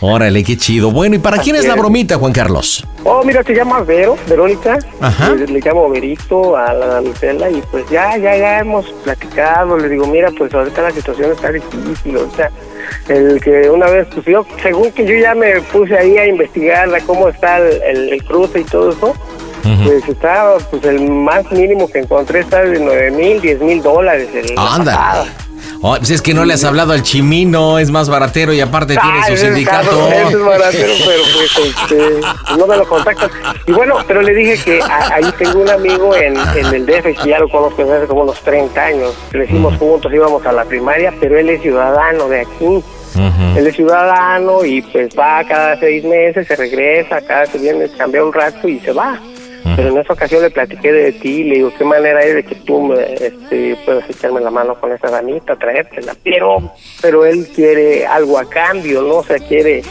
[0.00, 0.90] Órale, qué chido.
[0.90, 2.84] Bueno, ¿y para quién es la bromita, Juan Carlos?
[3.04, 4.78] Oh, mira, se llama Vero, Verónica.
[5.00, 5.30] Ajá.
[5.34, 9.78] Le, le llamo Verito a la damisela y pues ya, ya, ya hemos platicado.
[9.78, 12.16] Le digo, mira, pues ahorita la situación está difícil.
[12.18, 12.50] O sea,
[13.08, 16.88] el que una vez, pues yo, según que yo ya me puse ahí a investigar
[16.88, 19.14] la- cómo está el, el- el cruce y todo eso,
[19.84, 24.28] pues está, pues el más mínimo que encontré está de 9 mil, 10 mil dólares.
[24.34, 25.24] el- Anda.
[25.82, 28.96] Oh, pues es que no le has hablado al chimino, es más baratero y aparte
[28.96, 30.08] tiene su es sindicato.
[30.10, 33.30] Es baratero, pero pues este, no me lo contactan.
[33.66, 37.04] Y bueno, pero le dije que a- ahí tengo un amigo en, en el DF,
[37.22, 39.14] que ya lo conozco desde hace como unos 30 años.
[39.30, 42.82] Crecimos juntos, íbamos a la primaria, pero él es ciudadano de aquí.
[43.56, 48.22] Él es ciudadano y pues va cada seis meses, se regresa, cada se viene, cambia
[48.22, 49.18] un rato y se va.
[49.74, 52.54] Pero en esa ocasión le platiqué de ti, le digo, ¿qué manera hay de que
[52.54, 56.14] tú me, este, puedas echarme la mano con esa damita, traértela?
[56.22, 59.16] Pero, pero él quiere algo a cambio, ¿no?
[59.16, 59.82] O sea, quiere,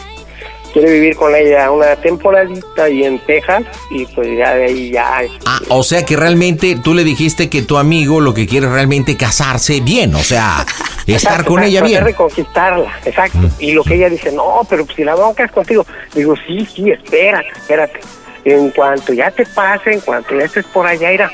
[0.71, 5.21] quiere vivir con ella una temporadita y en Texas y pues ya de ahí ya...
[5.45, 8.71] Ah, o sea que realmente tú le dijiste que tu amigo lo que quiere es
[8.71, 10.65] realmente casarse bien, o sea,
[11.07, 11.93] estar Exacto, con ella bien.
[11.99, 13.39] tratar de conquistarla, exacto.
[13.59, 15.85] Y lo que ella dice, no, pero si la bronca es contigo.
[16.13, 17.99] Digo, sí, sí, espérate, espérate.
[18.45, 21.31] En cuanto ya te pase, en cuanto ya estés por allá, irá,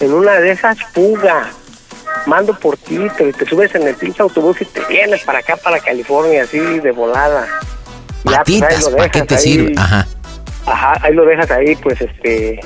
[0.00, 1.50] en una de esas fuga,
[2.26, 5.56] mando por ti, te, te subes en el pinche autobús y te vienes para acá,
[5.56, 7.46] para California, así de volada.
[8.24, 9.40] Ya, pues, Patitas, lo ¿para qué dejas te ahí.
[9.40, 9.74] sirve?
[9.76, 10.06] Ajá.
[10.66, 12.60] Ajá, ahí lo dejas ahí, pues, este,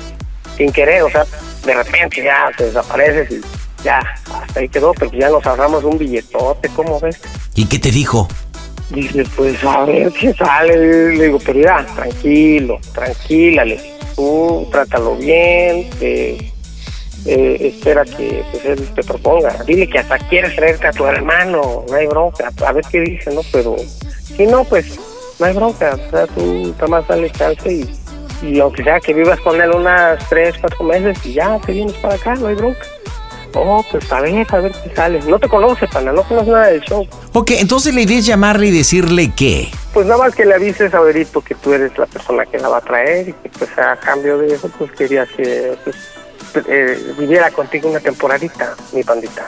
[0.55, 1.25] sin querer, o sea,
[1.65, 3.41] de repente ya te desapareces y
[3.83, 3.99] ya,
[4.41, 7.19] hasta ahí quedó, pero ya nos ahorramos un billetote, ¿cómo ves?
[7.55, 8.27] ¿Y qué te dijo?
[8.89, 11.15] Dice, pues a ver qué sale.
[11.15, 16.51] Le digo, pero ya, tranquilo, tranquila, le tú trátalo bien, eh,
[17.25, 19.63] eh, espera que pues, él te proponga.
[19.65, 23.31] Dile que hasta quieres traerte a tu hermano, no hay bronca, a ver qué dice,
[23.31, 23.41] ¿no?
[23.51, 23.75] Pero
[24.35, 24.99] si no, pues
[25.39, 27.31] no hay bronca, o sea, tú nada más dale
[27.65, 27.89] y,
[28.41, 31.93] y aunque sea que vivas con él unas tres, cuatro meses y ya te vienes
[31.97, 32.85] para acá, no hay bronca.
[33.53, 35.21] Oh, pues a ver, a ver qué sale.
[35.23, 37.07] No te conoce, pana, no conoces nada del show.
[37.33, 39.69] Ok, entonces la idea es llamarle y decirle qué.
[39.93, 42.69] Pues nada más que le avises a Verito que tú eres la persona que la
[42.69, 45.95] va a traer y que pues a cambio de eso pues querías que pues,
[46.67, 49.47] eh, viviera contigo una temporadita, mi pandita.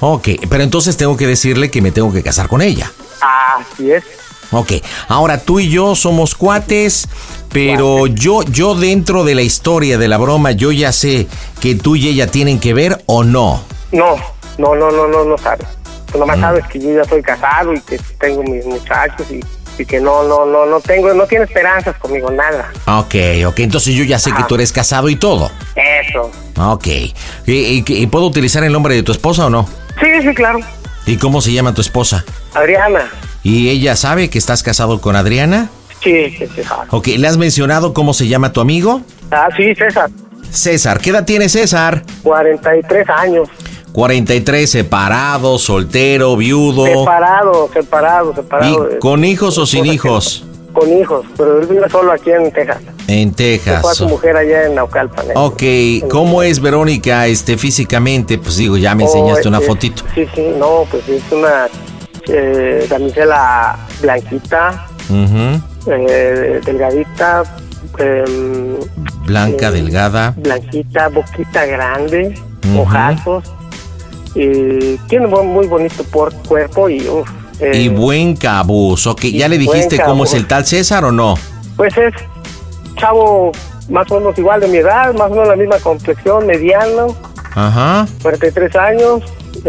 [0.00, 2.90] Ok, pero entonces tengo que decirle que me tengo que casar con ella.
[3.20, 4.04] Así es.
[4.52, 4.72] Ok,
[5.08, 7.08] ahora tú y yo somos cuates,
[7.56, 11.26] pero yo, yo dentro de la historia de la broma, yo ya sé
[11.60, 13.62] que tú y ella tienen que ver o no.
[13.92, 14.16] No,
[14.58, 15.66] no, no, no, no, no sabes.
[16.12, 19.40] Tú nomás sabes que yo ya soy casado y que tengo mis muchachos y,
[19.80, 22.70] y que no, no, no, no tengo, no tiene esperanzas conmigo, nada.
[22.86, 23.14] Ok,
[23.46, 25.50] ok, entonces yo ya sé que tú eres casado y todo.
[25.74, 26.30] Eso.
[26.58, 29.66] Ok, ¿Y, y- y puedo utilizar el nombre de tu esposa o no?
[30.00, 30.58] Sí, sí, claro.
[31.06, 32.24] ¿Y cómo se llama tu esposa?
[32.54, 33.08] Adriana.
[33.42, 35.70] ¿Y ella sabe que estás casado con Adriana?
[36.02, 36.36] Sí,
[36.66, 36.86] sabe.
[36.90, 39.00] Ok, ¿le has mencionado cómo se llama tu amigo?
[39.30, 40.08] Ah, sí, César.
[40.50, 42.02] César, ¿qué edad tiene César?
[42.22, 43.48] 43 años.
[43.92, 46.84] 43, separado, soltero, viudo.
[46.86, 48.88] Separado, separado, separado.
[48.94, 50.44] ¿Y con hijos o sin hijos?
[50.74, 52.82] Con hijos, pero él vive solo aquí en Texas.
[53.08, 53.96] En Se fue a Texas.
[53.96, 55.30] su mujer allá en Naucalpan.
[55.30, 55.34] ¿eh?
[55.34, 55.62] Ok,
[56.10, 58.36] ¿cómo es Verónica este físicamente?
[58.36, 60.02] Pues digo, ya me Oh, enseñaste una eh, fotito.
[60.14, 61.66] Sí, sí, no, pues es una
[62.28, 65.62] eh, damisela blanquita, Ujú.
[65.86, 67.42] Eh, delgadita,
[67.98, 68.76] em,
[69.24, 70.34] Blanca, eh, delgada.
[70.36, 72.34] blanquita, boquita grande,
[72.68, 72.80] Ujú.
[72.82, 73.44] ojazos.
[74.38, 77.26] y tiene un muy bonito por cuerpo y uf,
[77.58, 79.06] eh, Y buen cabuz.
[79.06, 81.36] Ok, ¿ya le dijiste cómo es el tal César o no?
[81.74, 82.12] Pues es
[82.96, 83.50] chavo
[83.88, 87.16] más o menos igual de mi edad, más o menos la misma complexión, mediano,
[87.54, 88.06] Ajá.
[88.20, 89.22] 43 años.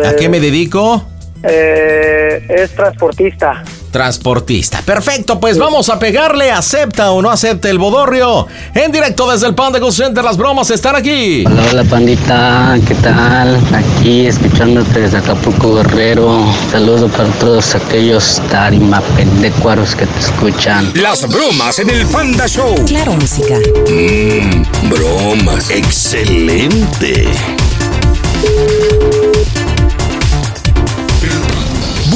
[0.03, 1.01] ¿A eh, qué me dedico?
[1.43, 3.63] eh, es transportista.
[3.91, 4.81] Transportista.
[4.81, 6.51] Perfecto, pues vamos a pegarle.
[6.51, 8.47] ¿Acepta o no acepta el bodorrio?
[8.73, 11.43] En directo desde el Panda Go Center, las bromas están aquí.
[11.45, 13.59] Hola, hola pandita, ¿qué tal?
[13.73, 16.45] Aquí escuchándote desde Acapulco Guerrero.
[16.71, 20.91] Saludo para todos aquellos tarima pendecuaros que te escuchan.
[20.95, 22.75] Las bromas en el Panda Show.
[22.85, 23.55] Claro, música.
[23.89, 25.69] Mmm, bromas.
[25.69, 27.27] Excelente.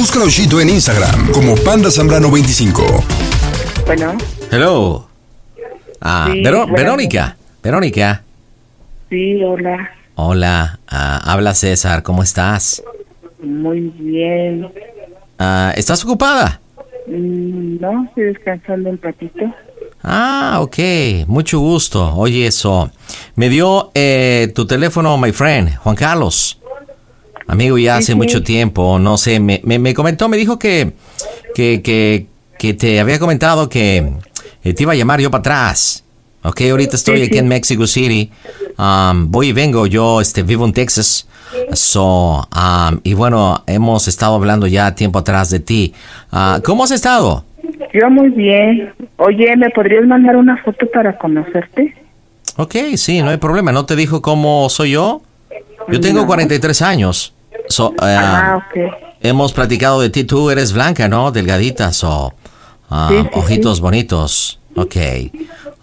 [0.02, 3.04] Búscalo Chito en Instagram como Panda Zambrano25.
[3.86, 4.18] Bueno,
[4.50, 5.06] Hello.
[6.00, 6.66] Ah, Sí, bueno.
[6.66, 7.36] Verónica.
[7.62, 8.24] Verónica.
[9.08, 10.80] sí, hola, Hola.
[10.88, 12.02] ah, habla César.
[12.02, 12.82] ¿Cómo estás?
[13.40, 14.68] muy bien.
[15.38, 16.60] Ah, ¿Estás ocupada?
[17.06, 19.54] Mm, No, estoy descansando un ratito.
[20.02, 20.78] Ah, ok,
[21.28, 22.12] mucho gusto.
[22.16, 22.90] Oye, eso.
[23.36, 26.58] Me dio eh, tu teléfono, my friend, Juan Carlos.
[27.52, 28.14] Amigo, ya hace sí.
[28.14, 30.92] mucho tiempo, no sé, me, me, me comentó, me dijo que,
[31.54, 32.26] que, que,
[32.58, 34.10] que te había comentado que
[34.64, 36.02] eh, te iba a llamar yo para atrás.
[36.44, 38.30] Ok, ahorita estoy Sí, aquí en Mexico City.
[38.78, 41.28] Um, voy y vengo, yo este, vivo en Texas.
[41.74, 45.92] So, um, y bueno, hemos estado hablando ya tiempo atrás de ti.
[46.32, 47.44] Ah, ¿Cómo has estado?
[47.92, 48.94] Yo muy bien.
[49.18, 51.94] Oye, ¿me podrías mandar una foto para conocerte?
[52.56, 53.72] Ok, sí, no hay problema.
[53.72, 55.20] ¿No te dijo cómo soy yo?
[55.88, 56.26] Yo tengo No.
[56.26, 57.34] 43 años.
[57.72, 58.92] So, eh, Ah, ok.
[59.22, 60.24] Hemos platicado de ti.
[60.24, 61.30] Tú eres blanca, ¿no?
[61.32, 62.34] Delgadita, so,
[62.90, 64.60] ah, Sí, sí, ojitos bonitos.
[64.76, 64.96] Ok.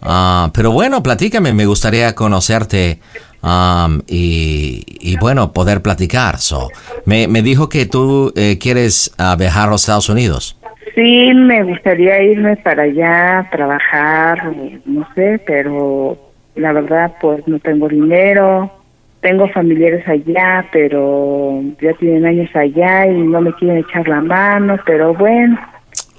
[0.01, 1.53] Ah, pero bueno, platícame.
[1.53, 2.99] Me gustaría conocerte
[3.41, 6.37] um, y, y, bueno, poder platicar.
[6.37, 6.69] So,
[7.05, 10.57] me, me dijo que tú eh, quieres ah, viajar a los Estados Unidos.
[10.95, 14.51] Sí, me gustaría irme para allá a trabajar,
[14.85, 16.17] no sé, pero
[16.55, 18.78] la verdad pues no tengo dinero.
[19.21, 24.77] Tengo familiares allá, pero ya tienen años allá y no me quieren echar la mano,
[24.85, 25.57] pero bueno,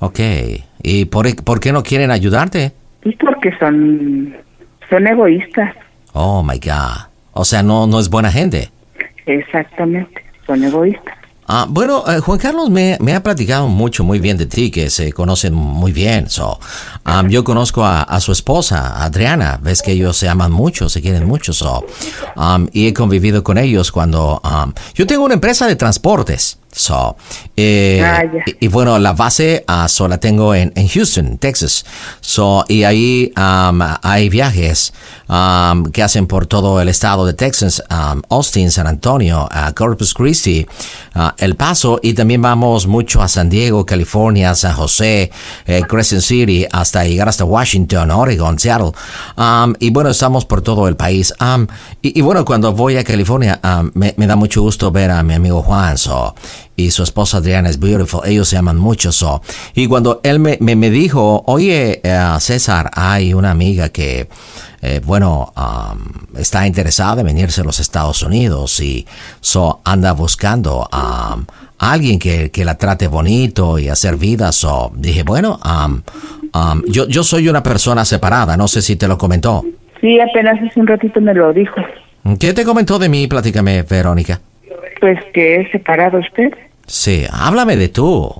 [0.00, 0.18] Ok.
[0.82, 2.72] ¿Y por, por qué no quieren ayudarte?
[3.04, 4.34] es porque son
[4.88, 5.74] son egoístas,
[6.12, 7.08] Oh, my God.
[7.32, 8.68] O sea, no, no es buena gente.
[9.26, 11.14] exactamente, son egoístas.
[11.52, 15.12] Ah, bueno, eh, Juan Carlos me, ha platicado mucho, muy bien de ti, que se
[15.12, 16.30] conocen muy bien.
[16.30, 16.60] So,
[17.04, 19.58] um, yo conozco a, a su esposa, Adriana.
[19.60, 21.52] Ves que ellos se aman mucho, se quieren mucho.
[21.52, 21.84] So,
[22.36, 24.40] um, y he convivido con ellos cuando...
[24.44, 26.59] um, yo tengo una empresa de transportes.
[26.72, 27.16] So,
[27.56, 31.84] eh, Ah, y, y bueno, la base ah, so, la tengo en, en Houston, Texas.
[32.20, 34.92] So, y ahí um, hay viajes
[35.28, 40.14] um, que hacen por todo el estado de Texas, um, Austin, San Antonio, ah, Corpus
[40.14, 40.66] Christi,
[41.14, 45.30] ah, El Paso, y también vamos mucho a San Diego, California, San José,
[45.66, 48.92] eh, Crescent City, hasta llegar hasta Washington, Oregon, Seattle.
[49.36, 51.34] Um, y bueno, estamos por todo el país.
[51.40, 51.66] Um,
[52.00, 55.22] y, y bueno, cuando voy a California, um, me, me da mucho gusto ver a
[55.22, 55.98] mi amigo Juan.
[55.98, 56.34] So,
[56.80, 58.20] y su esposa Adriana es beautiful.
[58.24, 59.12] Ellos se aman mucho.
[59.12, 59.42] So.
[59.74, 64.28] Y cuando él me, me, me dijo, oye, eh, César, hay una amiga que,
[64.82, 69.06] eh, bueno, um, está interesada en venirse a los Estados Unidos y
[69.40, 71.44] so, anda buscando um,
[71.78, 74.52] a alguien que, que la trate bonito y hacer vida.
[74.52, 76.02] So, dije, bueno, um,
[76.54, 78.56] um, yo, yo soy una persona separada.
[78.56, 79.64] No sé si te lo comentó.
[80.00, 81.76] Sí, apenas hace un ratito me lo dijo.
[82.38, 83.26] ¿Qué te comentó de mí?
[83.26, 84.40] Platícame, Verónica.
[85.00, 86.52] Pues que es separado usted.
[86.92, 88.34] Sí, háblame de tú,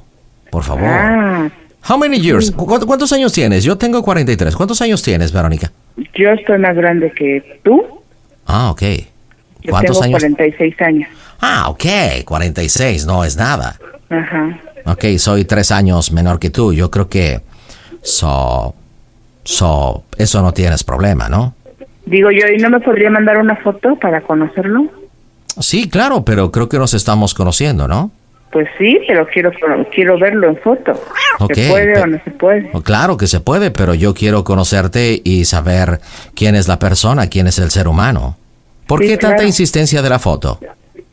[0.51, 0.89] por favor.
[0.89, 1.49] Ah,
[1.89, 2.51] How many years?
[2.51, 3.63] ¿Cu- ¿Cuántos años tienes?
[3.65, 4.57] Yo tengo 43.
[4.57, 5.71] ¿Cuántos años tienes, Verónica?
[6.15, 7.83] yo estoy más grande que tú.
[8.47, 8.83] Ah, ok.
[9.63, 10.21] Yo ¿Cuántos tengo años?
[10.23, 11.09] 46 años.
[11.41, 11.85] Ah, ok.
[12.25, 13.79] 46, no es nada.
[14.11, 14.59] Ajá.
[14.87, 16.73] Ok, soy tres años menor que tú.
[16.73, 17.41] Yo creo que...
[18.03, 18.75] So...
[19.45, 20.03] So...
[20.19, 21.55] Eso no tienes problema, ¿no?
[22.07, 24.87] Digo yo, ¿y no me podría mandar una foto para conocerlo?
[25.61, 28.11] Sí, claro, pero creo que nos estamos conociendo, ¿no?
[28.53, 29.53] Pues sí, pero quiero
[29.95, 30.93] quiero verlo en foto.
[31.39, 32.69] Ok, ¿Se puede o no se puede?
[32.73, 36.01] Oh, Claro que se puede, pero yo quiero conocerte y saber
[36.35, 38.37] quién es la persona, quién es el ser humano.
[38.89, 39.47] ¿Por Sí, qué tanta claro.
[39.47, 40.59] insistencia de la foto?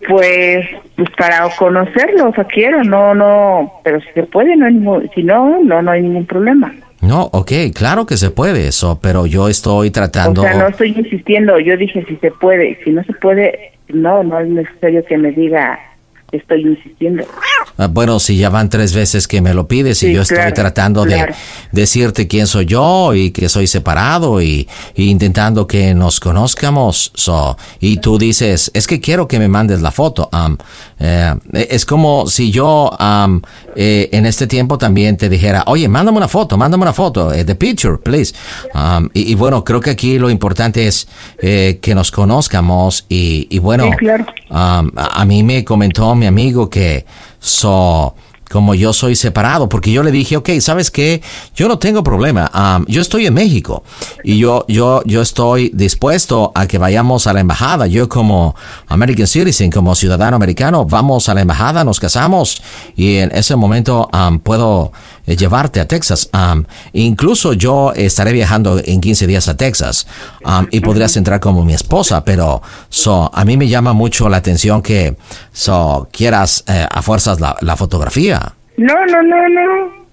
[0.08, 0.66] Pues,
[0.96, 5.10] pues para conocerlo, o sea, quiero, no, no, pero si se puede, no hay ningún,
[5.14, 6.74] si no, no, no hay ningún problema.
[7.02, 10.42] No, ok, claro que se puede eso, pero yo estoy tratando...
[10.42, 14.24] O sea, no estoy insistiendo, yo dije si se puede, si no se puede, no,
[14.24, 15.78] no es necesario que me diga
[16.32, 17.24] estoy insistiendo.
[17.78, 20.38] Ah, Bueno, si ya van tres veces que me lo pides y Sí, yo estoy
[20.38, 21.34] claro, tratando claro.
[21.72, 27.12] de decirte quién soy yo y que soy separado y, y intentando que nos conozcamos.
[27.16, 30.28] So, y tú dices, es que quiero que me mandes la foto.
[30.32, 30.58] Am,
[31.00, 31.36] eh,
[31.70, 33.42] es como si yo am,
[33.76, 37.46] eh, en este tiempo también te dijera, oye, mándame una foto, mándame una foto, eh,
[37.46, 38.34] the picture, please.
[38.74, 41.08] Am, y, y bueno, creo que aquí lo importante es
[41.40, 44.26] eh, que nos conozcamos y, y bueno, Sí, claro.
[44.50, 47.06] Um, a, a mí me comentó mi amigo que
[47.40, 48.16] so,
[48.50, 51.22] como yo soy separado, porque yo le dije, ok, ¿sabes qué?
[51.56, 52.50] Yo no tengo problema.
[52.54, 53.84] Um, yo estoy en México
[54.24, 57.88] y yo, yo, yo estoy dispuesto a que vayamos a la embajada.
[57.88, 58.56] Yo como
[58.88, 62.62] American Citizen, como ciudadano americano, vamos a la embajada, nos casamos
[62.96, 64.92] y en ese momento um, puedo
[65.36, 66.30] llevarte a Texas.
[66.34, 66.64] Um,
[66.94, 70.08] incluso yo estaré viajando en 15 días a Texas
[70.46, 74.38] um, y podrías entrar como mi esposa, pero so, a mí me llama mucho la
[74.38, 75.16] atención que
[75.52, 78.54] so, quieras eh, a fuerzas la, la fotografía.
[78.78, 80.08] No, no, no, no.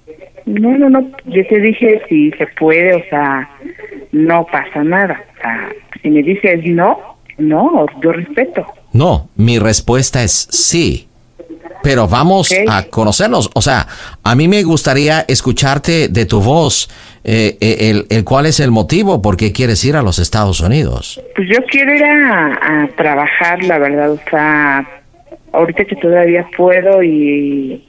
[0.46, 1.00] No, no, no.
[1.24, 3.48] Yo te dije si se puede, o sea,
[4.12, 5.22] no pasa nada.
[5.36, 5.68] O sea,
[6.02, 6.98] si me dices no,
[7.38, 8.66] no, yo respeto.
[8.92, 11.08] No, mi respuesta es sí.
[11.82, 13.50] Pero vamos a conocernos.
[13.54, 13.86] O sea,
[14.22, 16.88] a mí me gustaría escucharte de tu voz.
[17.24, 19.22] Eh, eh, el, el, ¿Cuál es el motivo?
[19.22, 21.20] ¿Por qué quieres ir a los Estados Unidos?
[21.36, 24.12] Pues yo quiero ir a, a trabajar, la verdad.
[24.12, 24.86] O sea,
[25.52, 27.82] ahorita que todavía puedo y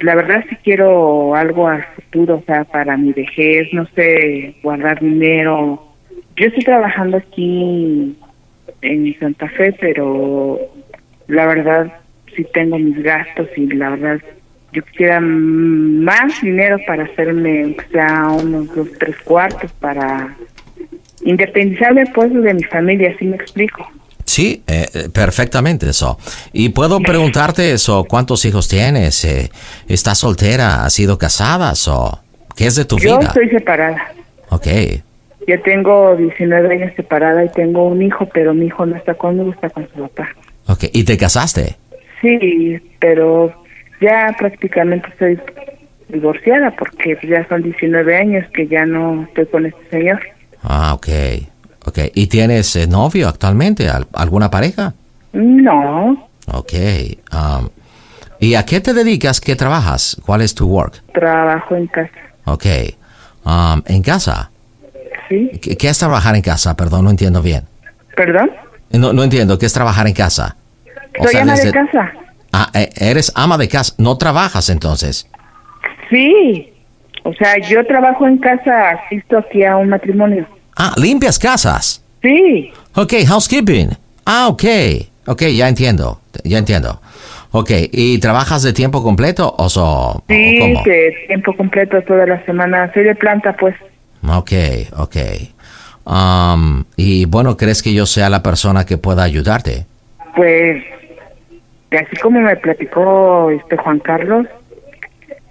[0.00, 5.00] la verdad sí quiero algo al futuro, o sea, para mi vejez, no sé, guardar
[5.00, 5.82] dinero.
[6.36, 8.16] Yo estoy trabajando aquí
[8.82, 10.60] en Santa Fe, pero
[11.28, 11.92] la verdad
[12.36, 14.20] sí tengo mis gastos y la verdad
[14.72, 20.36] yo quisiera más dinero para hacerme, o sea, unos dos, tres cuartos para
[21.22, 23.90] independizarme pues de mi familia, así me explico.
[24.24, 26.18] Sí, eh, eh, perfectamente eso.
[26.52, 29.24] Y puedo preguntarte eso, ¿cuántos hijos tienes?
[29.24, 29.50] Eh,
[29.88, 30.84] ¿Estás soltera?
[30.84, 31.72] ¿Has sido casada?
[31.88, 32.18] O
[32.56, 33.20] ¿Qué es de tu vida?
[33.20, 34.12] Yo estoy separada.
[34.50, 34.66] Ok.
[35.46, 39.52] Yo tengo 19 años separada y tengo un hijo, pero mi hijo no está conmigo,
[39.52, 40.28] está con su papá.
[40.66, 41.76] Ok, ¿y te casaste?
[42.26, 43.52] Sí, pero
[44.00, 45.40] ya prácticamente estoy
[46.08, 50.20] divorciada porque ya son 19 años que ya no estoy con este señor.
[50.62, 51.08] Ah, ok.
[51.86, 51.98] Ok.
[52.14, 53.86] ¿Y tienes eh, novio actualmente?
[54.12, 54.92] ¿Alguna pareja?
[55.32, 56.28] No.
[56.52, 56.72] Ok.
[57.32, 57.68] Um,
[58.40, 59.40] ¿Y a qué te dedicas?
[59.40, 60.20] ¿Qué trabajas?
[60.26, 61.02] ¿Cuál es tu work?
[61.12, 62.10] Trabajo en casa.
[62.44, 62.66] Ok.
[63.44, 64.50] Um, ¿En casa?
[65.28, 65.50] Sí.
[65.60, 66.76] ¿Qué, es trabajar en casa?
[66.76, 67.64] Perdón, no entiendo bien.
[68.16, 68.50] ¿Perdón?
[68.90, 69.58] No, no entiendo.
[69.58, 70.56] ¿Qué es trabajar en casa?
[71.22, 72.12] Soy ama de casa.
[72.52, 73.94] Ah, eh, eres ama de casa.
[73.98, 75.28] ¿No trabajas entonces?
[76.10, 76.72] Sí.
[77.22, 80.46] O sea, yo trabajo en casa, asisto aquí a un matrimonio.
[80.76, 82.02] Ah, limpias casas.
[82.22, 82.72] Sí.
[82.94, 83.90] Ok, housekeeping.
[84.24, 84.64] Ah, ok.
[85.26, 86.20] Ok, ya entiendo.
[86.44, 87.00] Ya entiendo.
[87.50, 92.92] Ok, ¿y trabajas de tiempo completo o so, Sí, de tiempo completo toda la semana.
[92.92, 93.74] Soy de planta, pues.
[94.28, 94.52] Ok,
[94.96, 95.16] ok.
[96.04, 99.86] Um, y bueno, ¿crees que yo sea la persona que pueda ayudarte?
[100.36, 100.82] Pues,
[101.90, 104.46] así como me platicó este Juan Carlos,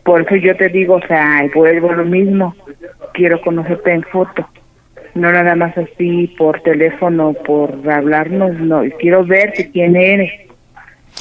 [0.03, 2.55] por eso yo te digo, o sea, vuelvo lo mismo.
[3.13, 4.47] Quiero conocerte en foto
[5.15, 10.31] no nada más así por teléfono, por hablarnos, no, quiero verte quién eres.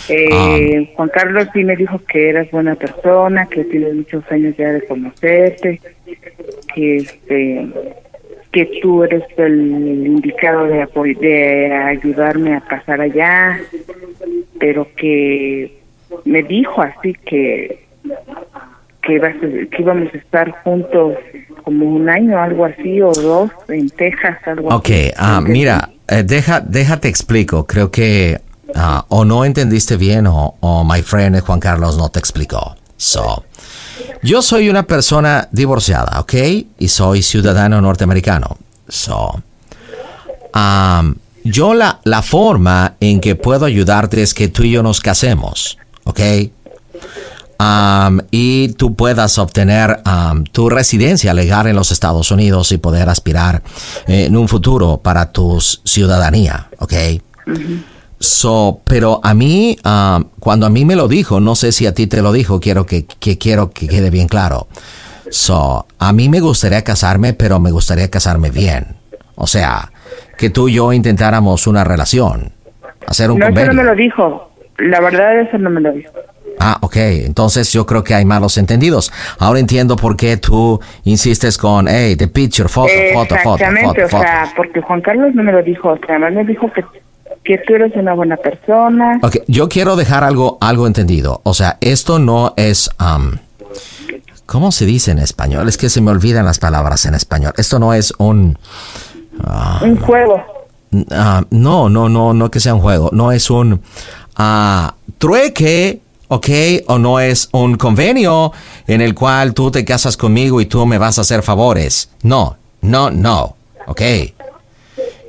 [0.08, 4.72] Eh, Juan Carlos sí me dijo que eras buena persona, que tienes muchos años ya
[4.72, 5.80] de conocerte,
[6.74, 7.68] que este
[8.54, 10.86] que tú eres el indicado de,
[11.20, 13.58] de ayudarme a pasar allá,
[14.60, 15.80] pero que
[16.24, 17.84] me dijo así que
[19.02, 21.14] que, que íbamos a estar juntos
[21.64, 24.76] como un año, algo así, o dos, en Texas, algo así.
[24.76, 27.66] Ok, ah, mira, eh, deja, déjate explico.
[27.66, 28.40] Creo que
[28.76, 32.76] ah, o no entendiste bien o, o my friend Juan Carlos no te explicó.
[32.96, 33.44] So,
[34.22, 36.34] yo soy una persona divorciada, ¿ok?
[36.78, 38.58] Y soy ciudadano norteamericano.
[38.88, 39.42] So,
[40.54, 41.14] um,
[41.44, 45.78] yo la, la forma en que puedo ayudarte es que tú y yo nos casemos,
[46.04, 46.20] ¿ok?
[48.30, 50.02] y tú puedas obtener
[50.52, 53.62] tu residencia legal en los Estados Unidos y poder aspirar
[54.06, 56.92] eh, en un futuro para tu ciudadanía, ¿ok?
[58.24, 59.76] So, pero a mí,
[60.40, 62.86] cuando a mí me lo dijo, no sé si a ti te lo dijo, quiero
[62.86, 64.66] que, que, quiero que quede bien claro.
[65.30, 68.96] So, a mí me gustaría casarme, pero me gustaría casarme bien.
[69.34, 69.92] O sea,
[70.38, 72.52] que tú y yo intentáramos una relación,
[73.06, 74.50] hacer un no, eso no me lo dijo.
[74.78, 76.12] La verdad, eso no me lo dijo.
[76.60, 76.96] Ah, ok.
[76.96, 79.12] Entonces yo creo que hay malos entendidos.
[79.38, 83.64] Ahora entiendo por qué tú insistes con, hey, the picture, foto, foto, foto.
[83.64, 85.90] Exactamente, o sea, porque Juan Carlos no me lo dijo.
[85.90, 86.84] O sea, además me dijo que,
[87.44, 89.18] que tú eres una buena persona.
[89.22, 91.40] Ok, yo quiero dejar algo, algo entendido.
[91.44, 92.90] O sea, esto no es...
[93.00, 93.32] Um,
[94.46, 95.68] ¿Cómo se dice en español?
[95.68, 97.52] Es que se me olvidan las palabras en español.
[97.56, 98.58] Esto no es un...
[99.42, 100.42] Ah, un juego.
[100.92, 103.10] Uh, no, no, no, no que sea un juego.
[103.12, 103.74] No es un
[104.38, 104.88] uh,
[105.18, 106.48] trueque ¿ok?
[106.86, 108.52] O no es un convenio
[108.86, 112.10] en el cual tú te casas conmigo y tú me vas a hacer favores.
[112.22, 113.56] No, no, no,
[113.86, 114.00] ¿ok?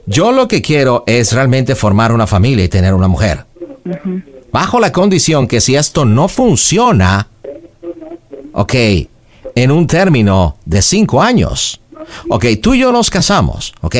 [0.06, 3.46] Yo lo que quiero es realmente formar una familia y tener una mujer.
[4.52, 7.28] Bajo la condición que si esto no funciona,
[8.54, 8.74] ok,
[9.56, 11.82] en un término de cinco años,
[12.30, 13.96] ok, tú y yo nos casamos, ok,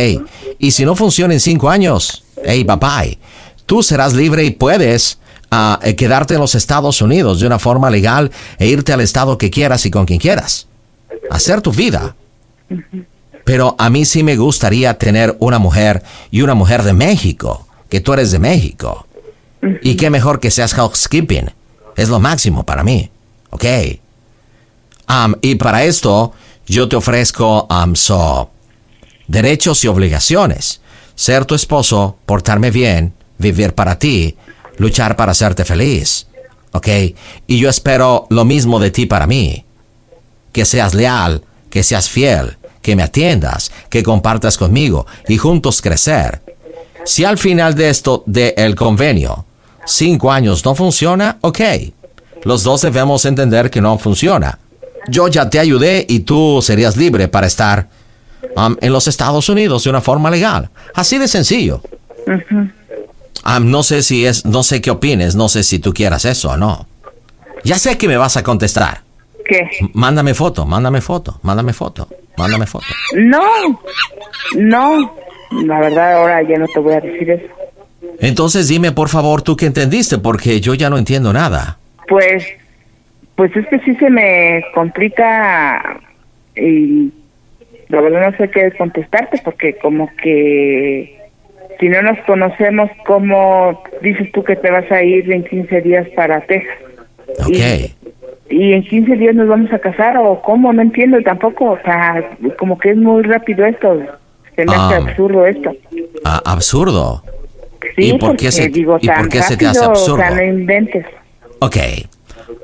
[0.60, 3.18] y si no funciona en cinco años, hey, bye bye,
[3.66, 5.20] tú serás libre y puedes
[5.52, 9.38] a eh, quedarte en los Estados Unidos de una forma legal e irte al estado
[9.38, 10.68] que quieras y con quien quieras.
[11.30, 12.16] Hacer tu vida.
[13.46, 18.02] Pero a mí sí me gustaría tener una mujer y una mujer de México, que
[18.02, 19.08] tú eres de México.
[19.82, 21.52] Y qué mejor que seas housekeeping.
[21.96, 23.10] Es lo máximo para mí.
[23.52, 23.64] ¿Ok?
[25.42, 26.34] y para esto
[26.66, 28.50] yo te ofrezco um, so,
[29.28, 30.82] derechos y obligaciones.
[31.16, 34.36] Ser tu esposo, portarme bien, vivir para ti
[34.78, 36.28] luchar para hacerte feliz.
[36.72, 36.88] ¿ok?
[37.48, 39.66] Y yo espero lo mismo de ti para mí.
[40.52, 46.40] Que seas leal, que seas fiel, que me atiendas, que compartas conmigo y juntos crecer.
[47.04, 49.44] Si al final de esto, del el convenio,
[49.88, 51.62] cinco años no funciona, ok.
[52.44, 54.60] Los dos debemos entender que no funciona.
[55.08, 57.90] Yo ya te ayudé y tú serías libre para estar
[58.56, 60.70] um, en los Estados Unidos de una forma legal.
[60.94, 61.82] Así de sencillo.
[62.28, 66.52] Um, no sé si es, no sé qué opines, no sé si tú quieras eso
[66.52, 66.88] o no.
[67.64, 69.05] Ya sé que me vas a contestar.
[69.94, 72.08] Mándame foto, mándame foto, mándame foto,
[72.38, 72.86] mándame foto.
[73.16, 73.44] No,
[74.56, 75.16] no.
[75.52, 77.54] La verdad, ahora ya no te voy a decir eso.
[78.20, 81.78] Entonces dime por favor tú qué entendiste, porque yo ya no entiendo nada.
[82.08, 82.46] Pues,
[83.36, 86.00] pues es que sí se me complica
[86.56, 87.12] y
[87.90, 91.20] la verdad no sé qué contestarte porque como que
[91.80, 96.08] si no nos conocemos, ¿cómo dices tú que te vas a ir en 15 días
[96.16, 96.78] para Texas?
[97.40, 97.50] Ok.
[97.50, 97.62] ¿Y
[98.50, 100.72] en 15 días nos vamos a casar o cómo?
[100.74, 102.24] No entiendo tampoco, o sea,
[102.58, 104.00] como que es muy rápido esto,
[104.56, 104.98] se me hace Ah.
[104.98, 105.72] absurdo esto.
[106.24, 107.24] Ah, absurdo.
[107.96, 110.24] Sí, ¿Y por qué porque se, digo, y por qué se te hace rápido, absurdo?
[110.24, 111.06] O sea, no inventes.
[111.60, 111.78] Ok.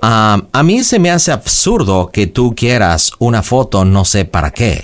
[0.03, 4.51] Um, a mí se me hace absurdo que tú quieras una foto no sé para
[4.51, 4.81] qué.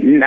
[0.00, 0.26] No.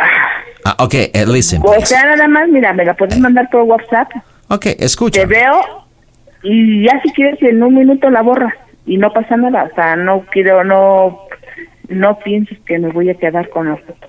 [0.65, 1.61] Ah, ok, eh, listen.
[1.63, 1.87] O please.
[1.87, 4.09] sea, nada más, mira, me la puedes mandar por WhatsApp.
[4.49, 5.21] Ok, escucha.
[5.21, 5.61] Te veo
[6.43, 8.53] y ya si quieres en un minuto la borras
[8.91, 9.69] y no pasa nada.
[9.71, 11.21] O sea, no quiero, no,
[11.87, 14.07] no pienses que me voy a quedar con foto.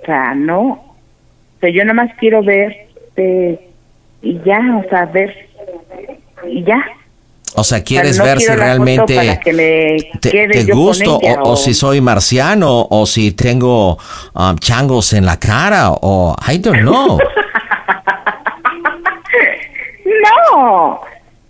[0.00, 0.68] O sea, no.
[0.68, 3.68] O sea, yo nada más quiero verte
[4.22, 5.36] y ya, o sea, ver
[6.48, 6.82] y ya.
[7.56, 11.56] O sea, O ¿quieres sea, no ver si realmente te, te gusto ella, o, o
[11.56, 13.98] si soy marciano o si tengo
[14.32, 17.18] um, changos en la cara o I don't know.
[20.54, 21.00] ¡No!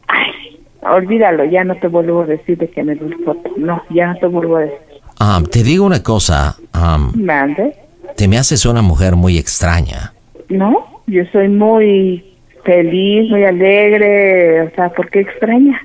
[0.08, 0.55] Ay,
[0.92, 3.50] olvídalo, ya no te vuelvo a decir de que me des foto.
[3.56, 4.78] No, ya no te vuelvo a decir.
[5.20, 7.74] Um, te digo una cosa, um, Mande.
[8.16, 10.12] te me haces una mujer muy extraña.
[10.48, 12.34] No, yo soy muy
[12.64, 14.62] feliz, muy alegre.
[14.62, 15.80] O sea, ¿por qué extraña?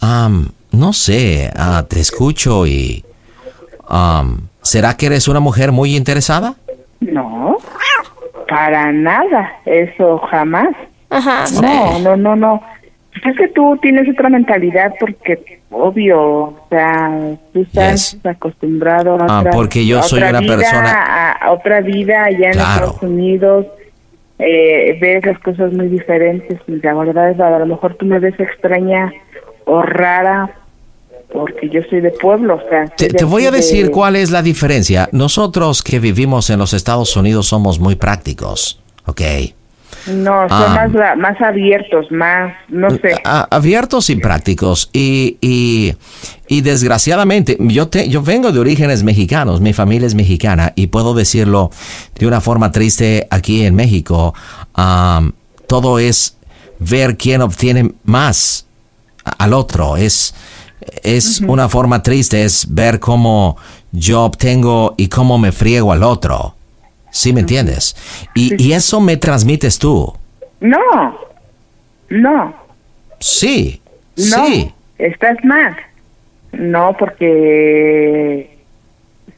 [0.00, 3.04] Um, no sé, ah, te escucho y...
[3.88, 6.54] um, ¿Será que eres una mujer muy interesada?
[7.00, 7.58] No,
[8.48, 9.52] para nada.
[9.66, 10.68] Eso jamás.
[11.10, 11.44] Ajá.
[11.60, 12.62] No, no, no, no.
[13.22, 19.38] Es que tú tienes otra mentalidad porque, obvio, o sea, tú estás acostumbrado a Ah,
[19.40, 22.86] otra, porque yo soy otra una vida, persona- A, otra vida allá en Claro.
[22.86, 23.66] Estados Unidos.
[24.38, 28.18] Eh, ves las cosas muy diferentes y la verdad es a lo mejor tú me
[28.18, 29.12] ves extraña
[29.64, 30.50] o rara
[31.32, 34.30] porque yo soy de pueblo, o sea, Te, te voy a decir de- cuál es
[34.32, 35.08] la diferencia.
[35.12, 39.20] Nosotros que vivimos en los Estados Unidos somos muy prácticos, ¿ok?
[40.06, 40.88] No, son Ah.
[40.92, 43.14] más, más abiertos, más, no sé.
[43.24, 44.90] A- abiertos y prácticos.
[44.92, 45.94] Y, y,
[46.48, 51.14] y desgraciadamente, yo, te, yo vengo de orígenes mexicanos, mi familia es mexicana y puedo
[51.14, 51.70] decirlo
[52.18, 54.34] de una forma triste aquí en México.
[54.74, 55.32] am,
[55.66, 56.36] todo es
[56.78, 58.66] ver quién obtiene más
[59.38, 59.96] al otro.
[59.96, 60.34] Es,
[61.02, 63.56] es una forma triste, es ver cómo
[63.90, 66.53] yo obtengo y cómo me friego al otro.
[67.14, 67.94] ¿Sí me entiendes?
[68.34, 70.12] Y, y eso me transmites tú.
[70.60, 71.16] No,
[72.08, 72.52] no,
[73.20, 73.80] Sí,
[74.16, 74.74] no, sí.
[74.98, 75.76] estás mal.
[76.50, 78.50] No, porque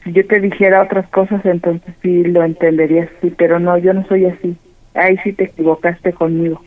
[0.03, 4.03] si yo te dijera otras cosas, entonces sí lo entenderías, sí, pero no, yo no
[4.07, 4.55] soy así.
[4.95, 6.59] Ahí sí te equivocaste conmigo.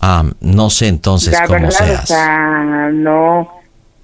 [0.00, 2.06] Ah, no sé entonces la cómo verdad, o seas.
[2.08, 3.50] sea, no.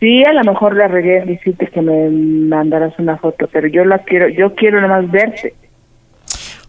[0.01, 4.29] Sí, a lo mejor en decirte que me mandaras una foto, pero yo la quiero,
[4.29, 5.55] yo quiero nada más verte.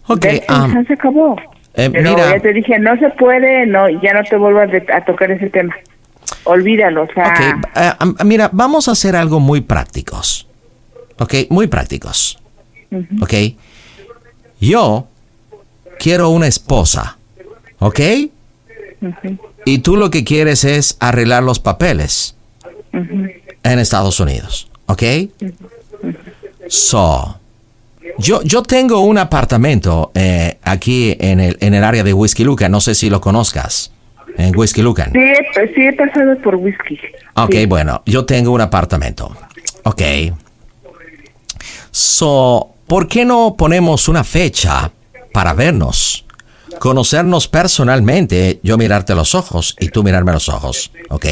[0.08, 1.36] Ok, ya se acabó.
[1.74, 5.04] eh, Pero mira, ya te dije, no se puede, no, ya no te vuelvo a,
[5.04, 5.74] tocar ese tema.
[6.44, 10.48] Olvídalo, o sea, ok, eh, mira, vamos a hacer algo muy prácticos.
[11.18, 12.38] Ok, muy prácticos.
[12.90, 13.22] ujú.
[13.22, 13.34] Ok.
[14.60, 15.08] Yo
[15.98, 17.16] quiero una esposa.
[17.78, 18.00] Ok.
[19.64, 22.36] Y tú lo que quieres es arreglar los papeles
[22.92, 24.68] en Estados Unidos.
[24.86, 25.02] Ok.
[26.68, 27.38] So,
[28.18, 32.70] yo, yo tengo un apartamento eh, aquí en el, en el área de Whisky Lucan.
[32.72, 33.92] No sé si lo conozcas.
[34.38, 35.12] En Whisky Lucan.
[35.12, 36.98] Sí, sí he pasado por whisky.
[37.34, 37.66] Ok, Sí.
[37.66, 39.30] bueno, yo tengo un apartamento.
[39.84, 40.00] Ok.
[41.90, 44.90] So, ¿por qué no ponemos una fecha
[45.32, 46.24] para vernos?
[46.78, 50.90] Conocernos personalmente, yo mirarte los ojos y tú mirarme los ojos.
[51.10, 51.26] Ok.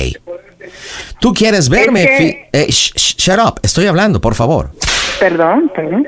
[1.21, 2.03] ¿Tú quieres verme?
[2.05, 4.71] Es que- eh, sh- sh- shut up, estoy hablando, por favor.
[5.19, 6.07] Perdón, perdón.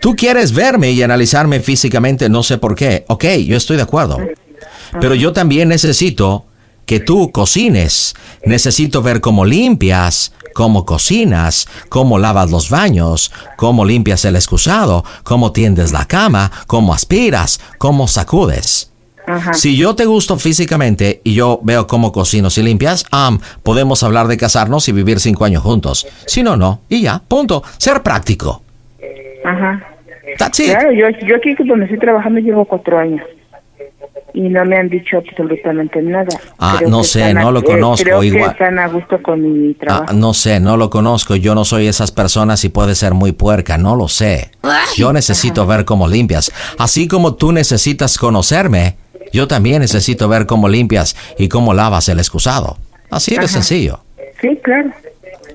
[0.00, 3.04] Tú quieres verme y analizarme físicamente, no sé por qué.
[3.08, 4.18] Ok, yo estoy de acuerdo.
[5.00, 6.46] Pero yo también necesito
[6.84, 8.14] que tú cocines.
[8.44, 15.52] Necesito ver cómo limpias, cómo cocinas, cómo lavas los baños, cómo limpias el excusado, cómo
[15.52, 18.90] tiendes la cama, cómo aspiras, cómo sacudes.
[19.54, 24.28] Si yo te gusto físicamente y yo veo cómo cocinas y limpias, am, podemos hablar
[24.28, 26.06] de casarnos y vivir cinco años juntos.
[26.26, 26.82] Si no, no.
[26.88, 27.64] Y ya, punto.
[27.76, 28.62] Ser práctico.
[29.44, 29.92] Ajá.
[30.56, 33.22] Claro, yo, yo aquí donde estoy trabajando llevo cuatro años
[34.34, 36.26] y no me han dicho absolutamente nada.
[36.58, 38.50] Ah, Creo no que sé, están a- no lo eh, conozco, creo que igual.
[38.50, 40.04] están a gusto con mi trabajo.
[40.08, 41.36] Ah, no sé, no lo conozco.
[41.36, 43.78] Yo no soy esas personas y puede ser muy puerca.
[43.78, 44.50] No lo sé.
[44.96, 46.52] Yo necesito ver cómo limpias.
[46.78, 48.96] Así como tú necesitas conocerme,
[49.32, 52.76] yo también necesito ver cómo limpias y cómo lavas el excusado.
[53.10, 53.48] Así de Ajá.
[53.48, 54.00] sencillo.
[54.40, 54.90] Sí, claro.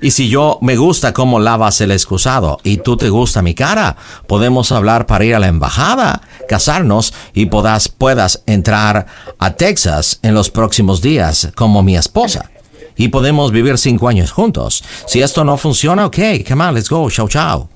[0.01, 3.95] Y si yo me gusta cómo lavas el excusado y tú te gusta mi cara,
[4.25, 9.05] podemos hablar para ir a la embajada, casarnos y podas, puedas entrar
[9.37, 12.49] a Texas en los próximos días como mi esposa.
[12.97, 14.83] Y podemos vivir cinco años juntos.
[15.05, 16.17] Si esto no funciona, ok,
[16.47, 17.69] come on, let's go, chao, chao.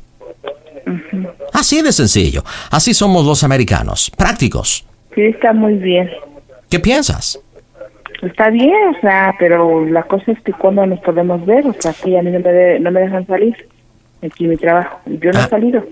[1.53, 2.43] Así de sencillo.
[2.72, 4.84] Así somos los americanos, prácticos.
[5.14, 6.10] Sí, está muy bien.
[6.69, 7.39] ¿Qué piensas?
[8.21, 11.93] Está bien, o sea, pero la cosa es que cuando nos podemos ver, o sea,
[11.93, 13.55] que a mí no me, de- no me dejan salir
[14.25, 14.99] aquí mi trabajo.
[15.05, 15.43] Yo no Ah.
[15.45, 15.83] he salido.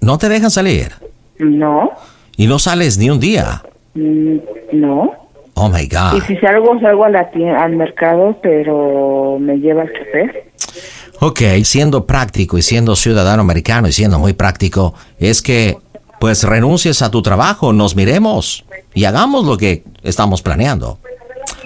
[0.00, 0.92] ¿No te dejan salir?
[1.38, 1.90] No,
[2.36, 3.62] Y no sales ni un día.
[3.94, 4.36] mm,
[4.72, 5.12] no.
[5.54, 6.18] Oh my God.
[6.18, 10.44] Y si salgo, salgo a la tie- al mercado, pero me lleva el chofer.
[11.20, 15.76] Ok, siendo práctico y siendo ciudadano americano y siendo muy práctico, es que
[16.20, 18.64] pues renuncies a tu trabajo, nos miremos
[18.94, 20.98] y hagamos lo que estamos planeando.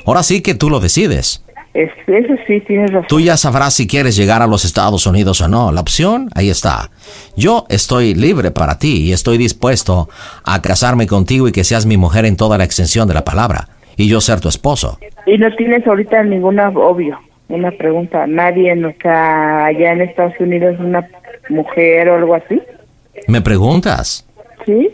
[0.07, 1.45] Ahora sí que tú lo decides.
[1.74, 3.07] Es, eso sí, tienes razón.
[3.09, 5.73] Tú ya sabrás si quieres llegar a los Estados Unidos o no.
[5.73, 6.91] La opción, ahí está.
[7.35, 10.09] Yo estoy libre para ti y estoy dispuesto
[10.45, 13.69] a casarme contigo y que seas mi mujer en toda la extensión de la palabra.
[13.97, 14.99] Y yo ser tu esposo.
[15.27, 17.19] Y no tienes ahorita ninguna, obvio,
[17.49, 18.27] una pregunta.
[18.27, 21.09] ¿Nadie está allá en Estados Unidos, una
[21.49, 22.61] mujer o algo así?
[23.29, 24.27] ¿Me preguntas?
[24.66, 24.91] Sí,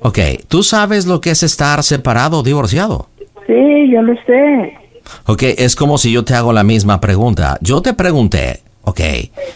[0.00, 3.08] Ok, ¿tú sabes lo que es estar separado o divorciado?
[3.46, 4.78] Sí, yo lo sé.
[5.26, 7.58] Ok, es como si yo te hago la misma pregunta.
[7.60, 9.00] Yo te pregunté, ok,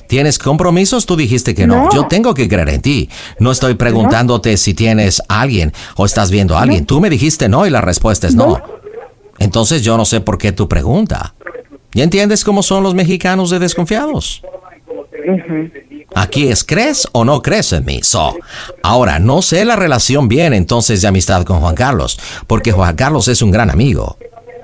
[0.07, 1.07] ¿tienes compromisos?
[1.07, 1.85] Tú dijiste que no.
[1.85, 1.93] No.
[1.93, 3.09] Yo tengo que creer en ti.
[3.39, 6.87] No estoy preguntándote si tienes a alguien o estás viendo a alguien.
[6.87, 8.61] Tú me dijiste no y la respuesta es no.
[9.39, 11.35] Entonces yo no sé por qué tu pregunta.
[11.93, 14.43] ¿Ya entiendes cómo son los mexicanos de desconfiados?
[15.27, 15.71] Ujú.
[16.15, 18.01] Aquí es crees o no crees en mí.
[18.03, 18.37] So,
[18.83, 23.29] ahora, no sé la relación bien entonces de amistad con Juan Carlos, porque Juan Carlos
[23.29, 24.17] es un gran amigo.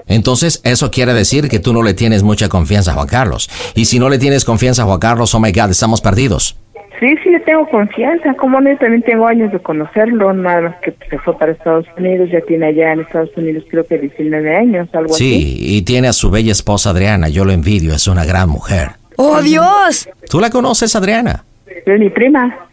[0.08, 3.50] Entonces, eso quiere decir que tú no le tienes mucha confianza a Juan Carlos.
[3.74, 6.56] Y si no le tienes confianza a Juan Carlos, oh my God, estamos perdidos.
[7.00, 8.34] Sí, sí, yo tengo confianza.
[8.34, 11.86] Como no, yo también tengo años de conocerlo, nada más que se fue para Estados
[11.98, 15.24] Unidos, ya tiene allá en Estados Unidos creo que 19 años, algo así.
[15.24, 18.92] Sí, y tiene a su bella esposa Adriana, yo lo envidio, es una gran mujer.
[19.16, 20.08] ¡Oh, Dios!
[20.28, 21.44] ¿Tú la conoces, Adriana?
[21.66, 22.68] Es mi prima.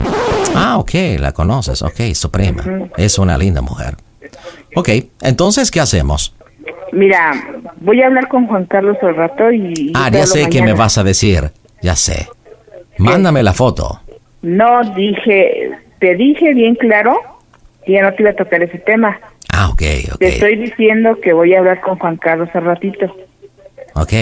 [0.55, 2.63] Ah, ok, la conoces, ok, su prima.
[2.97, 3.95] Es una linda mujer.
[4.75, 4.89] Ok,
[5.21, 6.35] entonces, ¿qué hacemos?
[6.91, 7.31] Mira,
[7.77, 9.91] voy a hablar con Juan Carlos al rato y...
[9.95, 11.51] Ah, ya sé que me vas a decir,
[11.81, 12.27] ya sé.
[12.97, 14.01] Mándame la foto.
[14.41, 17.19] No, dije, te dije bien claro
[17.85, 19.19] que ya no te iba a tocar ese tema.
[19.51, 19.81] Ah, ok,
[20.13, 23.13] ok, Te estoy diciendo que voy a hablar con Juan Carlos al ratito
[23.95, 24.13] ok.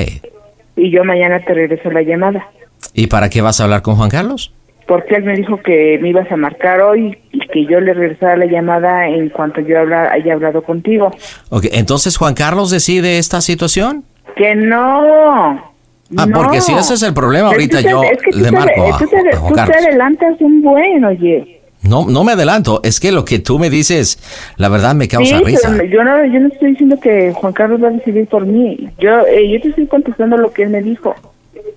[0.76, 2.48] Y yo mañana te regreso la llamada.
[2.94, 4.54] ¿Y para qué vas a hablar con Juan Carlos?
[4.88, 8.36] Porque él me dijo que me ibas a marcar hoy y que yo le regresara
[8.36, 11.12] la llamada en cuanto yo habla, haya hablado contigo.
[11.50, 14.04] Ok, entonces Juan Carlos decide esta situación.
[14.36, 15.72] Que no.
[16.18, 16.34] Ah, no.
[16.42, 18.52] porque si ese es el problema, Es que ahorita yo es que tú le te-
[18.52, 19.86] marco a, tú te, a Juan tú te Carlos.
[19.88, 21.61] adelantas un buen, oye.
[21.84, 24.20] No, no me adelanto, es que lo que tú me dices,
[24.58, 25.84] la verdad me causa sí, risa.
[25.86, 28.90] yo no, yo no estoy diciendo que Juan Carlos va a decidir por mí.
[29.00, 31.16] Yo, eh, yo te estoy contestando lo que él me dijo.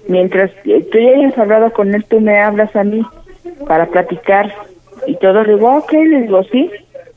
[0.06, 3.02] Mientras eh, tú ya hayas hablado con él, tú me hablas a mí
[3.66, 4.52] para platicar
[5.06, 5.42] y todo.
[5.42, 6.70] Le digo, ok, le digo, sí.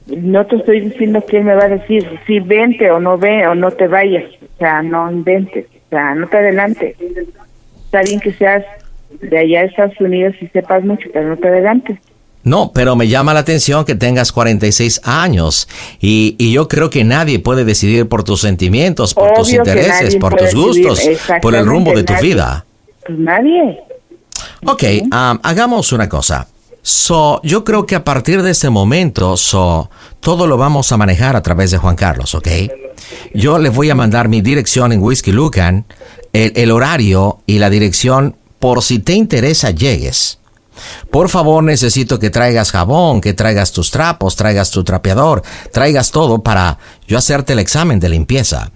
[0.06, 3.46] No te estoy diciendo que él me va a decir si vente o no ve
[3.48, 4.24] o no te vayas.
[4.56, 5.66] O sea, no inventes.
[5.88, 6.96] O sea, no te adelantes.
[7.84, 8.64] Está bien que seas
[9.22, 12.00] de allá de Estados Unidos y sepas mucho, pero no te adelantes.
[12.48, 15.68] No, pero me llama la atención que tengas 46 años
[16.00, 20.16] y, y yo creo que nadie puede decidir por tus sentimientos, por tus Obvio intereses,
[20.16, 21.02] por tus gustos,
[21.42, 22.66] por el rumbo de tu vida.
[23.10, 23.82] Nadie.
[24.66, 26.48] Ok, um, hagamos una cosa.
[26.82, 29.90] So, yo creo que a partir de este momento, so,
[30.22, 32.48] todo lo vamos a manejar a través de Juan Carlos, ¿ok?
[33.34, 35.86] Yo le voy a mandar mi dirección en Whisky Lucan,
[36.32, 40.40] el, el horario y la dirección por si te interesa llegues.
[41.12, 45.42] Por favor, necesito que traigas jabón, que traigas tus trapos, traigas tu trapeador,
[45.72, 46.78] traigas todo para
[47.08, 48.72] yo hacerte el examen de limpieza.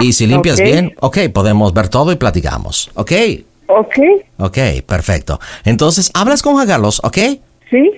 [0.00, 3.12] Y si limpias bien, ok, podemos ver todo y platicamos, ¿ok?
[3.66, 3.98] Ok,
[4.38, 5.38] Ok, perfecto.
[5.64, 7.18] Entonces, hablas con Juan Carlos, ¿ok?
[7.70, 7.92] sí.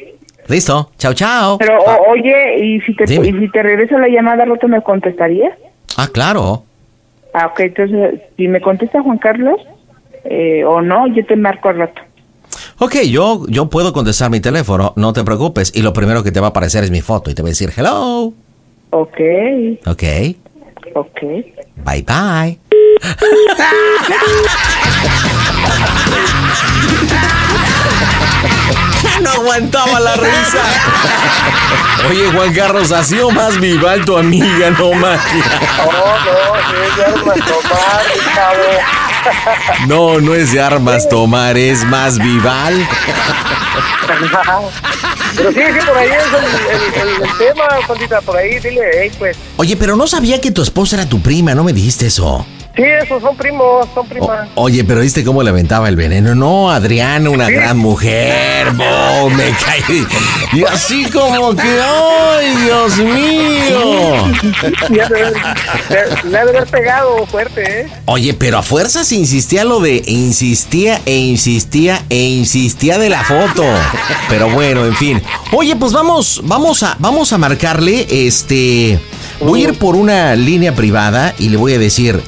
[0.48, 1.58] Listo, chao, chao.
[1.58, 3.28] Pero o- oye, ¿y si te Dime.
[3.28, 5.52] y si te regreso la llamada rato me contestarías?
[5.96, 6.64] Ah, claro.
[7.32, 9.60] Ah, ok, entonces si me contesta Juan Carlos
[10.24, 12.02] eh, o no, yo te marco al rato.
[12.82, 15.70] Ok, yo, yo puedo contestar mi teléfono, no te preocupes.
[15.74, 17.50] Y lo primero que te va a aparecer es mi foto y te va a
[17.50, 18.32] decir hello.
[18.90, 19.18] Ok,
[19.86, 20.02] Ok,
[20.94, 21.20] ok.
[21.84, 22.58] bye bye.
[29.22, 30.62] No aguantaba la risa.
[32.08, 35.20] Oye, Juan Carlos, ha sido más vival tu amiga, no más.
[35.76, 35.92] No, no,
[36.70, 38.02] sí, es de armas tomar.
[39.86, 42.86] No, no es de armas tomar, es más vival.
[45.36, 46.44] Pero sí, sí, por ahí es el,
[47.04, 49.36] el, el- el tema, Juanita, por ahí, dile, hey, pues.
[49.56, 52.44] Oye, pero no sabía que tu esposa era tu prima, no me dijiste eso.
[52.76, 54.48] Sí, esos son primos, son primas.
[54.54, 56.36] Oye, pero ¿viste cómo le aventaba el veneno?
[56.36, 60.06] No, Adriana, una gran mujer, bo, me caí.
[60.52, 64.32] Y así como que, ¡ay, Dios mío!
[64.90, 65.08] Ya
[66.24, 67.88] le haber pegado fuerte, ¿eh?
[68.06, 73.64] Oye, pero a fuerzas insistía lo de insistía e insistía e insistía de la foto.
[74.28, 75.22] Pero bueno, en fin.
[75.52, 79.00] Oye, pues vamos, vamos a, vamos a marcarle, este,
[79.40, 82.22] voy a ir por una línea privada y le voy a decir,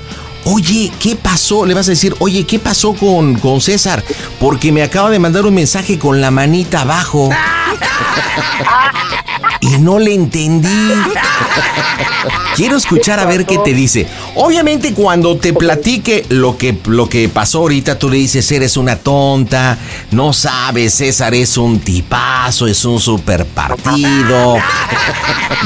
[0.45, 1.65] oye, ¿qué pasó?
[1.67, 4.03] Le vas a decir, oye, ¿qué pasó con, con César?
[4.41, 7.31] Porque me acaba de mandar un mensaje con la manita abajo.
[9.61, 10.93] Y no le entendí.
[12.57, 14.07] Quiero escuchar a ver qué te dice.
[14.35, 18.97] Obviamente cuando te platique lo que, lo que pasó ahorita, tú le dices, eres una
[18.97, 19.79] tonta,
[20.11, 24.59] no sabes, César es un tipazo, es un super partido.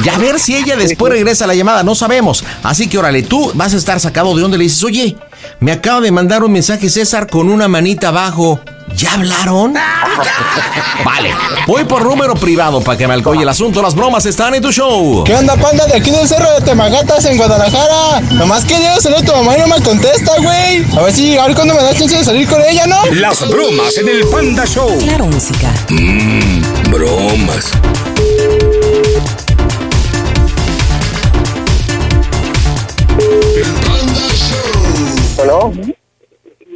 [0.03, 2.43] Y a ver si ella después regresa a la llamada, no sabemos.
[2.63, 5.17] Así que órale, tú vas a estar sacado de donde le dices, oye,
[5.59, 8.59] me acaba de mandar un mensaje César con una manita abajo.
[8.95, 9.73] ¿Ya hablaron?
[11.05, 11.35] Vale,
[11.67, 13.81] voy por número privado para que me alcoye el asunto.
[13.81, 15.23] Las bromas están en tu show.
[15.23, 15.85] ¿Qué onda, panda?
[15.85, 18.21] De aquí del cerro de Temagatas, en Guadalajara.
[18.31, 20.85] Nomás quería salir a tu mamá y no me contesta, güey.
[20.97, 23.05] A ver si, a ver cuándo me da chance de salir con ella, ¿no?
[23.13, 24.97] Las bromas en el Panda Show.
[24.99, 25.71] Claro, música.
[25.89, 27.71] Mmm, bromas.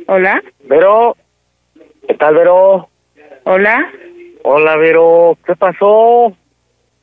[0.07, 0.41] Hola.
[0.65, 1.15] Vero.
[2.07, 2.89] ¿Qué tal, Vero?
[3.45, 3.89] Hola.
[4.43, 5.38] Hola, Vero.
[5.45, 6.34] ¿Qué pasó?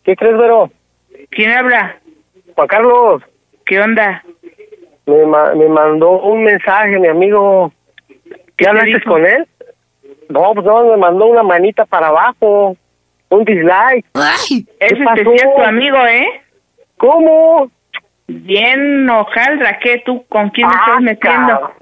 [0.04, 0.70] ¿Qué crees, Vero?
[1.30, 1.98] ¿Quién habla?
[2.54, 3.22] Juan Carlos.
[3.64, 4.22] ¿Qué onda?
[5.06, 7.72] Me, ma- me mandó un mensaje, mi amigo.
[8.28, 9.46] ¿Qué te hablaste con él?
[10.28, 12.76] No, pues no, me mandó una manita para abajo.
[13.30, 14.04] Un dislike.
[14.14, 15.32] Ese ¿Qué te pasó?
[15.32, 16.26] es tu amigo, ¿eh?
[16.98, 17.70] ¿Cómo?
[18.28, 20.02] Bien, hojaldra, ¿qué?
[20.04, 21.72] ¿Tú con quién me Ah, estás metiendo?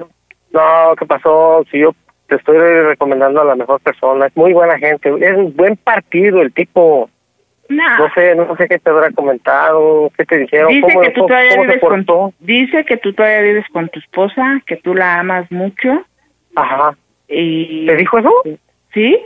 [0.52, 1.64] No, ¿qué pasó?
[1.70, 1.90] Si yo
[2.28, 6.40] te estoy recomendando a la mejor persona, es muy buena gente, es un buen partido
[6.40, 7.10] el tipo.
[7.68, 7.98] No.
[7.98, 11.26] No sé, no sé qué te habrá comentado, qué te dijeron, Dice cómo, que tú
[11.26, 12.32] todavía cómo vives con portó.
[12.38, 16.04] dice que tú todavía vives con tu esposa, que tú la amas mucho.
[16.54, 16.96] Ajá.
[17.28, 18.32] Y ¿Te dijo eso?
[18.94, 19.20] ¿Sí?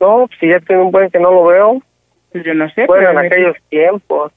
[0.00, 1.82] No, si ya tiene un buen que no lo veo.
[2.30, 4.32] Pues yo no sé, Bueno, pero en me, aquellos tiempos.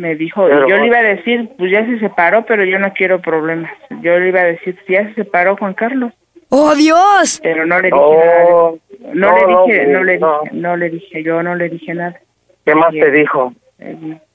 [0.00, 2.92] Me dijo, Pero- yo le iba a decir, pues ya se separó, pero yo no
[2.94, 3.70] quiero problemas.
[4.02, 6.12] Yo le iba a decir, si ya se separó Juan Carlos.
[6.48, 7.38] ¡Oh, Dios!
[7.42, 8.78] Pero no le dije No,
[9.14, 9.14] nada.
[9.14, 12.18] No, no, le dije, no, le dije, no le dije, yo no le dije nada.
[12.64, 13.52] ¿Qué más Y, te dijo?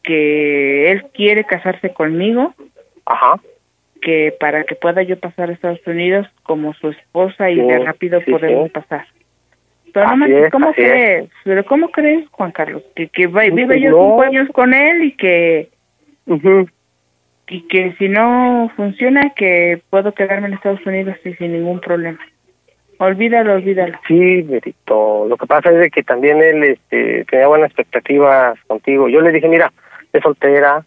[0.03, 2.53] Que él quiere casarse conmigo.
[3.05, 3.39] Ajá.
[4.01, 7.79] Que para que pueda yo pasar a Estados Unidos como su esposa y Sí, de
[7.79, 8.69] rápido sí, podemos sí.
[8.69, 9.05] pasar.
[9.95, 10.89] Pero Así es, ¿cómo así es.
[10.91, 11.29] crees?
[11.45, 12.83] ¿Pero cómo crees, Juan Carlos?
[12.95, 15.69] Que, que va- vive Pues yo cinco años con él y que
[17.47, 22.19] y que si no funciona que puedo quedarme en Estados Unidos y sin ningún problema.
[22.97, 23.97] Olvídalo, olvídalo.
[24.07, 25.27] Sí, Berito.
[25.29, 29.07] Lo que pasa es de que también él este, tenía buenas expectativas contigo.
[29.09, 29.71] Yo le dije, mira,
[30.11, 30.83] es soltera,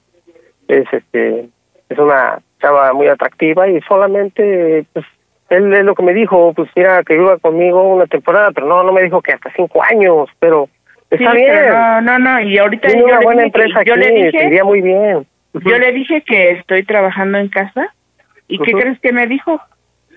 [0.69, 1.49] es este,
[1.89, 5.07] es una chava muy atractiva y solamente, pues,
[5.51, 8.83] él es lo que me dijo, pues mira, que viva conmigo una temporada, pero no,
[8.83, 10.69] no me dijo que hasta cinco años, pero
[11.11, 11.49] está Sí, bien.
[11.51, 14.03] pero no, no, no, y ahorita yo una le buena dije que- empresa yo aquí,
[14.03, 15.27] le dije, muy bien.
[15.55, 17.95] yo le dije que estoy trabajando en casa
[18.47, 18.81] y ¿qué Ujú.
[18.81, 19.61] crees que me dijo?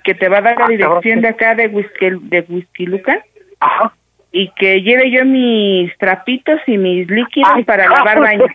[0.04, 3.20] Que te va a dar la Ah, dirección de acá de Whisky, de Whisky Lucan
[3.60, 3.94] Ajá.
[4.32, 8.46] Y que lleve yo mis trapitos y mis líquidos para lavar baño.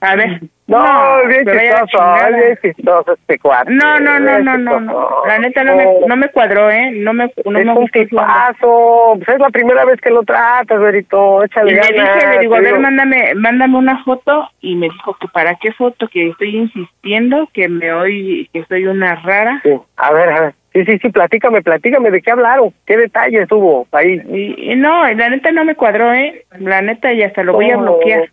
[0.00, 0.40] A ver.
[0.68, 2.28] No, bien chistoso, chingada.
[2.28, 3.40] bien chistoso este.
[3.72, 5.08] No, no, no, bien no, no, no.
[5.26, 6.90] La neta no me, no me cuadró, ¿eh?
[6.90, 10.78] No me, no es me gustó tipazo, pues es la primera vez que lo tratas,
[10.78, 12.80] Verito, échale Y le dije, le digo, a ver, digo.
[12.82, 14.50] mándame, mándame una foto.
[14.60, 18.86] Y me dijo que para qué foto, que estoy insistiendo, que me oí, que soy
[18.88, 19.62] una rara.
[19.62, 20.54] Sí, a ver, a ver.
[20.72, 24.20] Sí, sí, sí, platícame, platícame de qué hablaron, qué detalles hubo ahí.
[24.28, 26.44] Y, y no, la neta no me cuadró, ¿eh?
[26.58, 28.30] La neta y hasta lo voy a bloquear.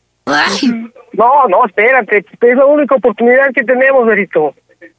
[1.13, 4.53] No, no, espérate, es la única oportunidad que tenemos, Verito.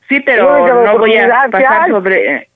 [0.09, 2.35] Sí, pero no voy a pasar sobre...
[2.37, 2.49] eh,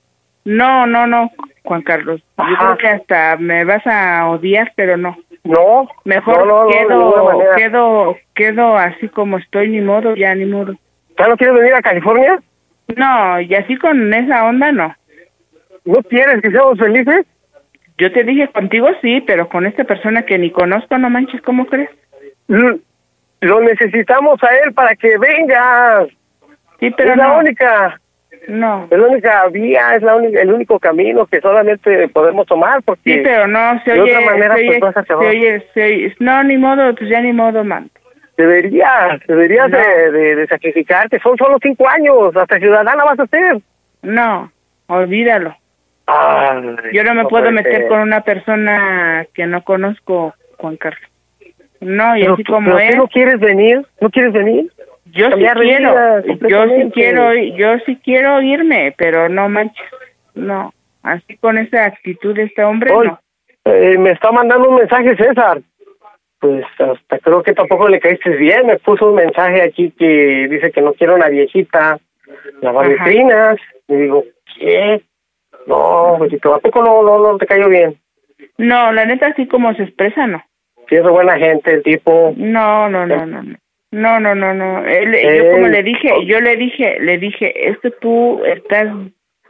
[0.45, 1.29] No, no, no,
[1.63, 2.21] Juan Carlos.
[2.37, 2.57] Yo Ajá.
[2.57, 5.15] creo que hasta me vas a odiar, pero no.
[5.43, 10.15] No, Mejor no, no, no, de ninguna quedo, quedo, quedo así como estoy, ni modo,
[10.15, 10.75] ya ni modo.
[11.17, 12.39] ¿Ya no quieres venir a California?
[12.95, 14.95] No, y así con esa onda no.
[15.85, 17.25] ¿No quieres que seamos felices?
[17.97, 21.65] Yo te dije contigo sí, pero con esta persona que ni conozco, no manches, ¿cómo
[21.67, 21.89] crees?
[22.47, 26.07] Lo necesitamos a él para que vengas.
[26.79, 27.99] Sí, pero es la única.
[28.47, 28.87] No.
[28.89, 33.13] Es la única vía, es la única, el único camino que solamente podemos tomar porque
[33.13, 35.65] Sí, pero no, se de oye, otra manera se pues oye, vas a se oye,
[35.75, 37.89] se oye- no, ni modo, pues ya ni modo, man.
[38.37, 39.77] Deberías, deberías No.
[39.77, 41.19] de, de- de sacrificarte.
[41.19, 43.59] Son solo cinco años, hasta ciudadana vas a ser.
[44.01, 44.51] No,
[44.87, 45.55] olvídalo.
[46.07, 47.87] Ay, Yo no me no puedo meter ser.
[47.87, 51.09] con una persona que no conozco, Juan Carlos.
[51.79, 53.85] No, y Pero así tú- como es, no quieres venir?
[53.99, 54.71] ¿No quieres venir?
[55.05, 59.85] yo sí quiero, yo sí quiero, yo sí quiero irme, pero no manches,
[60.35, 63.19] no, así con esa actitud de este hombre, Hoy, no.
[63.65, 65.59] eh, me está mandando un mensaje César.
[66.41, 68.65] Pues hasta creo que tampoco le caíste bien.
[68.65, 71.99] Me puso un mensaje aquí que dice que no quiere una viejita.
[72.61, 73.57] Lavar vitrinas.
[73.87, 74.25] Y digo,
[74.57, 75.01] ¿qué?
[75.67, 77.95] No, pues ¿a poco no, no, no te cayó bien?
[78.57, 80.43] No, la neta, así como se expresa, no.
[80.89, 82.33] Sí, es buena gente el tipo.
[82.35, 83.55] No, no, no, no, no.
[83.91, 84.83] No, no, no, no.
[84.85, 88.87] Él- yo como le dije, yo le dije, le dije, es que tú estás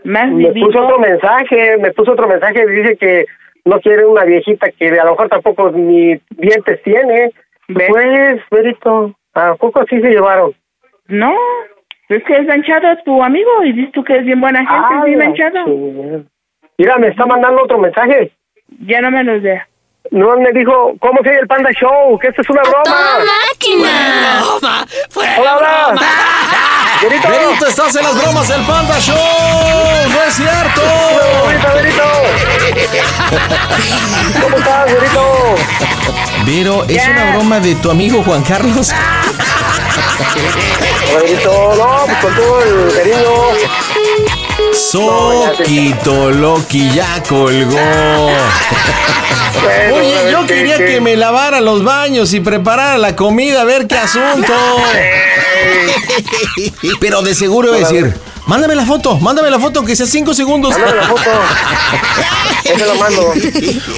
[0.03, 0.67] más Me vivido.
[0.67, 3.25] puso otro mensaje, me puso otro mensaje dice que
[3.65, 7.31] no quiere una viejita que a lo mejor tampoco ni dientes tiene.
[7.67, 10.53] Pues, Berito, ¿a poco así se llevaron?
[11.07, 11.33] No,
[12.09, 15.03] es que es manchado tu amigo y dices tú que es bien buena gente, es
[15.05, 15.65] bien Ay, manchado.
[15.65, 16.27] sí.
[16.77, 18.31] Mira, me está mandando otro mensaje.
[18.87, 19.67] Ya no me los vea.
[20.09, 22.17] No me dijo, ¿cómo se el Panda Show?
[22.19, 23.19] Que esto es una broma.
[23.53, 24.41] máquina!
[25.37, 25.99] Hola, hola.
[27.01, 27.27] Berito.
[27.27, 29.15] Berito, estás en las bromas del Panda Show.
[29.17, 30.81] No es cierto.
[31.73, 32.03] Berito,
[34.41, 35.55] ¿Cómo estás, Berito?
[36.45, 38.91] Vero, ¿es una broma de tu amigo Juan Carlos?
[41.13, 43.31] Berito, no, pues con todo el cariño.
[44.73, 47.77] Soquito Loki ya colgó.
[49.93, 53.97] Oye, yo quería que me lavara los baños y preparara la comida, a ver qué
[53.97, 54.53] asunto.
[56.99, 58.15] Pero de seguro iba a decir,
[58.47, 60.71] mándame la foto, mándame la foto, que sea cinco segundos.
[60.71, 61.29] Mándame la foto.
[62.65, 63.33] Yo te la mando.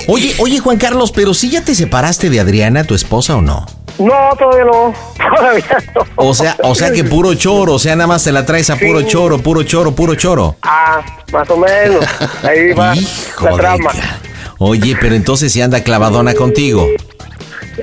[0.07, 3.65] Oye, oye, Juan Carlos, pero si ya te separaste de Adriana, tu esposa o no?
[3.99, 4.93] No, todavía no.
[5.37, 6.01] Todavía no.
[6.15, 8.75] O sea, o sea que puro choro, o sea, nada más te la traes a
[8.75, 10.55] puro choro, puro choro, puro choro.
[10.63, 11.01] Ah,
[11.31, 12.03] más o menos.
[12.43, 13.91] Ahí va Hijo la de trama.
[13.91, 14.19] ca-
[14.59, 16.87] Oye, pero entonces si anda clavadona contigo.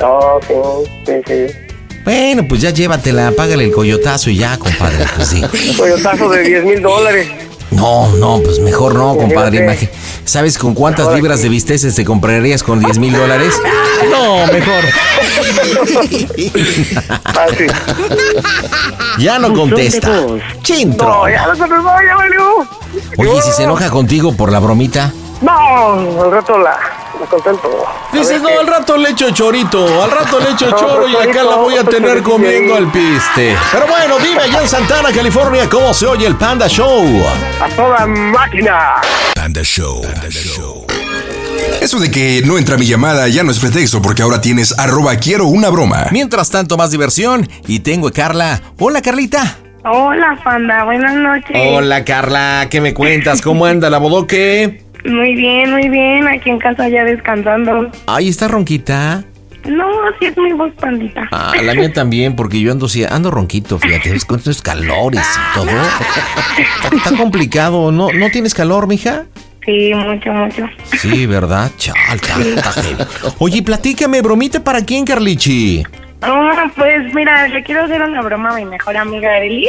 [0.03, 0.55] Oh, sí,
[1.07, 1.55] sí, sí.
[2.05, 5.05] Bueno, pues ya llévatela, págale el coyotazo y ya, compadre.
[5.17, 5.43] Pues sí.
[5.77, 7.29] Coyotazo de 10 mil dólares.
[7.71, 9.63] No, no, pues mejor no, compadre.
[9.63, 9.97] Imagínate.
[10.25, 13.55] ¿Sabes con cuántas libras de bisteces te comprarías con 10 mil dólares?
[14.11, 14.83] No, mejor.
[19.19, 20.11] Ya no contesta.
[20.63, 21.07] Chintro.
[21.07, 22.69] No, ya no se me va, ya valió.
[23.19, 25.13] Oye, si se enoja contigo por la bromita.
[25.43, 26.79] No, al rato la,
[27.27, 27.85] contento.
[28.13, 31.43] Dices, no, al rato le echo chorito, al rato le echo No, choro y acá
[31.43, 33.57] la voy a tener comiendo al piste.
[33.73, 37.05] Pero bueno, dime allá en Santana, California, ¿cómo se oye el Panda Show?
[37.61, 38.95] A toda máquina.
[39.35, 40.03] Panda Show.
[41.81, 45.17] Eso de que no entra mi llamada ya no es pretexto porque ahora tienes arroba
[45.17, 46.07] quiero una broma.
[46.13, 48.61] Mientras tanto, más diversión y tengo a Carla.
[48.79, 49.57] Hola, Carlita.
[49.85, 51.57] Hola, panda, buenas noches.
[51.57, 53.41] Hola, Carla, ¿qué me cuentas?
[53.41, 54.90] ¿Cómo anda la bodoque?
[55.05, 57.91] Muy bien, muy bien, aquí en casa ya descansando.
[58.07, 59.25] Ay, ¿está ronquita?
[59.65, 59.87] No,
[60.19, 61.29] sí es mi voz, pandita.
[61.33, 65.23] Ah, la mía también, porque yo ando, sí, ando ronquito, fíjate, es con estos calores
[65.23, 65.71] y todo.
[66.97, 69.25] Está, complicado, ¿no, ¿no tienes calor, mija?
[69.65, 70.69] Sí, mucho, mucho.
[70.99, 71.71] Sí, ¿verdad?
[71.77, 72.97] Chal, heavy.
[73.39, 75.85] Oye, platícame, bromita para quién, Carlichi.
[76.23, 79.69] Ah, pues mira, le quiero hacer una broma a mi mejor amiga Eli.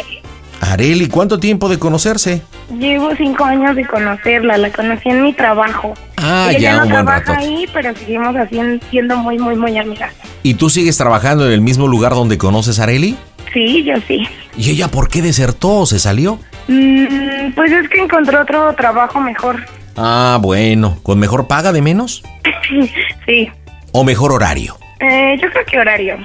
[0.62, 2.42] Areli, ¿cuánto tiempo de conocerse?
[2.78, 5.94] Llevo cinco años de conocerla, la conocí en mi trabajo.
[6.18, 7.40] Ah, Ella ya no un buen trabaja rato.
[7.40, 10.14] ahí, pero seguimos haciendo, siendo muy, muy, muy amigas.
[10.44, 13.18] ¿Y tú sigues trabajando en el mismo lugar donde conoces a Areli?
[13.54, 14.24] Sí, yo sí.
[14.56, 16.40] ¿Y ella por qué desertó o se salió?
[16.68, 19.66] Mm, pues es que encontró otro trabajo mejor.
[19.98, 22.24] Ah, bueno, ¿con mejor paga de menos?
[23.26, 23.50] sí.
[23.92, 24.78] ¿O mejor horario?
[25.00, 26.18] Eh, yo creo que horario.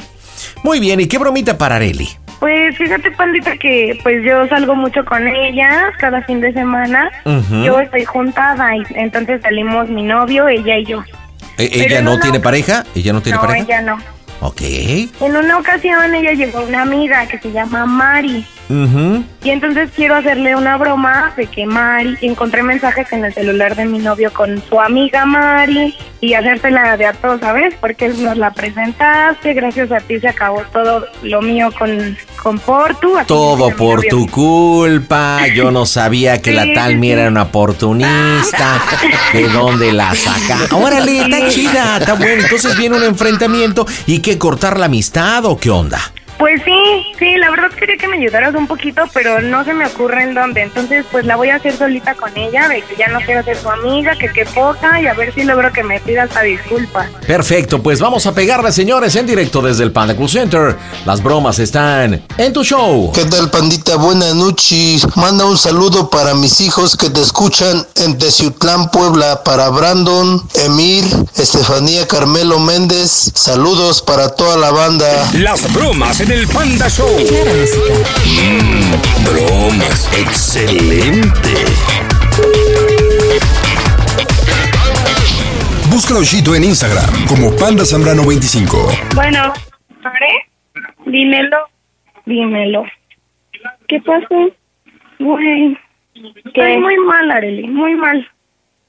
[0.62, 2.08] Muy bien, ¿y qué bromita para Areli?
[2.38, 7.10] Pues fíjate, pandita, que pues yo salgo mucho con ella cada fin de semana.
[7.64, 11.02] Yo estoy juntada y entonces salimos mi novio, ella y yo.
[11.56, 12.84] ¿E- ¿Ella no una- tiene pareja?
[12.94, 13.64] ¿Ella no tiene no, pareja?
[13.64, 13.98] ella no.
[14.40, 14.60] Ok.
[14.60, 18.44] En una ocasión ella llegó una amiga que se llama Mari.
[18.68, 19.24] Ujú.
[19.44, 23.84] Y entonces quiero hacerle una broma de que Mari, encontré mensajes en el celular de
[23.84, 27.74] mi novio con su amiga Mari y hacérsela de a todos, ¿sabes?
[27.80, 33.12] Porque nos la presentaste, gracias a ti se acabó todo lo mío con, con Portu.
[33.26, 34.10] Todo por novio.
[34.10, 35.46] tu culpa.
[35.54, 37.10] Yo no sabía que la tal sí.
[37.10, 38.82] era una oportunista.
[39.32, 40.74] ¿De dónde la saca?
[40.74, 42.42] Órale, está chida, está bueno.
[42.42, 46.00] Entonces viene un enfrentamiento y que cortar la amistad o qué onda.
[46.38, 49.86] Pues sí, sí, la verdad quería que me ayudaras un poquito, pero no se me
[49.86, 50.62] ocurre en dónde.
[50.62, 53.56] Entonces, pues la voy a hacer solita con ella, de que ya no quiero ser
[53.56, 57.10] su amiga, que qué poca, y a ver si logro que me pida hasta disculpas.
[57.26, 60.76] Perfecto, pues vamos a pegarle, señores, en directo desde el Panda Cool Center.
[61.06, 63.12] Las bromas están en tu show.
[63.12, 63.96] ¿Qué tal, pandita?
[63.96, 65.06] Buenas noches.
[65.16, 69.42] Manda un saludo para mis hijos que te escuchan en Teciutlán, Puebla.
[69.42, 71.04] Para Brandon, Emir,
[71.36, 73.32] Estefanía Carmelo Méndez.
[73.34, 75.06] Saludos para toda la banda.
[75.34, 77.08] Las bromas en el Panda Show.
[78.26, 80.10] Mmm, bromas.
[80.18, 81.54] Excelente.
[85.90, 89.14] Búscalo Chito en Instagram como Panda Zambrano25.
[89.14, 89.52] Bueno,
[90.02, 90.48] ¿Are?
[91.06, 91.58] Dímelo,
[92.24, 92.84] dímelo.
[93.88, 94.50] ¿Qué pasó?
[95.18, 95.78] Güey,
[96.44, 98.28] estoy muy mal, Areli, muy mal.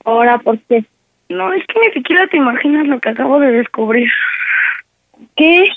[0.06, 0.84] ¿Ahora por qué?
[1.30, 4.10] No, es que ni siquiera te imaginas lo que acabo de descubrir.
[5.36, 5.68] ¿Qué?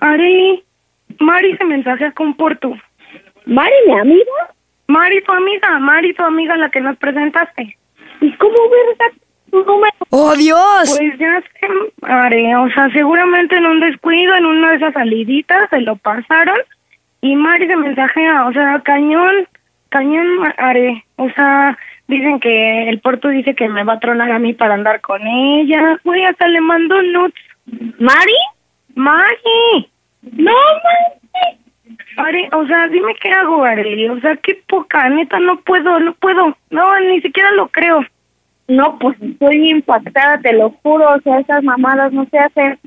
[0.00, 0.63] Areli,
[1.20, 2.76] Mari se mensajea con Portu.
[3.46, 4.54] ¿Mari, mi amiga?
[4.86, 7.76] Mari, tu amiga, Mari, tu amiga, la que nos presentaste.
[8.20, 9.16] ¿Y cómo verga
[9.50, 9.94] tu número?
[10.10, 10.96] ¡Oh, Dios!
[10.98, 11.68] Pues ya sé,
[12.02, 16.58] Are, o sea, seguramente en un descuido, en una de esas saliditas, se lo pasaron
[17.20, 19.48] y Mari se mensajea, o sea, cañón,
[19.88, 20.26] cañón,
[20.58, 21.78] Are, o sea,
[22.08, 25.26] dicen que el Porto dice que me va a tronar a mí para andar con
[25.26, 27.40] ella, güey, hasta le mando nuts.
[27.98, 28.36] ¿Mari?
[28.94, 29.90] ¡Mari!
[30.32, 30.52] ¡No!
[32.16, 36.14] Are, o sea, dime qué hago, Are, o sea, qué poca, neta, no puedo, no
[36.14, 38.04] puedo, no, ni siquiera lo creo.
[38.66, 42.78] No, pues estoy impactada, te lo juro, o sea, esas mamadas no se hacen.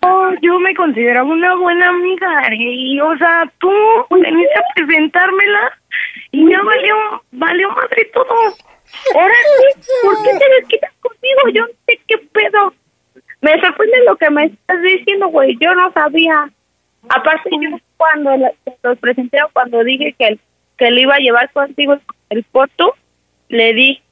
[0.00, 3.70] Oh, yo me consideraba una buena amiga, Are, y, o sea, tú
[4.10, 5.78] veniste a presentármela
[6.30, 6.96] y ya valió,
[7.32, 8.34] valió madre todo.
[9.14, 11.48] Ahora sí, ¿por qué te desquitas conmigo?
[11.52, 12.72] Yo no sé qué pedo.
[13.40, 16.50] Me sorprende lo que me estás diciendo, güey, yo no sabía.
[17.08, 18.30] Aparte, yo cuando
[18.82, 20.38] los presenté, cuando dije que,
[20.76, 21.96] que le iba a llevar contigo
[22.30, 22.94] el foto,
[23.48, 24.02] le di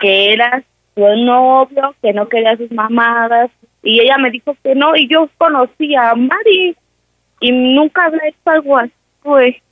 [0.00, 0.64] que eras
[0.94, 3.50] su novio, que no quería sus mamadas,
[3.82, 6.76] y ella me dijo que no, y yo conocí a Mari,
[7.40, 8.92] y nunca había hecho algo así,
[9.22, 9.62] güey.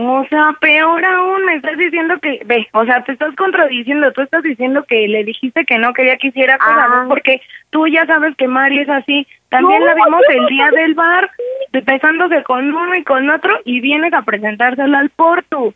[0.00, 4.22] O sea, peor aún, me estás diciendo que, ve, o sea, te estás contradiciendo, tú
[4.22, 7.04] estás diciendo que le dijiste que no quería que hiciera cosas, Ah.
[7.08, 9.26] porque tú ya sabes que Mari es así.
[9.48, 11.28] También No, la vimos el día del bar,
[11.72, 15.74] besándose con uno y con otro, y vienes a presentársela al Porto.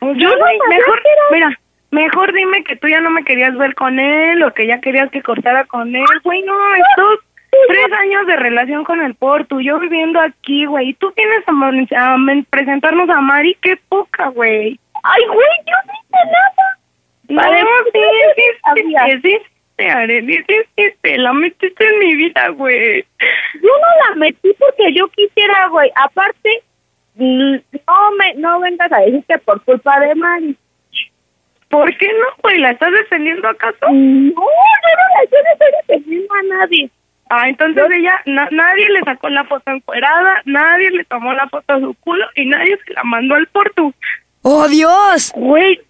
[0.00, 1.60] Yo no mejor, mira,
[1.90, 5.10] mejor dime que tú ya no me querías ver con él, o que ya querías
[5.10, 7.18] que cortara con él, güey, no, estos
[7.68, 12.12] tres años de relación con el Porto, yo viviendo aquí, güey, y tú vienes a,
[12.12, 12.16] a
[12.50, 14.78] presentarnos a Mari, qué poca, güey.
[15.02, 16.78] Ay, güey, yo no hice nada.
[17.28, 17.60] No, Vale,
[17.92, 18.00] sí,
[18.36, 18.42] sí,
[20.76, 23.02] sí, sí, la metiste en mi vida, güey.
[23.54, 25.90] Yo no la metí porque yo quisiera, güey.
[25.94, 26.62] Aparte,
[27.14, 30.56] no me no vengas a decir que por culpa de Mari.
[31.68, 32.58] ¿Por qué no, güey?
[32.58, 33.86] ¿La estás defendiendo acaso?
[33.90, 36.90] No, yo no la yo no estoy defendiendo a nadie.
[37.32, 41.74] Ah, entonces ella, na- nadie le sacó la foto encuerada, nadie le tomó la foto
[41.74, 43.94] a su culo y nadie se la mandó al Portu.
[44.42, 45.30] ¡Oh, Dios!
[45.36, 45.80] Güey,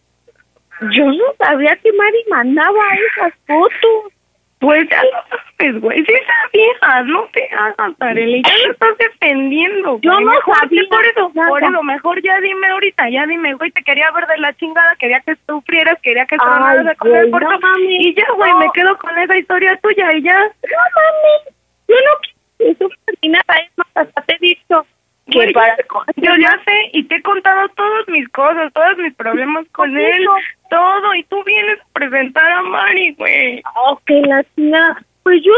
[0.93, 2.83] yo no sabía que Mari mandaba
[3.15, 4.13] esas fotos.
[4.61, 5.11] Pues ya lo
[5.59, 6.05] sabes, güey.
[6.05, 8.43] Sí sabías, no te hagas, Arely.
[8.43, 12.69] Ya lo estás defendiendo, Yo no Mejor, sabía Por eso, por eso, mejor ya dime
[12.69, 16.37] ahorita, ya dime, güey, te quería ver de la chingada, quería que sufrieras, quería que
[16.37, 17.51] con el güey, Portu.
[17.51, 18.59] no mames, y ya, güey, no.
[18.59, 20.39] me quedo con esa historia tuya y ya.
[20.39, 21.57] No mames,
[21.89, 24.87] yo no quiero que sufras ni nada, es más, hasta te he dicho,
[25.31, 25.77] Que para
[26.17, 30.27] Yo ya sé y te he contado todas mis cosas, todos mis problemas con él,
[30.71, 33.63] todo, y tú vienes a presentar a Mari, güey.
[33.89, 35.53] Ok, la tía, pues yo,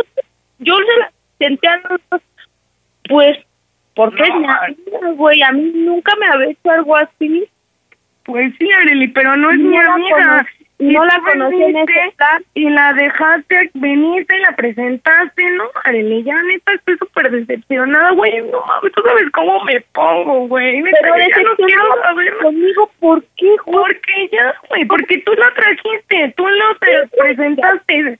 [0.58, 2.22] yo se la senté a los dos,
[3.08, 3.38] pues,
[3.94, 7.48] porque es mi amiga, güey, a mí nunca me había hecho algo así.
[8.24, 10.46] Pues sí, Areli, pero no es No mi amiga.
[10.78, 12.44] No la conocí en veniste ese plan.
[12.54, 15.64] Y la dejaste, veniste y la presentaste, ¿no?
[15.84, 18.42] Areli, ya neta estoy súper decepcionada, güey.
[18.50, 20.82] No mames, tú sabes cómo me pongo, güey.
[20.82, 23.84] Pero ya no quiero saber conmigo, ¿por qué, güey?
[23.84, 28.18] Porque ya, güey, porque tú la trajiste, tú lo te presentaste.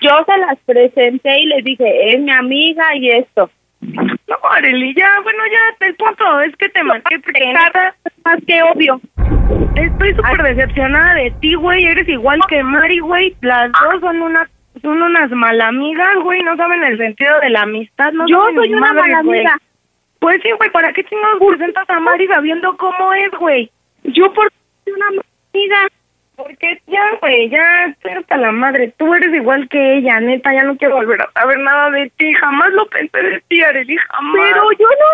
[0.00, 3.50] Yo se las presenté y les dije, es mi amiga y esto.
[3.80, 7.52] No, Areli, ya, bueno, ya, el punto es que te marqué porque
[8.24, 9.00] más que obvio.
[9.76, 11.84] Estoy súper decepcionada de ti, güey.
[11.84, 13.36] Eres igual que Mari, güey.
[13.40, 14.48] Las dos son una,
[14.82, 16.42] son unas malamigas, güey.
[16.42, 18.12] No saben el sentido de la amistad.
[18.12, 19.38] No Yo soy una madres, mala güey.
[19.40, 19.58] amiga.
[20.18, 20.70] Pues sí, güey.
[20.70, 23.70] ¿Para qué chingados presentas a Mari sabiendo cómo es, güey?
[24.04, 24.50] Yo por
[24.84, 25.76] soy una amiga.
[26.38, 28.94] Porque ya, güey, ya estoy hasta la madre.
[28.96, 30.54] Tú eres igual que ella, neta.
[30.54, 32.32] Ya no quiero volver a saber nada de ti.
[32.32, 34.48] Jamás lo pensé de ti, Arely, jamás.
[34.48, 35.06] Pero yo no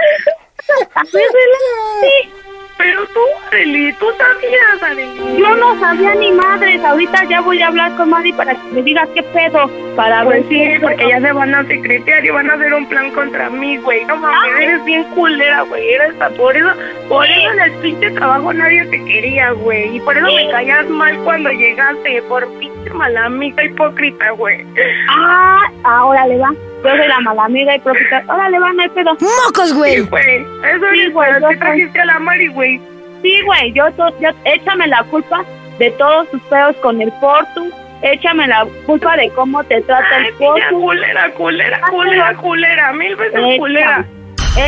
[2.77, 3.21] pero tú,
[3.53, 5.39] Arely, tú sabías, Arely.
[5.39, 6.83] Yo no sabía ni madres.
[6.85, 9.71] Ahorita ya voy a hablar con Mari para que me diga qué pedo.
[9.97, 12.73] Para Pues ver sí, qué porque ya se van a secretear y van a hacer
[12.75, 14.05] un plan contra mí, güey.
[14.07, 15.89] No mames, eres bien culera, güey.
[15.95, 16.71] Eres por eso,
[17.09, 19.97] por eso en el pinche trabajo nadie te quería, güey.
[19.97, 24.65] Y por eso me caías mal cuando llegaste, por pinche mala amiga hipócrita, güey.
[25.11, 26.53] Ah, ahora le va.
[26.85, 28.23] Yo soy la mala amiga y profeta.
[28.29, 29.13] Ahora le va, no hay pedo.
[29.47, 29.95] ¡Mocos, güey!
[29.97, 30.37] Sí, güey.
[30.37, 32.81] Eso Sí, es, güey, ¿Qué trajiste a la Mari, güey?
[33.23, 35.43] Sí, güey, yo, to- yo, échame la culpa
[35.79, 37.71] de todos tus pedos con el Portu.
[38.03, 40.81] Échame la culpa de cómo te trata Ay, el Portu.
[40.81, 42.93] culera, culera, Ah, culera, culera.
[42.93, 43.59] Mil veces Échame.
[43.59, 44.05] culera.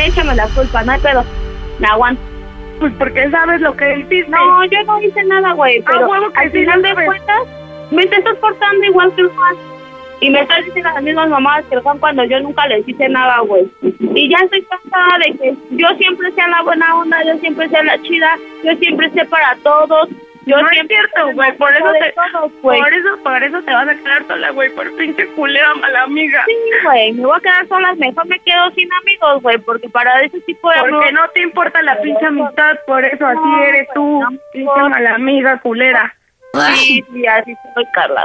[0.05, 1.23] Échame la culpa, no hay pedo.
[1.79, 2.21] Me aguanto.
[2.79, 4.29] Pues porque sabes lo que hiciste.
[4.29, 5.79] No, yo no hice nada, güey.
[5.79, 7.39] Ah, Pero huevo que al sí, final de cuentas,
[7.91, 9.55] me estás portando igual que Juan.
[10.19, 13.39] Y me estás diciendo las mismas mamadas que Juan cuando yo nunca les hice nada,
[13.41, 13.67] güey.
[13.81, 17.83] Y ya estoy cansada de que yo siempre sea la buena onda, yo siempre sea
[17.83, 20.09] la chida, yo siempre sé para todos.
[20.47, 23.61] Yo no es siempre cierto, sé güey, por eso te, todos, por eso, por eso
[23.63, 26.41] te vas a quedar sola, güey, por pinche culera mala amiga.
[26.45, 30.21] Sí, güey, me voy a quedar sola, mejor me quedo sin amigos, güey, porque para
[30.21, 34.21] ese tipo de Porque no te importa la pinche amistad, por eso así eres tú,
[34.21, 36.15] no pinche mala amiga culera.
[36.75, 38.23] Sí, sí, así soy, Carla.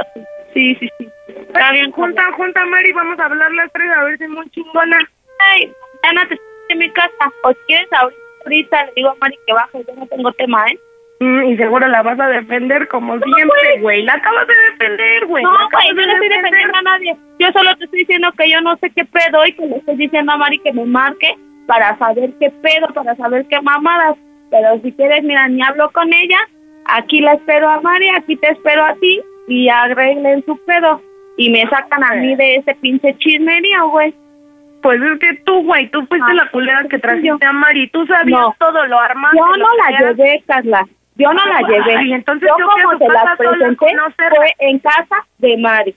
[0.53, 1.09] Sí, sí, sí.
[1.53, 4.49] Está bien, junta, junta, Mari, vamos a hablar las tres a ver si es muy
[4.49, 4.97] chingona.
[5.51, 5.71] Ay,
[6.01, 7.31] Ana, te estoy en mi casa.
[7.43, 7.87] O quieres
[8.43, 10.79] ahorita, le digo a Mari que baje, yo no tengo tema, ¿eh?
[11.19, 14.01] Mm, y seguro la vas a defender como siempre, güey.
[14.01, 15.43] La acabas de defender, güey.
[15.43, 17.15] No, güey, yo no estoy defendiendo a nadie.
[17.37, 19.95] Yo solo te estoy diciendo que yo no sé qué pedo y que le estoy
[19.95, 21.35] diciendo a Mari que me marque
[21.67, 24.17] para saber qué pedo, para saber qué mamadas.
[24.49, 26.39] Pero si quieres, mira, ni hablo con ella.
[26.85, 30.99] Aquí la espero a Mari, aquí te espero a ti y arreglen su pedo.
[31.37, 34.13] Y me sacan a mí de ese pinche chismerío, güey.
[34.81, 37.87] Pues es que tú, güey, tú fuiste Ah, la culera que trajiste a Mari.
[37.89, 38.55] Tú sabías No.
[38.59, 39.37] todo, lo armaste.
[39.37, 40.85] Yo no la llevé, Carla.
[41.15, 42.15] Yo no la Ay, llevé.
[42.15, 43.85] entonces yo yo a como tu se las casa sola a presenté
[44.35, 45.95] fue en casa de Mari.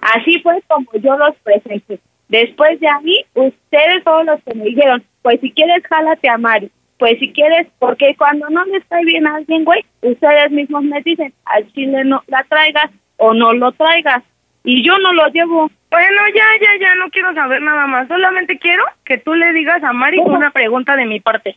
[0.00, 1.98] Así fue como yo los presenté.
[2.28, 6.70] Después de ahí, ustedes todos los que me dijeron, pues si quieres, jálate a Mari.
[6.98, 11.00] Pues si quieres, porque cuando no les cae bien a alguien, güey, ustedes mismos me
[11.02, 14.22] dicen, al chile no la traigas o no lo traigas.
[14.64, 15.70] Y yo no lo llevo.
[15.90, 18.08] Bueno, ya, ya, ya, no quiero saber nada más.
[18.08, 20.36] Solamente quiero que tú le digas a Mari ¿Cómo?
[20.36, 21.56] una pregunta de mi parte.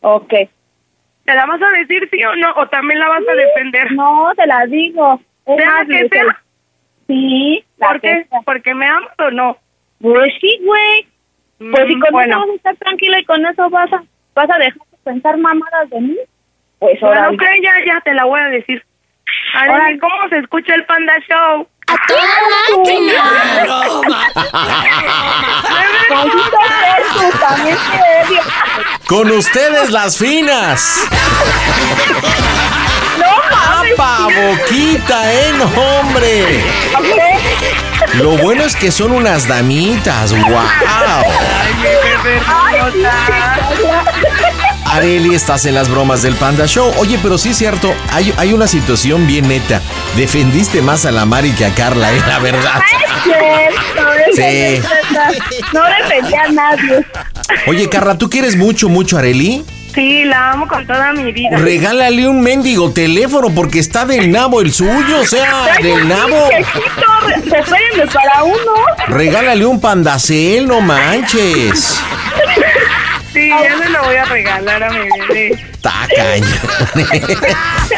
[0.00, 0.28] Ok.
[1.24, 2.52] ¿Te la vas a decir sí o no?
[2.56, 3.92] ¿O también la vas a defender?
[3.92, 5.20] No, te la digo.
[5.46, 6.42] ¿Sea más, que sea?
[7.06, 7.64] Sí.
[7.78, 8.26] la ¿Por qué?
[8.28, 8.40] sea.
[8.44, 9.56] ¿Porque me amas o no?
[10.00, 11.06] Pues sí, güey.
[11.58, 12.36] Pues si Mm, con bueno.
[12.36, 14.02] eso vas a estar tranquila y con eso vas a,
[14.34, 16.16] vas a dejar de pensar mamadas de mí,
[16.78, 17.30] pues Bueno, ahora.
[17.30, 18.82] ok, ya, ya, te la voy a decir.
[19.54, 19.98] Arely, Órale.
[19.98, 21.66] ¿cómo se escucha el Panda Show?
[27.40, 28.42] También te odio.
[29.06, 31.00] Con ustedes las finas.
[33.18, 33.92] No mames.
[33.98, 36.62] ¡Apa, boquita, eh, no, hombre!
[38.14, 40.60] Lo bueno es que son unas damitas, wow.
[40.86, 41.74] Ay,
[42.22, 42.28] sí,
[44.90, 46.92] Areli, estás en las bromas del Panda Show.
[46.98, 49.82] Oye, pero sí es cierto, hay, hay una situación bien neta.
[50.16, 52.80] Defendiste más a la Mari que a Carla, eh, la verdad.
[52.80, 54.80] Es cierto, Sí.
[55.72, 57.06] No defendía a nadie.
[57.66, 59.64] Oye, Carla, ¿tú quieres mucho, mucho a Areli?
[59.94, 61.58] Sí, la amo con toda mi vida.
[61.58, 66.48] Regálale un mendigo teléfono porque está del nabo el suyo, o sea, del nabo.
[66.50, 68.72] Espérenme para uno.
[69.08, 71.98] Regálale un pandacel, no manches.
[73.38, 75.52] Sí, Sí, ya se lo voy a regalar a mi bebé.
[75.52, 75.92] Está.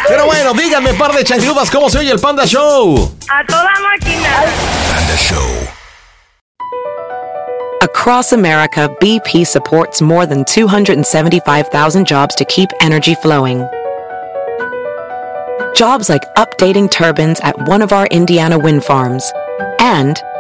[0.06, 3.16] Pero bueno, díganme, par de chancludas, ¿cómo se oye el Panda Show?
[3.30, 4.28] A toda máquina.
[4.92, 5.68] Panda Show.
[7.80, 13.66] Across America, BP supports more than 275,000 jobs to keep energy flowing.
[15.74, 19.32] Jobs like updating turbines at one of our Indiana wind farms
[19.80, 20.20] and